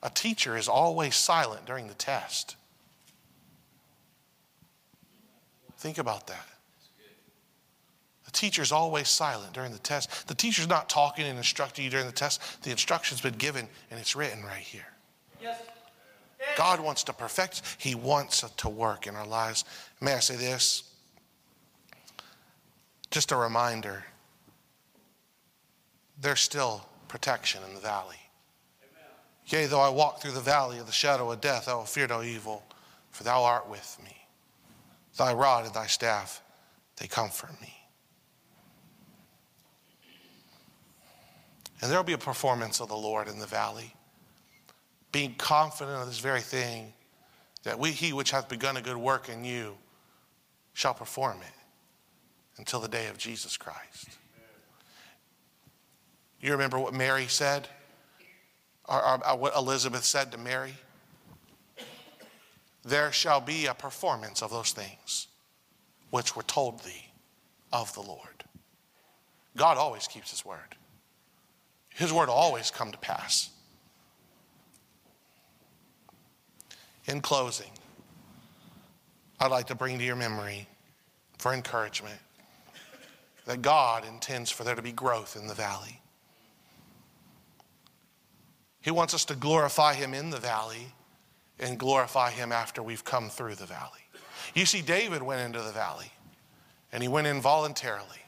a 0.03 0.11
teacher 0.11 0.57
is 0.57 0.67
always 0.67 1.15
silent 1.15 1.65
during 1.65 1.87
the 1.87 1.95
test. 1.95 2.57
Think 5.77 5.99
about 5.99 6.27
that. 6.27 6.47
The 8.29 8.33
teacher's 8.33 8.73
always 8.73 9.09
silent 9.09 9.55
during 9.55 9.73
the 9.73 9.79
test. 9.79 10.29
The 10.29 10.35
teacher's 10.35 10.69
not 10.69 10.91
talking 10.91 11.25
and 11.25 11.39
instructing 11.39 11.83
you 11.83 11.91
during 11.91 12.05
the 12.05 12.13
test. 12.13 12.63
The 12.63 12.71
instruction's 12.71 13.23
been 13.23 13.33
given 13.33 13.67
and 13.91 13.99
it's 13.99 14.15
written 14.15 14.45
right 14.45 14.59
here. 14.59 14.85
Yes. 15.41 15.63
God 16.55 16.79
wants 16.79 17.05
to 17.05 17.15
perfect, 17.15 17.63
He 17.79 17.95
wants 17.95 18.45
to 18.59 18.69
work 18.69 19.07
in 19.07 19.17
our 19.17 19.27
lives. 19.27 19.65
May 20.03 20.13
I 20.13 20.19
say 20.19 20.37
this? 20.37 20.83
Just 23.11 23.33
a 23.33 23.37
reminder 23.37 24.05
there's 26.21 26.41
still 26.41 26.87
protection 27.09 27.63
in 27.67 27.75
the 27.75 27.81
valley. 27.81 28.21
Yea, 29.47 29.65
though 29.65 29.81
I 29.81 29.89
walk 29.89 30.21
through 30.21 30.33
the 30.33 30.41
valley 30.41 30.79
of 30.79 30.85
the 30.85 30.93
shadow 30.93 31.33
of 31.33 31.41
death, 31.41 31.67
I 31.67 31.75
will 31.75 31.87
fear 31.87 32.07
no 32.07 32.23
evil, 32.23 32.63
for 33.11 33.25
thou 33.25 33.43
art 33.45 33.71
with 33.71 33.97
me. 34.05 34.27
Thy 35.17 35.33
rod 35.33 35.65
and 35.65 35.73
thy 35.73 35.87
staff, 35.87 36.43
they 36.99 37.07
comfort 37.07 37.59
me. 37.63 37.78
And 41.81 41.91
there 41.91 41.99
will 41.99 42.05
be 42.05 42.13
a 42.13 42.19
performance 42.19 42.81
of 42.81 42.89
the 42.89 42.97
Lord 42.97 43.29
in 43.29 43.39
the 43.39 43.47
valley, 43.47 43.95
being 45.13 45.35
confident 45.37 46.01
of 46.01 46.07
this 46.07 46.19
very 46.19 46.41
thing, 46.41 46.93
that 47.63 47.79
we, 47.79 47.93
he 47.93 48.13
which 48.13 48.31
hath 48.31 48.49
begun 48.49 48.77
a 48.77 48.83
good 48.83 48.97
work 48.97 49.29
in 49.29 49.45
you 49.45 49.77
shall 50.73 50.95
perform 50.95 51.39
it 51.41 52.59
until 52.59 52.81
the 52.81 52.89
day 52.89 53.07
of 53.07 53.19
Jesus 53.19 53.57
Christ. 53.57 54.09
You 56.41 56.53
remember 56.53 56.79
what 56.79 56.95
Mary 56.95 57.27
said? 57.27 57.69
Or, 58.89 59.05
or, 59.05 59.29
or 59.29 59.37
what 59.37 59.57
Elizabeth 59.57 60.05
said 60.05 60.33
to 60.33 60.39
Mary? 60.39 60.75
There 62.85 63.13
shall 63.13 63.41
be 63.41 63.67
a 63.67 63.75
performance 63.75 64.43
of 64.43 64.51
those 64.51 64.73
things 64.73 65.27
which 66.11 66.35
were 66.35 66.45
told 66.45 66.81
thee 66.81 67.11
of 67.73 67.93
the 67.95 68.01
Lord. 68.01 68.45
God 69.57 69.77
always 69.77 70.07
keeps 70.07 70.31
his 70.31 70.45
word. 70.45 70.77
His 71.99 72.13
word 72.13 72.29
will 72.29 72.37
always 72.37 72.71
come 72.71 72.93
to 72.93 72.99
pass. 72.99 73.51
In 77.07 77.21
closing, 77.21 77.73
I'd 79.41 79.51
like 79.51 79.67
to 79.67 79.75
bring 79.75 79.99
to 79.99 80.05
your 80.05 80.15
memory 80.15 80.69
for 81.39 81.53
encouragement 81.53 82.21
that 83.47 83.63
God 83.63 84.07
intends 84.07 84.49
for 84.49 84.63
there 84.63 84.77
to 84.77 84.83
be 84.83 84.93
growth 84.93 85.35
in 85.35 85.49
the 85.49 85.55
valley. 85.55 86.01
He 88.81 88.93
wants 88.93 89.13
us 89.13 89.25
to 89.25 89.35
glorify 89.35 89.95
Him 89.95 90.15
in 90.15 90.31
the 90.31 90.39
valley 90.39 90.93
and 91.59 91.79
glorify 91.79 92.31
Him 92.31 92.53
after 92.53 92.81
we've 92.81 93.05
come 93.05 93.29
through 93.29 93.57
the 93.57 93.67
valley. 93.67 94.05
You 94.55 94.67
see, 94.67 94.83
David 94.83 95.21
went 95.21 95.41
into 95.41 95.67
the 95.67 95.73
valley 95.73 96.13
and 96.93 97.03
he 97.03 97.09
went 97.09 97.27
in 97.27 97.41
voluntarily. 97.41 98.23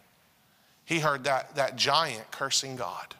He 0.84 0.98
heard 0.98 1.22
that, 1.24 1.54
that 1.54 1.76
giant 1.76 2.32
cursing 2.32 2.74
God. 2.74 3.14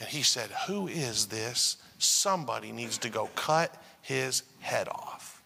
And 0.00 0.08
he 0.08 0.22
said, 0.22 0.50
Who 0.66 0.88
is 0.88 1.26
this? 1.26 1.76
Somebody 1.98 2.72
needs 2.72 2.98
to 2.98 3.10
go 3.10 3.28
cut 3.34 3.74
his 4.00 4.42
head 4.60 4.88
off. 4.88 5.42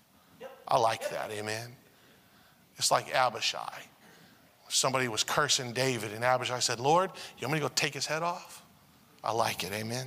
I 0.67 0.79
like 0.79 1.11
that, 1.11 1.31
amen. 1.31 1.77
It's 2.79 2.91
like 2.91 3.15
Abishai. 3.15 3.83
Somebody 4.69 5.09
was 5.09 5.23
cursing 5.23 5.73
David, 5.73 6.13
and 6.13 6.25
Abishai 6.25 6.61
said, 6.61 6.81
Lord, 6.81 7.11
you 7.39 7.47
want 7.47 7.55
me 7.55 7.59
to 7.61 7.67
go 7.67 7.73
take 7.75 7.93
his 7.93 8.07
head 8.07 8.23
off? 8.23 8.63
I 9.23 9.33
like 9.33 9.63
it, 9.63 9.73
amen. 9.73 10.07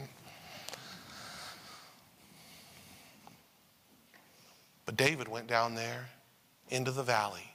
But 4.86 4.95
David 4.95 5.28
went 5.28 5.48
down 5.48 5.76
there 5.76 6.08
into 6.70 6.91
the 6.91 7.04
valley 7.04 7.54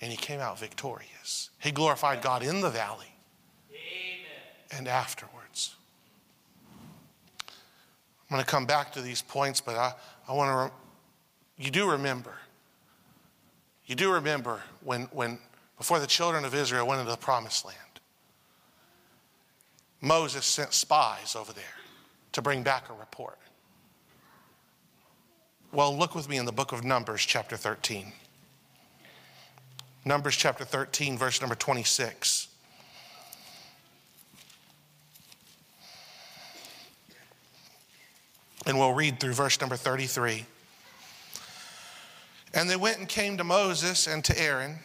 and 0.00 0.10
he 0.10 0.16
came 0.16 0.40
out 0.40 0.58
victorious. 0.58 1.50
He 1.58 1.72
glorified 1.72 2.22
God 2.22 2.42
in 2.42 2.60
the 2.60 2.70
valley. 2.70 3.15
And 4.70 4.88
afterwards. 4.88 5.74
I'm 7.48 8.34
going 8.34 8.44
to 8.44 8.50
come 8.50 8.66
back 8.66 8.92
to 8.92 9.02
these 9.02 9.22
points, 9.22 9.60
but 9.60 9.76
I, 9.76 9.92
I 10.28 10.32
want 10.32 10.72
to, 10.72 11.62
you 11.62 11.70
do 11.70 11.90
remember, 11.90 12.32
you 13.86 13.94
do 13.94 14.12
remember 14.12 14.62
when, 14.82 15.02
when, 15.12 15.38
before 15.78 16.00
the 16.00 16.06
children 16.06 16.44
of 16.44 16.54
Israel 16.54 16.86
went 16.86 17.00
into 17.00 17.12
the 17.12 17.16
promised 17.16 17.64
land, 17.64 17.76
Moses 20.00 20.44
sent 20.44 20.72
spies 20.72 21.36
over 21.36 21.52
there 21.52 21.64
to 22.32 22.42
bring 22.42 22.62
back 22.62 22.90
a 22.90 22.92
report. 22.94 23.38
Well, 25.72 25.96
look 25.96 26.14
with 26.14 26.28
me 26.28 26.36
in 26.36 26.46
the 26.46 26.52
book 26.52 26.72
of 26.72 26.84
Numbers, 26.84 27.22
chapter 27.22 27.56
13. 27.56 28.12
Numbers 30.04 30.36
chapter 30.36 30.64
13, 30.64 31.18
verse 31.18 31.40
number 31.40 31.56
26. 31.56 32.48
And 38.66 38.78
we'll 38.78 38.92
read 38.92 39.20
through 39.20 39.34
verse 39.34 39.60
number 39.60 39.76
33. 39.76 40.44
And 42.52 42.68
they 42.68 42.76
went 42.76 42.98
and 42.98 43.08
came 43.08 43.36
to 43.36 43.44
Moses 43.44 44.06
and 44.06 44.24
to 44.24 44.38
Aaron 44.38 44.80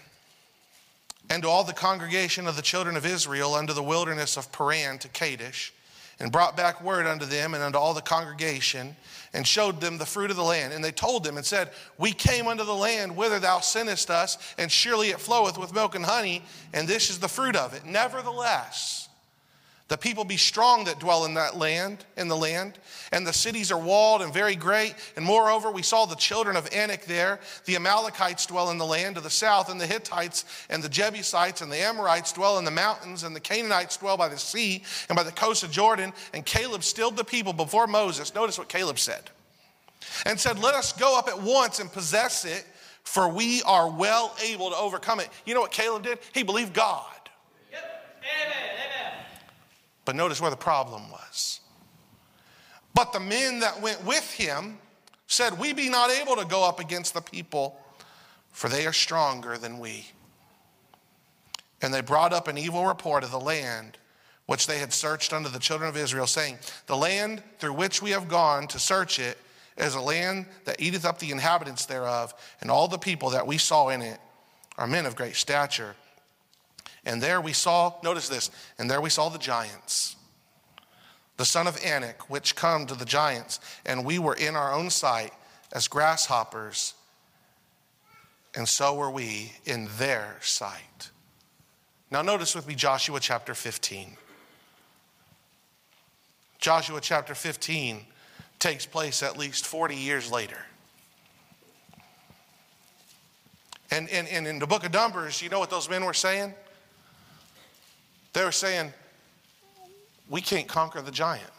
and 1.31 1.43
to 1.43 1.49
all 1.49 1.63
the 1.63 1.71
congregation 1.71 2.45
of 2.45 2.57
the 2.57 2.61
children 2.61 2.97
of 2.97 3.05
Israel 3.05 3.53
unto 3.53 3.71
the 3.71 3.81
wilderness 3.81 4.35
of 4.35 4.51
Paran 4.51 4.97
to 4.99 5.07
Kadesh, 5.07 5.73
and 6.19 6.29
brought 6.29 6.57
back 6.57 6.83
word 6.83 7.07
unto 7.07 7.25
them 7.25 7.53
and 7.53 7.63
unto 7.63 7.77
all 7.77 7.93
the 7.93 8.01
congregation, 8.01 8.97
and 9.33 9.47
showed 9.47 9.79
them 9.79 9.97
the 9.97 10.05
fruit 10.05 10.29
of 10.29 10.35
the 10.35 10.43
land. 10.43 10.73
And 10.73 10.83
they 10.83 10.91
told 10.91 11.23
them 11.23 11.37
and 11.37 11.45
said, 11.45 11.69
We 11.97 12.11
came 12.11 12.47
unto 12.47 12.65
the 12.65 12.75
land 12.75 13.15
whither 13.15 13.39
thou 13.39 13.59
sentest 13.59 14.09
us, 14.09 14.37
and 14.57 14.69
surely 14.69 15.11
it 15.11 15.21
floweth 15.21 15.57
with 15.57 15.73
milk 15.73 15.95
and 15.95 16.05
honey, 16.05 16.43
and 16.73 16.85
this 16.85 17.09
is 17.09 17.17
the 17.17 17.29
fruit 17.29 17.55
of 17.55 17.73
it. 17.73 17.85
Nevertheless, 17.85 19.07
the 19.91 19.97
people 19.97 20.23
be 20.23 20.37
strong 20.37 20.85
that 20.85 20.99
dwell 20.99 21.25
in 21.25 21.33
that 21.33 21.57
land, 21.57 22.05
in 22.15 22.29
the 22.29 22.37
land, 22.37 22.79
and 23.11 23.27
the 23.27 23.33
cities 23.33 23.73
are 23.73 23.77
walled 23.77 24.21
and 24.21 24.33
very 24.33 24.55
great. 24.55 24.95
And 25.17 25.25
moreover, 25.25 25.69
we 25.69 25.81
saw 25.81 26.05
the 26.05 26.15
children 26.15 26.55
of 26.55 26.65
Anak 26.73 27.03
there. 27.03 27.41
The 27.65 27.75
Amalekites 27.75 28.45
dwell 28.45 28.71
in 28.71 28.77
the 28.77 28.85
land 28.85 29.15
to 29.15 29.21
the 29.21 29.29
south, 29.29 29.69
and 29.69 29.81
the 29.81 29.85
Hittites 29.85 30.45
and 30.69 30.81
the 30.81 30.87
Jebusites 30.87 31.59
and 31.59 31.69
the 31.69 31.81
Amorites 31.81 32.31
dwell 32.31 32.57
in 32.57 32.63
the 32.63 32.71
mountains, 32.71 33.23
and 33.23 33.35
the 33.35 33.41
Canaanites 33.41 33.97
dwell 33.97 34.15
by 34.15 34.29
the 34.29 34.37
sea 34.37 34.81
and 35.09 35.17
by 35.17 35.23
the 35.23 35.31
coast 35.33 35.61
of 35.61 35.71
Jordan. 35.71 36.13
And 36.33 36.45
Caleb 36.45 36.83
stilled 36.83 37.17
the 37.17 37.25
people 37.25 37.51
before 37.51 37.85
Moses. 37.85 38.33
Notice 38.33 38.57
what 38.57 38.69
Caleb 38.69 38.97
said. 38.97 39.29
And 40.25 40.39
said, 40.39 40.57
Let 40.57 40.73
us 40.73 40.93
go 40.93 41.19
up 41.19 41.27
at 41.27 41.41
once 41.41 41.81
and 41.81 41.91
possess 41.91 42.45
it, 42.45 42.65
for 43.03 43.27
we 43.27 43.61
are 43.63 43.89
well 43.89 44.37
able 44.41 44.69
to 44.69 44.77
overcome 44.77 45.19
it. 45.19 45.27
You 45.45 45.53
know 45.53 45.59
what 45.59 45.71
Caleb 45.71 46.03
did? 46.03 46.19
He 46.33 46.43
believed 46.43 46.71
God. 46.71 47.11
Yep. 47.73 48.23
Amen. 48.45 48.80
But 50.11 50.17
notice 50.17 50.41
where 50.41 50.51
the 50.51 50.57
problem 50.57 51.09
was. 51.09 51.61
But 52.93 53.13
the 53.13 53.21
men 53.21 53.61
that 53.61 53.81
went 53.81 54.03
with 54.03 54.29
him 54.33 54.77
said, 55.25 55.57
We 55.57 55.71
be 55.71 55.87
not 55.87 56.11
able 56.11 56.35
to 56.35 56.43
go 56.43 56.67
up 56.67 56.81
against 56.81 57.13
the 57.13 57.21
people, 57.21 57.79
for 58.51 58.67
they 58.67 58.85
are 58.85 58.91
stronger 58.91 59.57
than 59.57 59.79
we. 59.79 60.07
And 61.81 61.93
they 61.93 62.01
brought 62.01 62.33
up 62.33 62.49
an 62.49 62.57
evil 62.57 62.85
report 62.85 63.23
of 63.23 63.31
the 63.31 63.39
land 63.39 63.97
which 64.47 64.67
they 64.67 64.79
had 64.79 64.91
searched 64.91 65.31
unto 65.31 65.47
the 65.47 65.59
children 65.59 65.87
of 65.87 65.95
Israel, 65.95 66.27
saying, 66.27 66.57
The 66.87 66.97
land 66.97 67.41
through 67.59 67.75
which 67.75 68.01
we 68.01 68.11
have 68.11 68.27
gone 68.27 68.67
to 68.67 68.79
search 68.79 69.17
it 69.17 69.37
is 69.77 69.95
a 69.95 70.01
land 70.01 70.45
that 70.65 70.81
eateth 70.81 71.05
up 71.05 71.19
the 71.19 71.31
inhabitants 71.31 71.85
thereof, 71.85 72.33
and 72.59 72.69
all 72.69 72.89
the 72.89 72.97
people 72.97 73.29
that 73.29 73.47
we 73.47 73.57
saw 73.57 73.87
in 73.87 74.01
it 74.01 74.19
are 74.77 74.87
men 74.87 75.05
of 75.05 75.15
great 75.15 75.37
stature. 75.37 75.95
And 77.05 77.21
there 77.21 77.41
we 77.41 77.53
saw, 77.53 77.93
notice 78.03 78.29
this, 78.29 78.51
and 78.77 78.89
there 78.89 79.01
we 79.01 79.09
saw 79.09 79.29
the 79.29 79.39
giants, 79.39 80.15
the 81.37 81.45
son 81.45 81.67
of 81.67 81.83
Anak, 81.83 82.29
which 82.29 82.55
come 82.55 82.85
to 82.85 82.95
the 82.95 83.05
giants, 83.05 83.59
and 83.85 84.05
we 84.05 84.19
were 84.19 84.35
in 84.35 84.55
our 84.55 84.73
own 84.73 84.89
sight 84.89 85.33
as 85.71 85.87
grasshoppers, 85.87 86.93
and 88.55 88.67
so 88.67 88.93
were 88.93 89.09
we 89.09 89.53
in 89.65 89.87
their 89.97 90.37
sight. 90.41 91.09
Now, 92.11 92.21
notice 92.21 92.53
with 92.53 92.67
me 92.67 92.75
Joshua 92.75 93.19
chapter 93.19 93.55
15. 93.55 94.17
Joshua 96.59 96.99
chapter 97.01 97.33
15 97.33 98.05
takes 98.59 98.85
place 98.85 99.23
at 99.23 99.37
least 99.37 99.65
40 99.65 99.95
years 99.95 100.31
later. 100.31 100.57
And, 103.89 104.09
and, 104.09 104.27
and 104.27 104.45
in 104.45 104.59
the 104.59 104.67
book 104.67 104.85
of 104.85 104.93
Numbers, 104.93 105.41
you 105.41 105.49
know 105.49 105.59
what 105.59 105.69
those 105.69 105.89
men 105.89 106.05
were 106.05 106.13
saying? 106.13 106.53
They 108.33 108.43
were 108.43 108.51
saying, 108.51 108.93
We 110.29 110.41
can't 110.41 110.67
conquer 110.67 111.01
the 111.01 111.11
giant. 111.11 111.51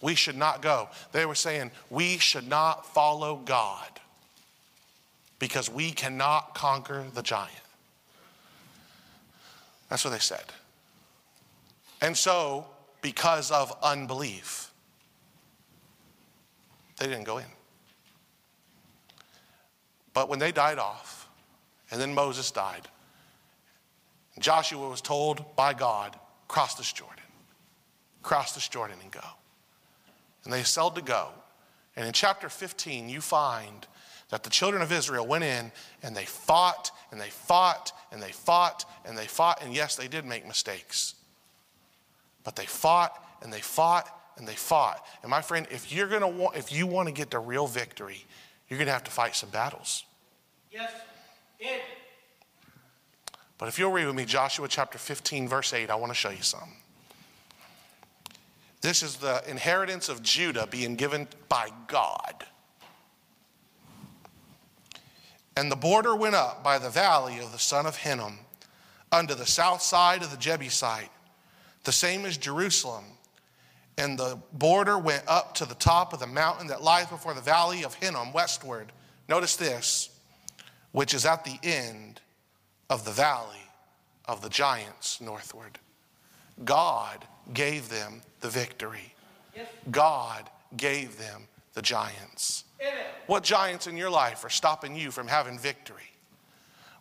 We 0.00 0.14
should 0.14 0.36
not 0.36 0.62
go. 0.62 0.88
They 1.12 1.26
were 1.26 1.34
saying, 1.34 1.70
We 1.90 2.18
should 2.18 2.48
not 2.48 2.86
follow 2.86 3.36
God 3.36 3.88
because 5.38 5.70
we 5.70 5.90
cannot 5.90 6.54
conquer 6.54 7.04
the 7.14 7.22
giant. 7.22 7.52
That's 9.88 10.04
what 10.04 10.10
they 10.10 10.18
said. 10.18 10.44
And 12.00 12.16
so, 12.16 12.66
because 13.00 13.50
of 13.50 13.76
unbelief, 13.82 14.72
they 16.98 17.06
didn't 17.06 17.24
go 17.24 17.38
in. 17.38 17.46
But 20.12 20.28
when 20.28 20.38
they 20.38 20.52
died 20.52 20.78
off, 20.78 21.28
and 21.90 22.00
then 22.00 22.12
Moses 22.14 22.50
died, 22.50 22.88
Joshua 24.40 24.88
was 24.88 25.00
told 25.00 25.56
by 25.56 25.74
God, 25.74 26.16
cross 26.46 26.74
this 26.74 26.92
Jordan. 26.92 27.16
Cross 28.22 28.54
this 28.54 28.68
Jordan 28.68 28.98
and 29.02 29.10
go. 29.10 29.20
And 30.44 30.52
they 30.52 30.62
sailed 30.62 30.94
to 30.96 31.02
go. 31.02 31.28
And 31.96 32.06
in 32.06 32.12
chapter 32.12 32.48
15, 32.48 33.08
you 33.08 33.20
find 33.20 33.86
that 34.30 34.42
the 34.42 34.50
children 34.50 34.82
of 34.82 34.92
Israel 34.92 35.26
went 35.26 35.44
in 35.44 35.72
and 36.02 36.16
they 36.16 36.24
fought 36.24 36.90
and 37.10 37.20
they 37.20 37.30
fought 37.30 37.92
and 38.12 38.22
they 38.22 38.32
fought 38.32 38.84
and 39.04 39.16
they 39.16 39.26
fought. 39.26 39.62
And 39.62 39.74
yes, 39.74 39.96
they 39.96 40.08
did 40.08 40.24
make 40.24 40.46
mistakes. 40.46 41.14
But 42.44 42.56
they 42.56 42.66
fought 42.66 43.12
and 43.42 43.52
they 43.52 43.60
fought 43.60 44.08
and 44.36 44.46
they 44.46 44.54
fought. 44.54 45.04
And 45.22 45.30
my 45.30 45.42
friend, 45.42 45.66
if 45.70 45.92
you're 45.92 46.06
gonna 46.06 46.28
want, 46.28 46.56
if 46.56 46.72
you 46.72 46.86
want 46.86 47.08
to 47.08 47.12
get 47.12 47.30
the 47.30 47.38
real 47.38 47.66
victory, 47.66 48.24
you're 48.68 48.78
gonna 48.78 48.92
have 48.92 49.04
to 49.04 49.10
fight 49.10 49.34
some 49.34 49.50
battles. 49.50 50.04
Yes. 50.70 50.92
It. 51.58 51.82
But 53.58 53.68
if 53.68 53.78
you'll 53.78 53.90
read 53.90 54.06
with 54.06 54.14
me 54.14 54.24
Joshua 54.24 54.68
chapter 54.68 54.98
15, 54.98 55.48
verse 55.48 55.72
8, 55.72 55.90
I 55.90 55.96
want 55.96 56.10
to 56.10 56.14
show 56.14 56.30
you 56.30 56.42
some. 56.42 56.72
This 58.80 59.02
is 59.02 59.16
the 59.16 59.42
inheritance 59.50 60.08
of 60.08 60.22
Judah 60.22 60.68
being 60.70 60.94
given 60.94 61.26
by 61.48 61.70
God. 61.88 62.46
And 65.56 65.72
the 65.72 65.76
border 65.76 66.14
went 66.14 66.36
up 66.36 66.62
by 66.62 66.78
the 66.78 66.88
valley 66.88 67.40
of 67.40 67.50
the 67.50 67.58
son 67.58 67.84
of 67.84 67.96
Hinnom 67.96 68.38
unto 69.10 69.34
the 69.34 69.46
south 69.46 69.82
side 69.82 70.22
of 70.22 70.30
the 70.30 70.36
Jebusite, 70.36 71.10
the 71.82 71.90
same 71.90 72.24
as 72.24 72.36
Jerusalem. 72.36 73.04
And 73.96 74.16
the 74.16 74.38
border 74.52 74.96
went 74.96 75.24
up 75.26 75.54
to 75.56 75.64
the 75.64 75.74
top 75.74 76.12
of 76.12 76.20
the 76.20 76.28
mountain 76.28 76.68
that 76.68 76.84
lies 76.84 77.06
before 77.06 77.34
the 77.34 77.40
valley 77.40 77.82
of 77.82 77.94
Hinnom 77.94 78.32
westward. 78.32 78.92
Notice 79.28 79.56
this, 79.56 80.10
which 80.92 81.12
is 81.12 81.26
at 81.26 81.44
the 81.44 81.58
end 81.64 82.20
of 82.90 83.04
the 83.04 83.10
valley 83.10 83.62
of 84.26 84.42
the 84.42 84.48
giants 84.48 85.20
northward. 85.20 85.78
God 86.64 87.24
gave 87.54 87.88
them 87.88 88.22
the 88.40 88.48
victory. 88.48 89.14
God 89.90 90.48
gave 90.76 91.18
them 91.18 91.48
the 91.74 91.82
giants. 91.82 92.64
What 93.26 93.42
giants 93.42 93.86
in 93.86 93.96
your 93.96 94.10
life 94.10 94.44
are 94.44 94.50
stopping 94.50 94.96
you 94.96 95.10
from 95.10 95.28
having 95.28 95.58
victory? 95.58 96.02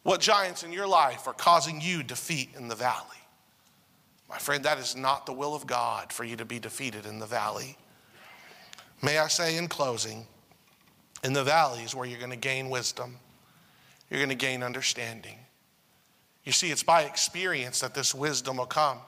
What 0.04 0.22
giants 0.22 0.64
in 0.64 0.72
your 0.72 0.88
life 0.88 1.28
are 1.28 1.34
causing 1.34 1.82
you 1.82 2.04
defeat 2.04 2.50
in 2.58 2.68
the 2.68 2.76
valley? 2.76 3.04
My 4.30 4.38
friend, 4.38 4.64
that 4.66 4.78
is 4.78 4.96
not 4.96 5.26
the 5.26 5.34
will 5.34 5.56
of 5.56 5.68
God 5.68 6.12
for 6.12 6.24
you 6.24 6.36
to 6.36 6.46
be 6.46 6.60
defeated 6.60 7.06
in 7.06 7.20
the 7.20 7.26
valley. 7.26 7.78
May 9.02 9.20
I 9.20 9.28
say 9.28 9.58
in 9.58 9.68
closing, 9.68 10.28
in 11.24 11.34
the 11.34 11.44
valley 11.44 11.84
is 11.84 11.96
where 11.96 12.06
you're 12.06 12.20
going 12.20 12.32
to 12.32 12.36
gain 12.36 12.70
wisdom, 12.70 13.18
you're 14.10 14.20
going 14.20 14.30
to 14.30 14.36
gain 14.36 14.64
understanding. 14.64 15.38
You 16.48 16.54
see, 16.54 16.72
it's 16.72 16.82
by 16.82 17.02
experience 17.02 17.82
that 17.82 17.94
this 17.94 18.16
wisdom 18.16 18.56
will 18.56 18.68
come. 18.68 19.00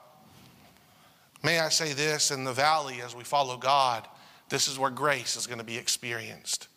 May 1.42 1.58
I 1.58 1.70
say 1.70 1.94
this 1.94 2.30
in 2.30 2.44
the 2.44 2.52
valley 2.52 3.00
as 3.00 3.16
we 3.16 3.24
follow 3.24 3.56
God, 3.56 4.06
this 4.50 4.68
is 4.68 4.78
where 4.78 4.90
grace 4.90 5.36
is 5.36 5.46
going 5.46 5.56
to 5.56 5.64
be 5.64 5.78
experienced, 5.78 6.68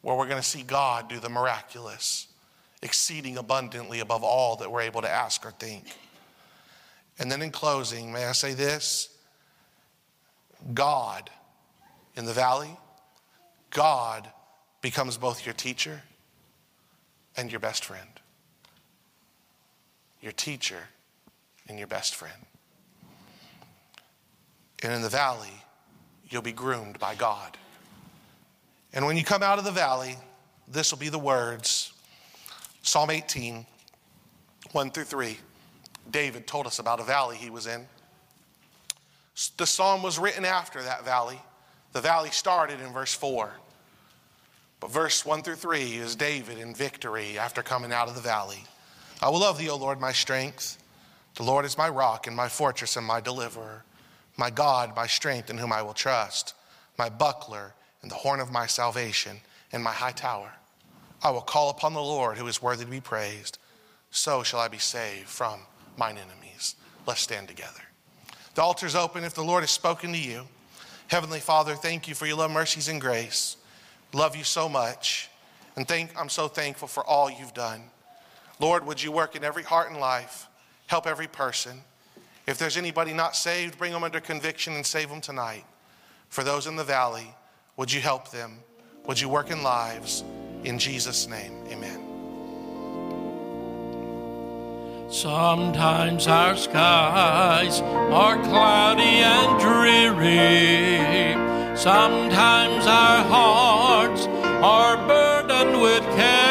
where 0.00 0.16
we're 0.16 0.26
going 0.26 0.40
to 0.40 0.48
see 0.48 0.62
God 0.62 1.10
do 1.10 1.20
the 1.20 1.28
miraculous, 1.28 2.28
exceeding 2.80 3.36
abundantly 3.36 4.00
above 4.00 4.24
all 4.24 4.56
that 4.56 4.72
we're 4.72 4.80
able 4.80 5.02
to 5.02 5.10
ask 5.10 5.44
or 5.44 5.50
think. 5.50 5.84
And 7.18 7.30
then 7.30 7.42
in 7.42 7.50
closing, 7.50 8.10
may 8.10 8.24
I 8.24 8.32
say 8.32 8.54
this 8.54 9.10
God 10.72 11.28
in 12.16 12.24
the 12.24 12.32
valley, 12.32 12.74
God 13.68 14.30
becomes 14.80 15.18
both 15.18 15.44
your 15.44 15.52
teacher 15.52 16.00
and 17.36 17.52
your 17.52 17.60
best 17.60 17.84
friend. 17.84 18.13
Your 20.24 20.32
teacher 20.32 20.78
and 21.68 21.78
your 21.78 21.86
best 21.86 22.14
friend. 22.14 22.46
And 24.82 24.90
in 24.90 25.02
the 25.02 25.10
valley, 25.10 25.52
you'll 26.30 26.40
be 26.40 26.50
groomed 26.50 26.98
by 26.98 27.14
God. 27.14 27.58
And 28.94 29.04
when 29.04 29.18
you 29.18 29.22
come 29.22 29.42
out 29.42 29.58
of 29.58 29.66
the 29.66 29.70
valley, 29.70 30.16
this 30.66 30.90
will 30.90 30.98
be 30.98 31.10
the 31.10 31.18
words 31.18 31.92
Psalm 32.80 33.10
18, 33.10 33.66
1 34.72 34.90
through 34.92 35.04
3. 35.04 35.36
David 36.10 36.46
told 36.46 36.66
us 36.66 36.78
about 36.78 37.00
a 37.00 37.04
valley 37.04 37.36
he 37.36 37.50
was 37.50 37.66
in. 37.66 37.86
The 39.58 39.66
psalm 39.66 40.02
was 40.02 40.18
written 40.18 40.46
after 40.46 40.80
that 40.80 41.04
valley. 41.04 41.38
The 41.92 42.00
valley 42.00 42.30
started 42.30 42.80
in 42.80 42.94
verse 42.94 43.12
4. 43.12 43.52
But 44.80 44.90
verse 44.90 45.26
1 45.26 45.42
through 45.42 45.56
3 45.56 45.82
is 45.96 46.16
David 46.16 46.56
in 46.56 46.74
victory 46.74 47.38
after 47.38 47.62
coming 47.62 47.92
out 47.92 48.08
of 48.08 48.14
the 48.14 48.22
valley. 48.22 48.64
I 49.24 49.30
will 49.30 49.40
love 49.40 49.56
thee, 49.56 49.70
O 49.70 49.76
Lord, 49.76 50.02
my 50.02 50.12
strength. 50.12 50.76
The 51.36 51.44
Lord 51.44 51.64
is 51.64 51.78
my 51.78 51.88
rock 51.88 52.26
and 52.26 52.36
my 52.36 52.46
fortress 52.46 52.98
and 52.98 53.06
my 53.06 53.22
deliverer, 53.22 53.82
my 54.36 54.50
God, 54.50 54.94
my 54.94 55.06
strength 55.06 55.48
in 55.48 55.56
whom 55.56 55.72
I 55.72 55.80
will 55.80 55.94
trust, 55.94 56.52
my 56.98 57.08
buckler 57.08 57.72
and 58.02 58.10
the 58.10 58.16
horn 58.16 58.38
of 58.38 58.52
my 58.52 58.66
salvation 58.66 59.38
and 59.72 59.82
my 59.82 59.92
high 59.92 60.12
tower. 60.12 60.52
I 61.22 61.30
will 61.30 61.40
call 61.40 61.70
upon 61.70 61.94
the 61.94 62.02
Lord 62.02 62.36
who 62.36 62.46
is 62.48 62.60
worthy 62.60 62.84
to 62.84 62.90
be 62.90 63.00
praised. 63.00 63.56
So 64.10 64.42
shall 64.42 64.60
I 64.60 64.68
be 64.68 64.76
saved 64.76 65.28
from 65.28 65.60
mine 65.96 66.18
enemies. 66.18 66.76
Let's 67.06 67.22
stand 67.22 67.48
together. 67.48 67.80
The 68.56 68.60
altar's 68.60 68.94
open 68.94 69.24
if 69.24 69.32
the 69.32 69.42
Lord 69.42 69.62
has 69.62 69.70
spoken 69.70 70.12
to 70.12 70.18
you. 70.18 70.42
Heavenly 71.06 71.40
Father, 71.40 71.76
thank 71.76 72.08
you 72.08 72.14
for 72.14 72.26
your 72.26 72.36
love, 72.36 72.50
mercies, 72.50 72.88
and 72.88 73.00
grace. 73.00 73.56
Love 74.12 74.36
you 74.36 74.44
so 74.44 74.68
much. 74.68 75.30
And 75.76 75.88
thank, 75.88 76.10
I'm 76.14 76.28
so 76.28 76.46
thankful 76.46 76.88
for 76.88 77.02
all 77.02 77.30
you've 77.30 77.54
done. 77.54 77.84
Lord, 78.60 78.86
would 78.86 79.02
you 79.02 79.10
work 79.10 79.34
in 79.36 79.44
every 79.44 79.62
heart 79.62 79.90
and 79.90 80.00
life, 80.00 80.48
help 80.86 81.06
every 81.06 81.26
person. 81.26 81.82
If 82.46 82.58
there's 82.58 82.76
anybody 82.76 83.12
not 83.12 83.34
saved, 83.34 83.78
bring 83.78 83.92
them 83.92 84.04
under 84.04 84.20
conviction 84.20 84.74
and 84.74 84.84
save 84.84 85.08
them 85.08 85.20
tonight. 85.20 85.64
For 86.28 86.44
those 86.44 86.66
in 86.66 86.76
the 86.76 86.84
valley, 86.84 87.34
would 87.76 87.92
you 87.92 88.00
help 88.00 88.30
them? 88.30 88.58
Would 89.06 89.20
you 89.20 89.28
work 89.28 89.50
in 89.50 89.62
lives? 89.62 90.24
In 90.62 90.78
Jesus' 90.78 91.26
name, 91.26 91.64
amen. 91.68 92.00
Sometimes 95.10 96.26
our 96.26 96.56
skies 96.56 97.80
are 97.80 98.36
cloudy 98.42 99.02
and 99.02 99.60
dreary. 99.60 101.34
Sometimes 101.76 102.86
our 102.86 103.24
hearts 103.24 104.26
are 104.26 104.96
burdened 105.06 105.80
with 105.80 106.02
care. 106.16 106.43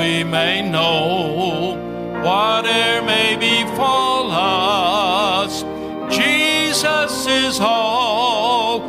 We 0.00 0.24
may 0.24 0.62
know 0.62 1.76
whatever 2.24 3.04
may 3.04 3.36
befall 3.36 4.32
us, 4.32 5.62
Jesus 6.10 7.26
is 7.26 7.60
always 7.60 8.88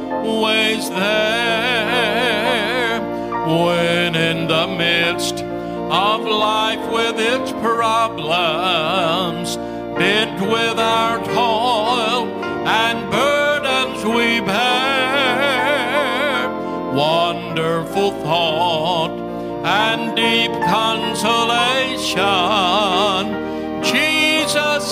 there. 0.90 3.02
When 3.46 4.16
in 4.16 4.48
the 4.48 4.68
midst 4.68 5.44
of 5.44 6.22
life 6.22 6.90
with 6.90 7.20
its 7.20 7.52
problems, 7.60 9.58
bit 9.98 10.32
with 10.50 10.80
our 10.80 11.22
toil 11.26 12.26
and 12.66 13.12
burdens 13.12 13.31
consolation. 20.72 22.16
Jesus 23.84 24.86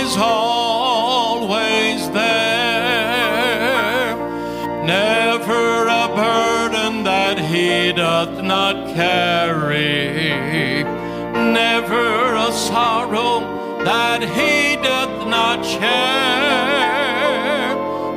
is 0.00 0.16
always 0.16 2.00
there. 2.10 3.36
Never 4.86 5.88
a 6.04 6.08
burden 6.24 7.04
that 7.04 7.38
he 7.38 7.92
doth 7.92 8.42
not 8.42 8.76
carry. 8.94 10.84
Never 11.60 12.34
a 12.48 12.50
sorrow 12.52 13.34
that 13.84 14.20
he 14.22 14.76
doth 14.82 15.28
not 15.28 15.58
share. 15.66 16.96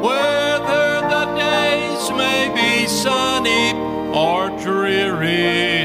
Whether 0.07 1.01
the 1.13 1.25
days 1.35 2.03
may 2.23 2.43
be 2.59 2.87
sunny 2.87 3.73
or 4.25 4.49
dreary, 4.63 5.78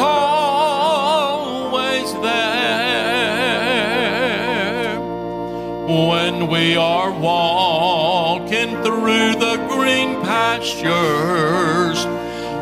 always 0.00 2.12
there. 2.14 2.20
When 5.86 6.48
we 6.48 6.76
are 6.76 7.12
walking 7.12 8.70
through 8.82 9.34
the 9.34 9.56
green 9.68 10.20
pastures 10.22 12.04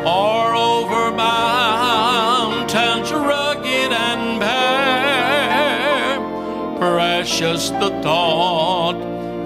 or 0.05 0.53
over 0.55 1.11
mountains 1.15 3.11
rugged 3.11 3.91
and 3.91 4.39
bare, 4.39 6.19
precious 6.77 7.71
the 7.71 7.89
thought 8.01 8.95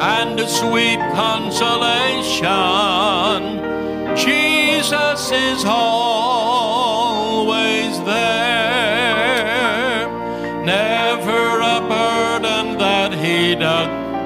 and 0.01 0.39
sweet 0.49 0.99
consolation. 1.13 2.43
Jesus 4.15 5.31
is 5.31 5.65
always 5.65 6.32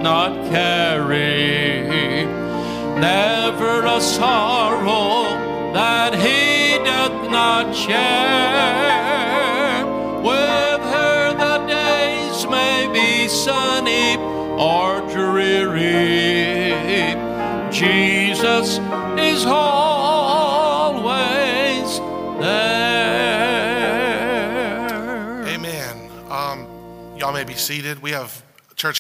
not 0.08 0.32
carry, 0.50 1.84
never 2.98 3.86
a 3.86 4.00
sorrow 4.00 5.28
that 5.74 6.14
he 6.16 6.78
doth 6.86 7.30
not 7.30 7.76
share. 7.76 7.98
Whether 10.24 11.34
the 11.44 11.58
days 11.68 12.48
may 12.48 12.88
be 12.94 13.28
sunny 13.28 14.16
or 14.58 15.02
dreary, 15.12 16.56
Jesus 17.70 18.80
is 19.20 19.46
always 19.46 20.80
there. 22.40 23.18
Amen. 25.50 26.10
Um, 26.30 26.66
y'all 27.18 27.34
may 27.34 27.44
be 27.44 27.56
seated. 27.56 28.02
We 28.02 28.12
have 28.12 28.47